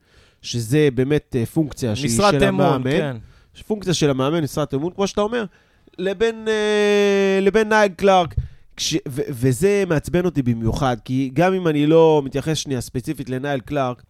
שזה 0.42 0.90
באמת 0.94 1.36
אה, 1.40 1.46
פונקציה 1.46 1.96
שהיא 1.96 2.12
משרת 2.12 2.34
של 2.34 2.44
אמון, 2.44 2.66
המאמן, 2.66 2.92
כן. 2.92 3.18
פונקציה 3.68 3.94
של 3.94 4.10
המאמן, 4.10 4.44
משרת 4.44 4.74
אמון, 4.74 4.92
כמו 4.96 5.08
שאתה 5.08 5.22
אומר, 5.22 5.46
לבין, 5.98 6.48
לבין 7.42 7.70
נייל 7.70 7.92
קלארק. 7.92 8.36
כש, 8.76 8.96
ו, 9.08 9.22
וזה 9.30 9.84
מעצבן 9.88 10.26
אותי 10.26 10.42
במיוחד, 10.42 10.98
כי 11.06 11.32
גם 11.34 11.54
אם 11.54 11.68
אני 11.68 11.86
לא 11.88 12.22
מתייחס 12.26 12.58
שנייה 12.58 12.82
ספציפית 12.82 13.30
לנייל 13.30 13.60
קלארק, 13.60 14.04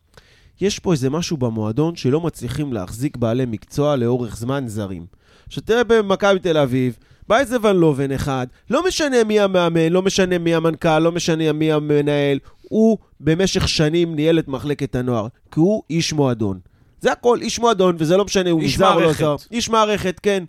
יש 0.61 0.79
פה 0.79 0.91
איזה 0.91 1.09
משהו 1.09 1.37
במועדון 1.37 1.95
שלא 1.95 2.21
מצליחים 2.21 2.73
להחזיק 2.73 3.17
בעלי 3.17 3.45
מקצוע 3.45 3.95
לאורך 3.95 4.37
זמן 4.37 4.63
זרים. 4.67 5.05
עכשיו 5.47 5.63
תראה 5.63 5.83
במכבי 5.83 6.39
תל 6.39 6.57
אביב, 6.57 6.97
בא 7.27 7.39
איזה 7.39 7.57
ון 7.61 7.75
לובן 7.75 8.11
אחד, 8.11 8.47
לא 8.69 8.87
משנה 8.87 9.23
מי 9.23 9.39
המאמן, 9.39 9.91
לא 9.91 10.01
משנה 10.01 10.37
מי 10.37 10.55
המנכ"ל, 10.55 10.99
לא 10.99 11.11
משנה 11.11 11.53
מי 11.53 11.71
המנהל, 11.71 12.39
הוא 12.61 12.97
במשך 13.19 13.67
שנים 13.67 14.15
ניהל 14.15 14.39
את 14.39 14.47
מחלקת 14.47 14.95
הנוער, 14.95 15.27
כי 15.51 15.59
הוא 15.59 15.83
איש 15.89 16.13
מועדון. 16.13 16.59
זה 17.01 17.11
הכל, 17.11 17.37
איש 17.41 17.59
מועדון, 17.59 17.95
וזה 17.99 18.17
לא 18.17 18.25
משנה, 18.25 18.49
הוא 18.49 18.61
איש 18.61 18.75
נזהר 18.75 18.95
או 18.95 18.99
לא. 18.99 19.13
זר. 19.13 19.35
איש 19.51 19.69
מערכת, 19.69 20.19
כן. 20.23 20.43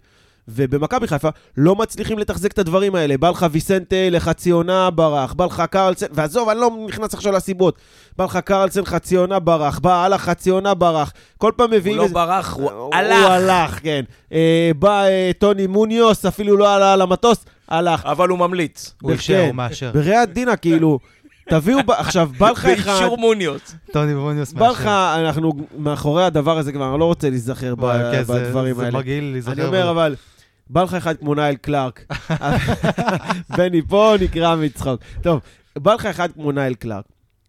ובמכבי 0.48 1.06
חיפה 1.08 1.28
לא 1.56 1.76
מצליחים 1.76 2.18
לתחזק 2.18 2.52
את 2.52 2.58
הדברים 2.58 2.94
האלה. 2.94 3.18
בא 3.18 3.30
לך 3.30 3.46
ויסנטה 3.52 3.96
לחצי 4.10 4.50
עונה 4.50 4.90
ברח, 4.90 5.32
בא 5.32 5.44
לך 5.44 5.62
קרלסן, 5.70 6.06
ועזוב, 6.12 6.48
אני 6.48 6.60
לא 6.60 6.70
נכנס 6.88 7.14
עכשיו 7.14 7.32
לסיבות. 7.32 7.76
בא 8.18 8.24
לך 8.24 8.36
קרלסן 8.36 8.84
חצי 8.84 9.16
עונה 9.16 9.38
ברח, 9.38 9.78
בא 9.78 10.04
הלך 10.04 10.20
חצי 10.20 10.50
עונה 10.50 10.74
ברח. 10.74 11.12
כל 11.38 11.52
פעם 11.56 11.70
הוא 11.70 11.76
מביאים 11.76 11.98
לא 11.98 12.02
איזה... 12.02 12.14
ברח, 12.14 12.52
הוא 12.54 12.70
הוא 12.70 12.94
הלך. 12.94 13.30
הלך, 13.30 13.78
כן. 13.82 14.04
אה, 14.32 14.70
בא 14.78 15.04
אה, 15.04 15.30
טוני 15.38 15.66
מוניוס, 15.66 16.26
אפילו 16.26 16.56
לא 16.56 16.74
עלה 16.74 16.92
על 16.92 17.02
המטוס, 17.02 17.44
הלך. 17.68 18.06
אבל 18.06 18.28
הוא 18.28 18.38
ממליץ. 18.38 18.94
הוא 19.02 19.10
כן. 19.10 19.16
אישר, 19.16 19.44
הוא 19.46 19.54
מאשר. 19.54 19.90
בריאת 19.94 20.32
דינה, 20.32 20.56
כאילו, 20.56 20.98
תביאו, 21.48 21.78
עכשיו, 21.88 22.30
בא 22.38 22.50
לך 22.50 22.66
אחד, 22.74 22.90
באישור 22.90 23.18
מוניוס. 23.18 23.74
טוני 23.92 24.14
בוניוס 24.14 24.52
בא 24.52 24.68
לך, 24.68 24.78
מאשר. 24.78 25.14
אנחנו 25.26 25.52
מאחורי 25.78 26.24
הדבר 26.24 26.58
הזה 26.58 26.72
כבר, 26.72 26.90
אני 26.90 27.00
לא 27.00 27.04
רוצה 27.04 27.30
להיזכר 27.30 27.74
כן, 28.12 28.22
זה- 28.24 28.34
בדברים 28.34 28.74
זה 28.74 28.84
האלה. 28.84 28.98
מגעיל 28.98 29.24
להיזכר. 29.32 29.52
אני 29.52 29.64
אומר. 29.64 29.90
אבל, 29.90 30.14
בא 30.72 30.82
לך 30.82 30.94
אחד 30.94 31.16
כמו 31.16 31.34
נייל 31.34 31.54
קלארק. 31.56 32.04
בני 33.56 33.82
פה 33.82 34.14
נקרע 34.20 34.56
מצחוק. 34.56 35.00
טוב, 35.22 35.40
בא 35.78 35.94
לך 35.94 36.06
אחד 36.06 36.32
כמו 36.32 36.52
נייל 36.52 36.74
קלארק. 36.74 37.04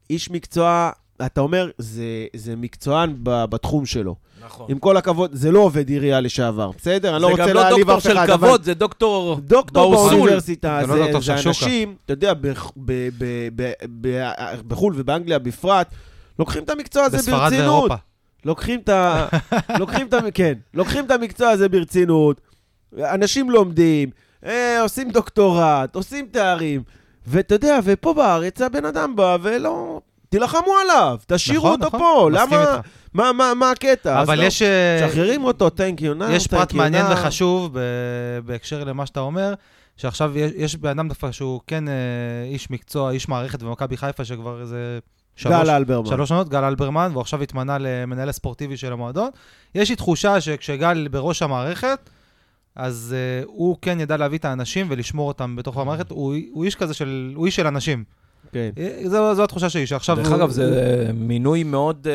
איש 0.10 0.32
מקצוע, 0.32 0.90
אתה 1.26 1.42
אומר, 1.42 1.70
זה, 1.78 2.04
זה 2.36 2.56
מקצוען 2.56 3.16
ב- 3.24 3.46
בתחום 3.46 3.86
שלו. 3.86 4.16
נכון. 4.46 4.66
עם 4.70 4.80
כל 4.80 4.98
הכבוד, 4.98 5.30
זה 5.34 5.52
לא 5.52 5.60
עובד 5.60 5.90
עירייה 5.90 6.22
לשעבר, 6.22 6.72
בסדר? 6.78 7.16
אני 7.16 7.22
לא 7.22 7.28
זה 7.28 7.32
רוצה 7.32 7.44
גם 7.50 7.56
לא 7.56 7.62
להעליב 7.62 7.78
דוקטור 7.80 7.98
אף 7.98 8.04
של 8.04 8.18
אחד, 8.18 8.30
אבל... 8.30 8.48
כבוד, 8.48 8.64
זה 8.64 8.74
דוקטור 8.74 9.40
דוקטור 9.44 9.92
באוסול. 9.92 10.18
באוניברסיטה, 10.18 10.80
זה 10.82 10.88
לא 10.88 10.94
זה, 10.94 11.02
דוקטור 11.04 11.22
זה. 11.22 11.50
אנשים, 11.50 11.96
אתה 12.06 12.14
יודע, 12.14 12.34
בח- 12.34 12.72
ב- 12.78 13.10
ב- 13.18 13.48
ב- 13.56 13.72
ב- 14.02 14.32
בחו"ל 14.68 14.94
ובאנגליה 14.98 15.40
בפרט, 15.40 15.94
לוקחים 16.40 16.64
את 16.64 16.70
המקצוע 16.70 17.04
הזה 17.04 17.18
בספרד 17.18 17.40
ברצינות. 17.40 17.66
ואירופה. 17.68 17.96
לוקחים 18.46 18.80
את 18.80 18.90
ה... 18.90 19.28
לוקחים 19.80 20.08
את 20.08 20.14
ה... 20.14 20.20
כן, 20.34 20.54
לוקחים 20.74 21.06
את 21.06 21.12
המקצוע 21.12 21.50
הזה 21.50 21.70
ברצינות. 21.70 22.42
אנשים 23.00 23.50
לומדים, 23.50 24.10
אה, 24.46 24.82
עושים 24.82 25.12
דוקטורט, 25.12 25.96
עושים 25.96 26.28
תארים, 26.32 26.84
ואתה 27.28 27.56
יודע, 27.56 27.80
ופה 27.84 28.14
בארץ 28.14 28.62
הבן 28.62 28.86
אדם 28.86 29.16
בא 29.16 29.38
ולא... 29.42 30.02
תילחמו 30.30 30.74
עליו, 30.82 31.18
תשאירו 31.28 31.68
נכון, 31.68 31.84
אותו 31.84 31.98
נכון, 31.98 32.00
פה, 32.00 32.30
למה... 32.32 32.62
איתך. 32.62 32.88
מה, 33.14 33.34
מה, 33.34 33.54
מה 33.54 33.72
הקטע? 33.72 34.22
אבל 34.22 34.38
לא. 34.38 34.44
יש... 34.44 34.62
אה, 34.62 35.06
משחררים 35.06 35.44
אותו, 35.44 35.68
thank 35.68 36.00
you 36.00 36.22
now, 36.22 36.32
יש 36.32 36.48
פרט 36.48 36.74
מעניין 36.74 37.06
now. 37.06 37.14
וחשוב 37.14 37.72
ב- 37.74 37.80
בהקשר 38.46 38.84
למה 38.84 39.06
שאתה 39.06 39.20
אומר, 39.20 39.54
שעכשיו 39.98 40.38
יש, 40.38 40.52
יש 40.56 40.76
בן 40.76 40.90
אדם 40.90 41.08
דווקא 41.08 41.32
שהוא 41.32 41.62
כן 41.68 41.88
אה, 41.88 41.94
איש 42.46 42.72
מקצוע, 42.72 43.12
איש 43.12 43.30
מערכת 43.30 43.64
במכבי 43.64 43.98
חיפה, 43.98 44.26
שכבר 44.26 44.62
איזה 44.62 45.00
שלוש, 45.36 45.54
גל 45.54 45.70
אלברמן. 45.70 46.10
שלוש 46.10 46.30
שנות, 46.30 46.50
גל 46.50 46.64
אלברמן, 46.64 47.10
והוא 47.12 47.22
עכשיו 47.22 47.42
התמנה 47.42 47.78
למנהל 47.80 48.30
הספורטיבי 48.30 48.78
של 48.78 48.94
המועדון. 48.94 49.30
יש 49.76 49.90
לי 49.90 49.96
תחושה 49.96 50.42
שכשגל 50.42 51.08
בראש 51.12 51.42
המערכת, 51.42 52.10
אז 52.76 53.16
uh, 53.44 53.48
הוא 53.48 53.78
כן 53.82 54.00
ידע 54.00 54.18
להביא 54.18 54.38
את 54.38 54.46
האנשים 54.46 54.88
ולשמור 54.90 55.28
אותם 55.28 55.56
בתוך 55.56 55.78
המערכת. 55.78 56.12
הוא, 56.12 56.36
הוא 56.52 56.66
איש 56.66 56.76
כזה 56.76 56.94
של, 56.94 57.32
הוא 57.36 57.46
איש 57.46 57.56
של 57.56 57.68
אנשים. 57.68 58.04
כן. 58.52 58.70
אה, 58.78 59.00
זו, 59.06 59.36
זו 59.36 59.44
התחושה 59.44 59.70
שלי, 59.70 59.88
שעכשיו 59.88 60.16
דרך 60.16 60.28
הוא... 60.28 60.36
אגב, 60.36 60.50
זה 60.50 60.64
הוא- 61.06 61.14
מינוי 61.14 61.64
מאוד 61.64 62.08
אה, 62.10 62.14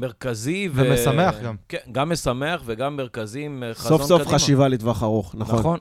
מרכזי. 0.00 0.68
ו- 0.72 0.82
ומשמח 0.90 1.34
גם. 1.44 1.56
כן, 1.68 1.78
גם 1.92 2.08
משמח 2.08 2.62
וגם 2.66 2.96
מרכזי 2.96 3.44
עם 3.44 3.62
חזון 3.72 3.98
סוף 3.98 4.06
קדימה. 4.10 4.24
סוף 4.24 4.34
חשיבה 4.34 4.68
לטווח 4.68 5.02
ארוך, 5.02 5.34
נכון. 5.38 5.58
נכון. 5.58 5.78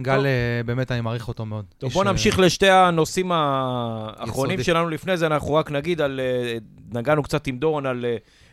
גל, 0.00 0.16
טוב. 0.16 0.24
באמת, 0.66 0.92
אני 0.92 1.00
מעריך 1.00 1.28
אותו 1.28 1.44
מאוד. 1.44 1.64
טוב, 1.78 1.88
איש, 1.88 1.94
בואו 1.94 2.04
נמשיך 2.04 2.38
לשתי 2.38 2.68
הנושאים 2.70 3.32
האחרונים 3.34 4.60
יסודי. 4.60 4.64
שלנו 4.64 4.88
לפני 4.88 5.16
זה. 5.16 5.26
אנחנו 5.26 5.54
רק 5.54 5.70
נגיד 5.70 6.00
על... 6.00 6.20
נגענו 6.92 7.22
קצת 7.22 7.46
עם 7.46 7.58
דורון 7.58 7.86
על, 7.86 8.04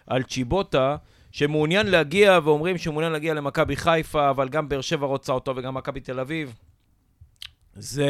על 0.07 0.23
צ'יבוטה, 0.23 0.95
שמעוניין 1.31 1.87
להגיע, 1.87 2.39
ואומרים 2.43 2.77
שהוא 2.77 2.93
מעוניין 2.93 3.11
להגיע 3.11 3.33
למכבי 3.33 3.75
חיפה, 3.75 4.29
אבל 4.29 4.49
גם 4.49 4.69
באר 4.69 4.81
שבע 4.81 5.07
רוצה 5.07 5.33
אותו 5.33 5.53
וגם 5.55 5.73
מכבי 5.73 5.99
תל 5.99 6.19
אביב. 6.19 6.55
זה 7.75 8.07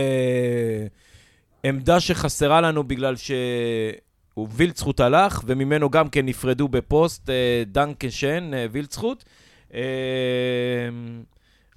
עמדה 1.64 2.00
שחסרה 2.00 2.62
לנו 2.62 2.84
בגלל 2.84 3.16
שהוא 3.16 4.48
וילדסחוט 4.52 5.00
הלך, 5.00 5.44
וממנו 5.46 5.90
גם 5.90 6.10
כן 6.10 6.26
נפרדו 6.26 6.68
בפוסט 6.68 7.30
אה, 7.30 7.64
danke 7.68 8.06
schön, 8.06 8.52
אה, 8.54 8.66
וילדסחוט. 8.72 9.24
אה, 9.74 9.80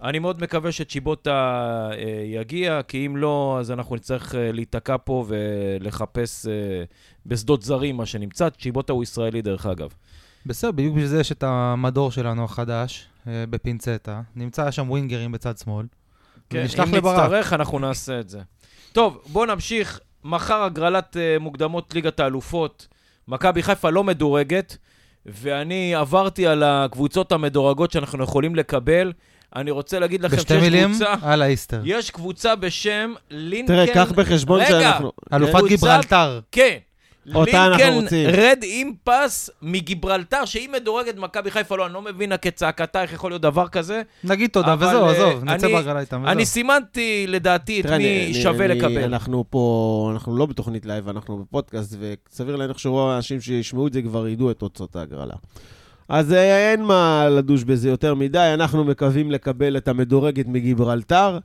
אני 0.02 0.18
מאוד 0.18 0.42
מקווה 0.42 0.72
שצ'יבוטה 0.72 1.90
יגיע, 2.24 2.80
כי 2.88 3.06
אם 3.06 3.16
לא, 3.16 3.56
אז 3.60 3.70
אנחנו 3.70 3.96
נצטרך 3.96 4.34
להיתקע 4.38 4.96
פה 5.04 5.24
ולחפש 5.28 6.46
בשדות 7.26 7.62
זרים, 7.62 7.96
מה 7.96 8.06
שנמצא. 8.06 8.48
צ'יבוטה 8.50 8.92
הוא 8.92 9.02
ישראלי, 9.02 9.42
דרך 9.42 9.66
אגב. 9.66 9.94
בסדר, 10.46 10.70
בדיוק 10.70 10.94
בשביל 10.94 11.06
זה 11.08 11.20
יש 11.20 11.32
את 11.32 11.42
המדור 11.42 12.10
שלנו 12.12 12.44
החדש, 12.44 13.06
אה, 13.26 13.44
בפינצטה. 13.50 14.20
נמצא 14.36 14.70
שם 14.70 14.90
ווינגרים 14.90 15.32
בצד 15.32 15.58
שמאל. 15.58 15.86
כן, 16.50 16.66
אם 16.88 16.94
לברק. 16.94 17.18
נצטרך, 17.24 17.52
אנחנו 17.52 17.78
נעשה 17.78 18.20
את 18.20 18.28
זה. 18.28 18.40
טוב, 18.92 19.22
בואו 19.26 19.44
נמשיך. 19.46 20.00
מחר 20.24 20.62
הגרלת 20.62 21.16
אה, 21.16 21.36
מוקדמות 21.40 21.94
ליגת 21.94 22.20
האלופות. 22.20 22.88
מכבי 23.28 23.62
חיפה 23.62 23.90
לא 23.90 24.04
מדורגת, 24.04 24.76
ואני 25.26 25.94
עברתי 25.94 26.46
על 26.46 26.62
הקבוצות 26.62 27.32
המדורגות 27.32 27.90
שאנחנו 27.90 28.24
יכולים 28.24 28.56
לקבל. 28.56 29.12
אני 29.56 29.70
רוצה 29.70 29.98
להגיד 29.98 30.22
לכם 30.22 30.36
בשתי 30.36 30.54
שיש 30.54 30.62
מילים, 30.62 30.88
קבוצה... 30.88 31.14
על 31.22 31.42
האיסטר. 31.42 31.80
יש 31.84 32.10
קבוצה 32.10 32.56
בשם 32.56 33.14
לינקן... 33.30 33.74
תראה, 33.74 33.94
קח 33.94 34.12
בחשבון 34.12 34.60
רגע, 34.60 34.68
שאנחנו... 34.68 35.12
אלופת 35.32 35.52
קבוצת- 35.52 35.68
גיברלטר. 35.68 36.40
כן. 36.52 36.78
אותה 37.34 37.66
אנחנו 37.66 37.84
לינקן 37.84 38.02
רוצים. 38.02 38.28
רד 38.28 38.58
אימפס 38.62 39.50
מגיברלטר, 39.62 40.44
שהיא 40.44 40.68
מדורגת 40.68 41.16
מכבי 41.16 41.50
חיפה, 41.50 41.76
לא, 41.76 41.86
אני 41.86 41.94
לא 41.94 42.02
מבינה 42.02 42.36
כצעקתה, 42.36 43.02
איך 43.02 43.12
יכול 43.12 43.30
להיות 43.30 43.42
דבר 43.42 43.68
כזה. 43.68 44.02
נגיד 44.24 44.50
תודה 44.50 44.74
וזהו, 44.78 45.04
אה, 45.04 45.10
עזוב, 45.10 45.44
נצא 45.44 45.68
בהגרלה 45.68 46.00
איתם, 46.00 46.26
אני. 46.26 46.46
סימנתי 46.46 47.26
לדעתי 47.28 47.80
את 47.80 47.86
מי 47.86 48.34
שווה 48.34 48.66
לקבל. 48.66 49.04
אנחנו 49.04 49.44
פה, 49.50 50.10
אנחנו 50.12 50.36
לא 50.36 50.46
בתוכנית 50.46 50.86
לייב, 50.86 51.08
אנחנו 51.08 51.38
בפודקאסט, 51.38 51.96
וסביר 52.00 52.56
להניח 52.56 52.78
שרוב 52.78 53.10
האנשים 53.10 53.40
שישמעו 53.40 53.86
את 53.86 53.92
זה 53.92 54.02
כבר 54.02 54.28
ידעו 54.28 54.50
את 54.50 54.58
תוצאות 54.58 54.96
ההגרלה. 54.96 55.34
אז 56.08 56.32
אה, 56.32 56.70
אין 56.72 56.82
מה 56.84 57.28
לדוש 57.30 57.64
בזה 57.64 57.88
יותר 57.88 58.14
מדי, 58.14 58.50
אנחנו 58.54 58.84
מקווים 58.84 59.30
לקבל 59.30 59.76
את 59.76 59.88
המדורגת 59.88 60.46
מגיברלטר, 60.48 61.38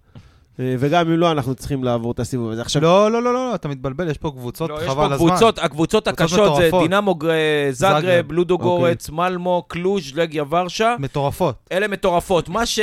וגם 0.59 1.07
אם 1.07 1.17
לא, 1.17 1.31
אנחנו 1.31 1.55
צריכים 1.55 1.83
לעבור 1.83 2.11
את 2.11 2.19
הסיבוב 2.19 2.51
הזה. 2.51 2.61
עכשיו, 2.61 2.81
לא, 2.81 3.11
לא, 3.11 3.23
לא, 3.23 3.33
לא, 3.33 3.55
אתה 3.55 3.67
מתבלבל, 3.67 4.09
יש 4.09 4.17
פה 4.17 4.31
קבוצות, 4.31 4.69
לא, 4.69 4.75
יש 4.81 4.89
חבל 4.89 4.93
פה 4.95 5.13
הזמן. 5.13 5.17
קבוצות, 5.17 5.59
הקבוצות 5.59 6.07
קבוצות 6.07 6.07
הקשות 6.07 6.55
זה. 6.57 6.69
דינמו 6.81 7.15
אה, 7.29 7.67
זאגרב. 7.71 8.31
לודו 8.31 8.53
אוקיי. 8.53 8.67
גורץ, 8.67 9.09
מלמו, 9.09 9.63
קלוז', 9.67 10.13
לגיה 10.15 10.43
ורשה. 10.49 10.95
מטורפות. 10.99 11.55
אלה 11.71 11.87
מטורפות. 11.87 12.49
מה 12.49 12.65
ש... 12.65 12.79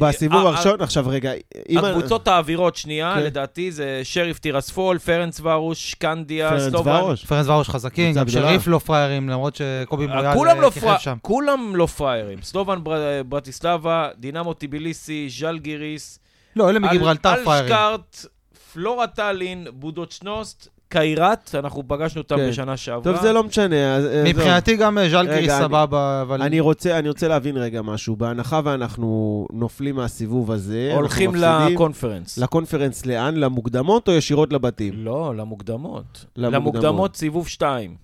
בסיבוב 0.00 0.46
ה- 0.46 0.48
הראשון, 0.48 0.80
עכשיו 0.80 1.04
רגע, 1.08 1.32
אם... 1.68 1.78
הקבוצות 1.78 2.28
האחרות, 2.28 2.76
שנייה, 2.76 3.14
כן. 3.16 3.22
לדעתי 3.22 3.72
זה 3.72 4.00
שריף 4.02 4.38
טירספול, 4.38 4.98
פרנצוורוש, 4.98 5.94
קנדיה, 5.94 6.50
פרנס. 6.50 6.74
ורוש. 6.84 7.24
פרנס 7.24 7.46
ורוש 7.48 7.68
חזקים, 7.68 8.14
גם. 8.14 8.28
שריף 8.28 8.66
לא 8.66 8.78
פראיירים, 8.78 9.28
למרות 9.28 9.56
שקובי 9.56 10.06
אה, 10.06 10.34
מויאל 10.34 10.56
לא 10.60 10.66
אה, 10.66 10.70
כיכב 10.70 10.94
שם. 10.98 11.16
כולם 11.22 11.76
לא 11.76 11.86
פראיירים. 11.86 12.38
סלובן 12.42 12.84
בר- 12.84 13.22
ברטיסלבה, 13.28 14.08
דינמו 14.18 14.54
טיביליסי, 14.54 15.28
ז'לגיריס, 15.38 16.18
לא, 16.56 16.70
אלה 16.70 16.78
מגיברלטר 16.78 17.34
פראיירים. 17.44 17.72
אלשקארט, 17.72 18.26
פלורה 18.72 19.06
טאלין, 19.06 19.66
בודוצ'נוסט, 19.72 20.68
קיירת, 20.88 21.50
אנחנו 21.54 21.82
פגשנו 21.86 22.20
אותם 22.20 22.36
כן. 22.36 22.48
בשנה 22.48 22.76
שעברה. 22.76 23.12
טוב, 23.12 23.22
זה 23.22 23.32
לא 23.32 23.44
משנה. 23.44 23.94
אז, 23.96 24.04
מבחינתי 24.24 24.76
גם 24.76 24.98
אה, 24.98 25.20
אני- 25.20 25.48
סבבה, 25.48 26.22
אבל... 26.22 26.42
אני 26.42 26.60
רוצה, 26.60 26.98
אני 26.98 27.08
רוצה 27.08 27.28
להבין 27.28 27.56
רגע 27.56 27.82
משהו. 27.82 28.16
בהנחה 28.16 28.60
ואנחנו 28.64 29.46
נופלים 29.52 29.96
מהסיבוב 29.96 30.50
הזה, 30.50 30.92
הולכים 30.94 31.34
לקונפרנס. 31.34 32.38
לקונפרנס 32.38 33.06
לאן? 33.06 33.36
למוקדמות 33.36 34.08
או 34.08 34.12
ישירות 34.12 34.52
לבתים? 34.52 34.92
לא, 34.96 35.34
למוקדמות. 35.36 36.24
למוקדמות. 36.36 36.74
למוקדמות 36.74 37.16
סיבוב 37.16 37.48
2. 37.48 37.96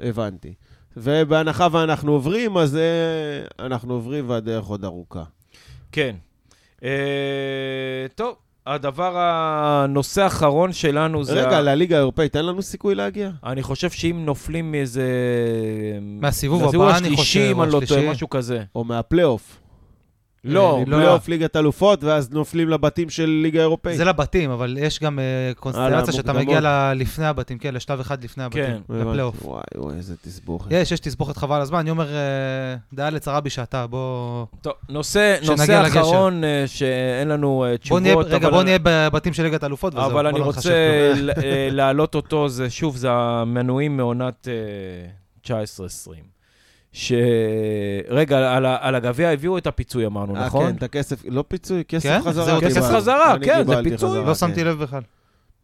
הבנתי. 0.00 0.54
ובהנחה 0.96 1.68
ואנחנו 1.72 2.12
עוברים, 2.12 2.56
אז 2.56 2.76
אה, 2.76 3.66
אנחנו 3.66 3.94
עוברים 3.94 4.30
והדרך 4.30 4.64
עוד 4.64 4.84
ארוכה. 4.84 5.22
כן. 5.92 6.16
אה, 6.84 6.90
טוב, 8.14 8.34
הדבר, 8.66 9.12
הנושא 9.18 10.22
האחרון 10.22 10.72
שלנו 10.72 11.24
זה... 11.24 11.32
רגע, 11.46 11.58
ה- 11.58 11.62
לליגה 11.62 11.96
האירופאית 11.96 12.36
אין 12.36 12.46
לנו 12.46 12.62
סיכוי 12.62 12.94
להגיע? 12.94 13.30
אני 13.44 13.62
חושב 13.62 13.90
שאם 13.90 14.22
נופלים 14.26 14.72
מאיזה... 14.72 15.02
מהסיבוב 16.20 16.62
מהסיבוב 16.62 16.86
הבא, 16.88 16.96
אני 16.98 17.04
השלישי, 17.06 17.16
חושב, 17.22 17.40
אם 17.50 17.58
או 17.58 17.64
אני 17.64 17.72
לא 17.72 17.80
טועה, 17.80 17.84
השלישי. 18.00 18.10
משהו 18.10 18.30
כזה. 18.30 18.62
או 18.74 18.84
מהפלייאוף? 18.84 19.58
לא, 20.54 20.80
לא. 20.86 20.96
פלייאוף 20.96 21.28
ליגת 21.28 21.56
אלופות, 21.56 22.04
ואז 22.04 22.30
נופלים 22.30 22.68
לבתים 22.68 23.10
של 23.10 23.26
ליגה 23.42 23.60
אירופאית. 23.60 23.96
זה 23.96 24.04
לבתים, 24.04 24.50
אבל 24.50 24.76
יש 24.80 25.00
גם 25.00 25.18
אה, 25.18 25.24
קונסטלציה 25.56 26.12
שאתה. 26.12 26.32
מגיע 26.32 26.60
ל- 26.60 26.92
לפני 26.96 27.26
הבתים, 27.26 27.58
כן, 27.58 27.74
לשלב 27.74 28.00
אחד 28.00 28.24
לפני 28.24 28.44
הבתים, 28.44 28.62
כן. 28.64 28.78
לפלייאוף. 29.00 29.34
וואי, 29.44 29.62
וואי, 29.76 29.96
איזה 29.96 30.14
תסבוכת. 30.16 30.68
יש, 30.72 30.92
יש 30.92 31.00
תסבוכת 31.00 31.36
חבל 31.36 31.60
הזמן, 31.60 31.78
אני 31.78 31.90
אומר, 31.90 32.08
אה, 32.14 32.16
דעה 32.92 33.10
לצרה 33.10 33.40
בשעתה, 33.40 33.86
בוא... 33.86 34.44
טוב, 34.60 34.72
נושא, 34.88 35.36
נושא. 35.46 35.86
אחרון 35.86 36.44
אה, 36.44 36.64
שאין 36.66 37.28
לנו 37.28 37.64
אה, 37.64 37.68
בוא 37.70 37.76
תשובות, 37.76 38.02
נהיה, 38.02 38.16
רגע, 38.16 38.36
אבל- 38.36 38.50
בוא 38.50 38.62
נהיה 38.62 38.78
בבתים 38.82 39.32
של 39.32 39.42
ליגת 39.42 39.62
האלופות 39.62 39.94
וזהו. 39.94 40.06
אבל 40.06 40.26
אני 40.26 40.38
לא 40.38 40.44
רוצה 40.44 40.70
אה, 40.72 41.12
להעלות 41.70 42.14
אותו, 42.14 42.48
זה 42.48 42.70
שוב, 42.70 42.96
זה 42.96 43.08
המנויים 43.10 43.96
מעונת 43.96 44.48
אה, 44.48 45.52
19-20. 46.08 46.35
ש... 46.96 47.12
רגע, 48.08 48.56
על, 48.56 48.66
על 48.66 48.94
הגביע 48.94 49.28
הביאו 49.28 49.58
את 49.58 49.66
הפיצוי, 49.66 50.06
אמרנו, 50.06 50.36
אה, 50.36 50.46
נכון? 50.46 50.66
כן, 50.70 50.76
את 50.76 50.82
הכסף, 50.82 51.22
לא 51.28 51.44
פיצוי, 51.48 51.82
כסף 51.88 52.08
כן? 52.08 52.20
חזרה. 52.24 52.44
זהו, 52.44 52.58
קיבלתי. 52.58 52.80
כסף 52.80 52.90
חזרה, 52.90 53.34
אני 53.34 53.46
כן, 53.46 53.64
זה 53.66 53.74
פיצוי. 53.82 54.08
חזרה, 54.08 54.20
לא 54.20 54.26
כן. 54.26 54.34
שמתי 54.34 54.64
לב 54.64 54.78
בכלל. 54.78 55.02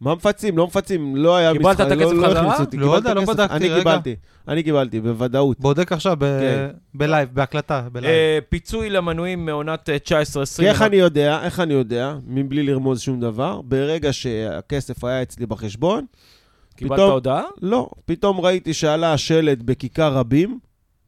מה 0.01 0.15
מפצים? 0.15 0.57
לא 0.57 0.67
מפצים, 0.67 1.15
לא 1.15 1.35
היה 1.35 1.53
קיבלת 1.53 1.81
את 1.81 1.85
לא- 1.87 1.93
הכסף 1.93 2.11
לא 2.11 2.27
חזרה? 2.27 2.41
הכניסו 2.41 2.63
אותי, 2.63 2.77
לא 2.77 2.95
יודע, 2.95 3.13
לא. 3.13 3.25
בדקתי, 3.25 3.55
אני 3.55 3.69
רגע. 3.69 3.77
קיבלתי, 3.77 4.15
אני 4.47 4.63
קיבלתי, 4.63 5.01
בוודאות. 5.01 5.59
בודק 5.59 5.91
עכשיו 5.91 6.17
כן. 6.19 6.67
בלייב, 6.93 7.29
בהקלטה, 7.33 7.87
בלייב. 7.91 8.13
אה, 8.13 8.39
פיצוי 8.49 8.89
למנויים 8.89 9.45
מעונת 9.45 9.89
אה, 9.89 9.97
19-20. 10.05 10.09
כי 10.57 10.67
איך 10.67 10.81
אני 10.81 10.95
יודע, 10.95 11.39
איך 11.43 11.59
אני 11.59 11.73
יודע, 11.73 12.15
מבלי 12.27 12.63
לרמוז 12.63 13.01
שום 13.01 13.19
דבר, 13.19 13.61
ברגע 13.61 14.13
שהכסף 14.13 15.03
היה 15.03 15.21
אצלי 15.21 15.45
בחשבון, 15.45 16.05
קיבלת 16.75 16.99
הודעה? 16.99 17.43
לא, 17.61 17.89
פתאום 18.05 18.39
ראיתי 18.39 18.73
שעלה 18.73 19.13
השלט 19.13 19.57
בכיכר 19.61 20.13
רבים 20.13 20.59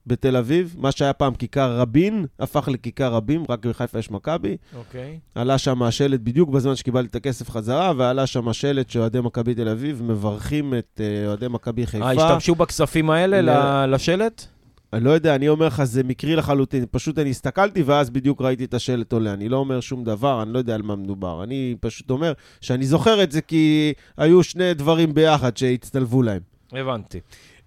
בתל 0.08 0.36
אביב, 0.38 0.76
מה 0.78 0.92
שהיה 0.92 1.14
פעם 1.14 1.34
כיכר 1.36 1.78
רבין, 1.80 2.26
הפך 2.40 2.68
לכיכר 2.72 3.14
רבים, 3.14 3.44
רק 3.50 3.66
בחיפה 3.66 4.00
יש 4.00 4.12
מכבי. 4.12 4.58
אוקיי. 4.78 5.20
עלה 5.36 5.58
שם 5.58 5.84
השלט 5.84 6.20
בדיוק 6.20 6.50
בזמן 6.50 6.76
שקיבלתי 6.76 7.08
את 7.08 7.16
הכסף 7.16 7.50
חזרה, 7.50 7.94
ועלה 7.98 8.28
שם 8.28 8.48
השלט 8.48 8.90
שאוהדי 8.90 9.20
מכבי 9.22 9.56
תל 9.56 9.70
אביב 9.70 10.04
מברכים 10.04 10.74
את 10.74 11.02
אה, 11.04 11.28
אוהדי 11.28 11.48
מכבי 11.48 11.86
חיפה. 11.88 12.06
אה, 12.06 12.12
השתמשו 12.12 12.56
בכספים 12.56 13.10
האלה 13.10 13.42
ל- 13.42 13.94
לשלט? 13.96 14.46
אני 14.94 15.04
לא 15.04 15.10
יודע, 15.10 15.36
אני 15.36 15.50
אומר 15.50 15.68
לך, 15.68 15.84
זה 15.84 16.04
מקרי 16.04 16.36
לחלוטין. 16.36 16.86
פשוט 16.92 17.20
אני 17.20 17.30
הסתכלתי, 17.30 17.84
ואז 17.84 18.10
בדיוק 18.10 18.42
ראיתי 18.42 18.66
את 18.66 18.74
השלט 18.74 19.14
עולה. 19.14 19.34
אני 19.34 19.50
לא 19.50 19.58
אומר 19.58 19.80
שום 19.80 20.04
דבר, 20.04 20.42
אני 20.42 20.54
לא 20.54 20.58
יודע 20.58 20.76
על 20.76 20.82
מה 20.82 20.96
מדובר. 20.96 21.44
אני 21.44 21.76
פשוט 21.80 22.10
אומר 22.10 22.34
שאני 22.62 22.86
זוכר 22.86 23.24
את 23.24 23.32
זה 23.32 23.42
כי 23.42 23.94
היו 24.18 24.44
שני 24.44 24.74
דברים 24.74 25.14
ביחד 25.14 25.58
שהצטלבו 25.58 26.22
להם. 26.22 26.42
הבנתי. 26.72 27.20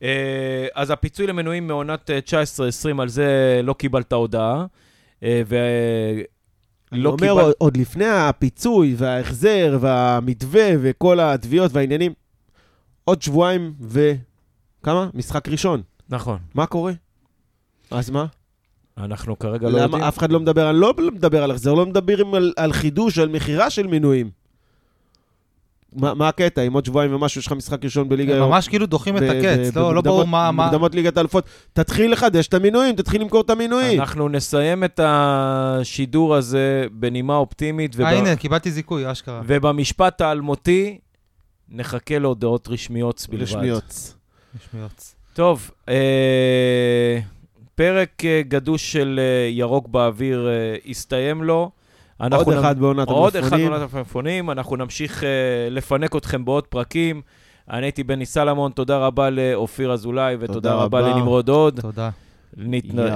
אה, 0.02 0.66
אז 0.74 0.90
הפיצוי 0.90 1.26
למנויים 1.26 1.66
מעונת 1.66 2.10
אה, 2.10 2.18
19-20, 2.98 3.02
על 3.02 3.08
זה 3.08 3.60
לא 3.64 3.72
קיבלת 3.72 4.12
הודעה. 4.12 4.66
אה, 5.22 5.42
ולא 5.48 5.58
אני 6.92 7.04
אומר, 7.06 7.16
קיבלת... 7.42 7.54
עוד- 7.58 7.76
לפני 7.76 8.06
הפיצוי 8.06 8.94
וההחזר 8.98 9.78
והמתווה 9.80 10.68
וכל 10.80 11.20
התביעות 11.20 11.70
והעניינים, 11.74 12.12
עוד 13.04 13.22
שבועיים 13.22 13.74
ו... 13.80 14.12
כמה? 14.82 15.08
משחק 15.14 15.48
ראשון. 15.48 15.82
נכון. 16.08 16.38
מה 16.54 16.66
קורה? 16.66 16.92
אז 17.90 18.10
מה? 18.10 18.26
אנחנו 18.98 19.38
כרגע 19.38 19.68
לא 19.68 19.78
יודעים. 19.78 19.94
למה 20.00 20.08
אף 20.08 20.18
אחד 20.18 20.32
לא 20.32 20.40
מדבר, 20.40 20.70
אני 20.70 20.78
לא 20.80 20.94
מדבר 21.12 21.42
על 21.42 21.50
החזר, 21.50 21.74
לא 21.74 21.86
מדברים 21.86 22.34
על, 22.34 22.52
על 22.56 22.72
חידוש, 22.72 23.18
על 23.18 23.28
מכירה 23.28 23.70
של 23.70 23.86
מינויים. 23.86 24.30
מה, 25.92 26.14
מה 26.14 26.28
הקטע? 26.28 26.62
אם 26.62 26.72
עוד 26.72 26.84
שבועיים 26.84 27.14
ומשהו 27.14 27.38
יש 27.38 27.46
לך 27.46 27.52
משחק 27.52 27.84
ראשון 27.84 28.08
בליגה 28.08 28.32
הם 28.32 28.38
היום? 28.38 28.50
ממש 28.50 28.68
כאילו 28.68 28.86
דוחים 28.86 29.16
את 29.16 29.22
הקץ, 29.22 29.76
לא 29.76 29.94
לא 29.94 30.00
ברור 30.00 30.24
מה... 30.24 30.50
מה- 30.52 30.64
מוקדמות 30.64 30.94
ליגת 30.94 31.16
האלופות. 31.16 31.44
תתחיל 31.72 32.12
לחדש 32.12 32.46
את 32.48 32.54
המינויים, 32.54 32.96
תתחיל 32.96 33.20
למכור 33.20 33.40
את 33.40 33.50
המינויים. 33.50 34.00
אנחנו 34.00 34.28
נסיים 34.28 34.84
את 34.84 35.00
השידור 35.02 36.34
הזה 36.34 36.86
בנימה 36.92 37.36
אופטימית. 37.36 38.00
אה, 38.00 38.10
הנה, 38.18 38.36
קיבלתי 38.36 38.70
זיכוי, 38.70 39.12
אשכרה. 39.12 39.40
ובמשפט 39.46 40.20
האלמותי 40.20 40.98
נחכה 41.68 42.18
להודעות 42.18 42.68
רשמיות 42.68 43.26
בלבד. 43.30 43.42
רשמיות. 43.42 44.14
משמיעות. 44.56 45.14
טוב, 45.32 45.70
אה, 45.88 47.18
פרק 47.74 48.24
אה, 48.24 48.42
גדוש 48.48 48.92
של 48.92 49.20
אה, 49.22 49.48
ירוק 49.50 49.88
באוויר 49.88 50.48
אה, 50.48 50.76
הסתיים 50.90 51.42
לו. 51.42 51.70
עוד 52.20 52.32
אנחנו 52.32 52.52
נ- 52.52 52.58
אחד 52.58 52.78
בעונת 52.78 53.08
עוד 53.08 53.36
אחד 53.36 53.42
המלפפונים. 53.46 53.70
בעונת 53.70 53.94
המלפפונים. 53.94 54.50
אנחנו 54.50 54.76
נמשיך 54.76 55.24
אה, 55.24 55.28
לפנק 55.70 56.16
אתכם 56.16 56.44
בעוד 56.44 56.66
פרקים. 56.66 57.22
אני 57.70 57.86
הייתי 57.86 58.04
בני 58.04 58.26
סלמון, 58.26 58.72
תודה 58.72 58.98
רבה 58.98 59.30
לאופיר 59.30 59.92
אזולאי 59.92 60.34
ותודה 60.40 60.54
תודה 60.54 60.74
רבה 60.74 61.00
רבה. 61.00 61.10
לנמרוד 61.10 61.48
הוד. 61.48 61.80
תודה. 61.80 62.10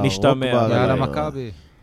נשתמע. 0.03 0.46
יאללה, 0.46 0.94
מכבי. 0.94 1.50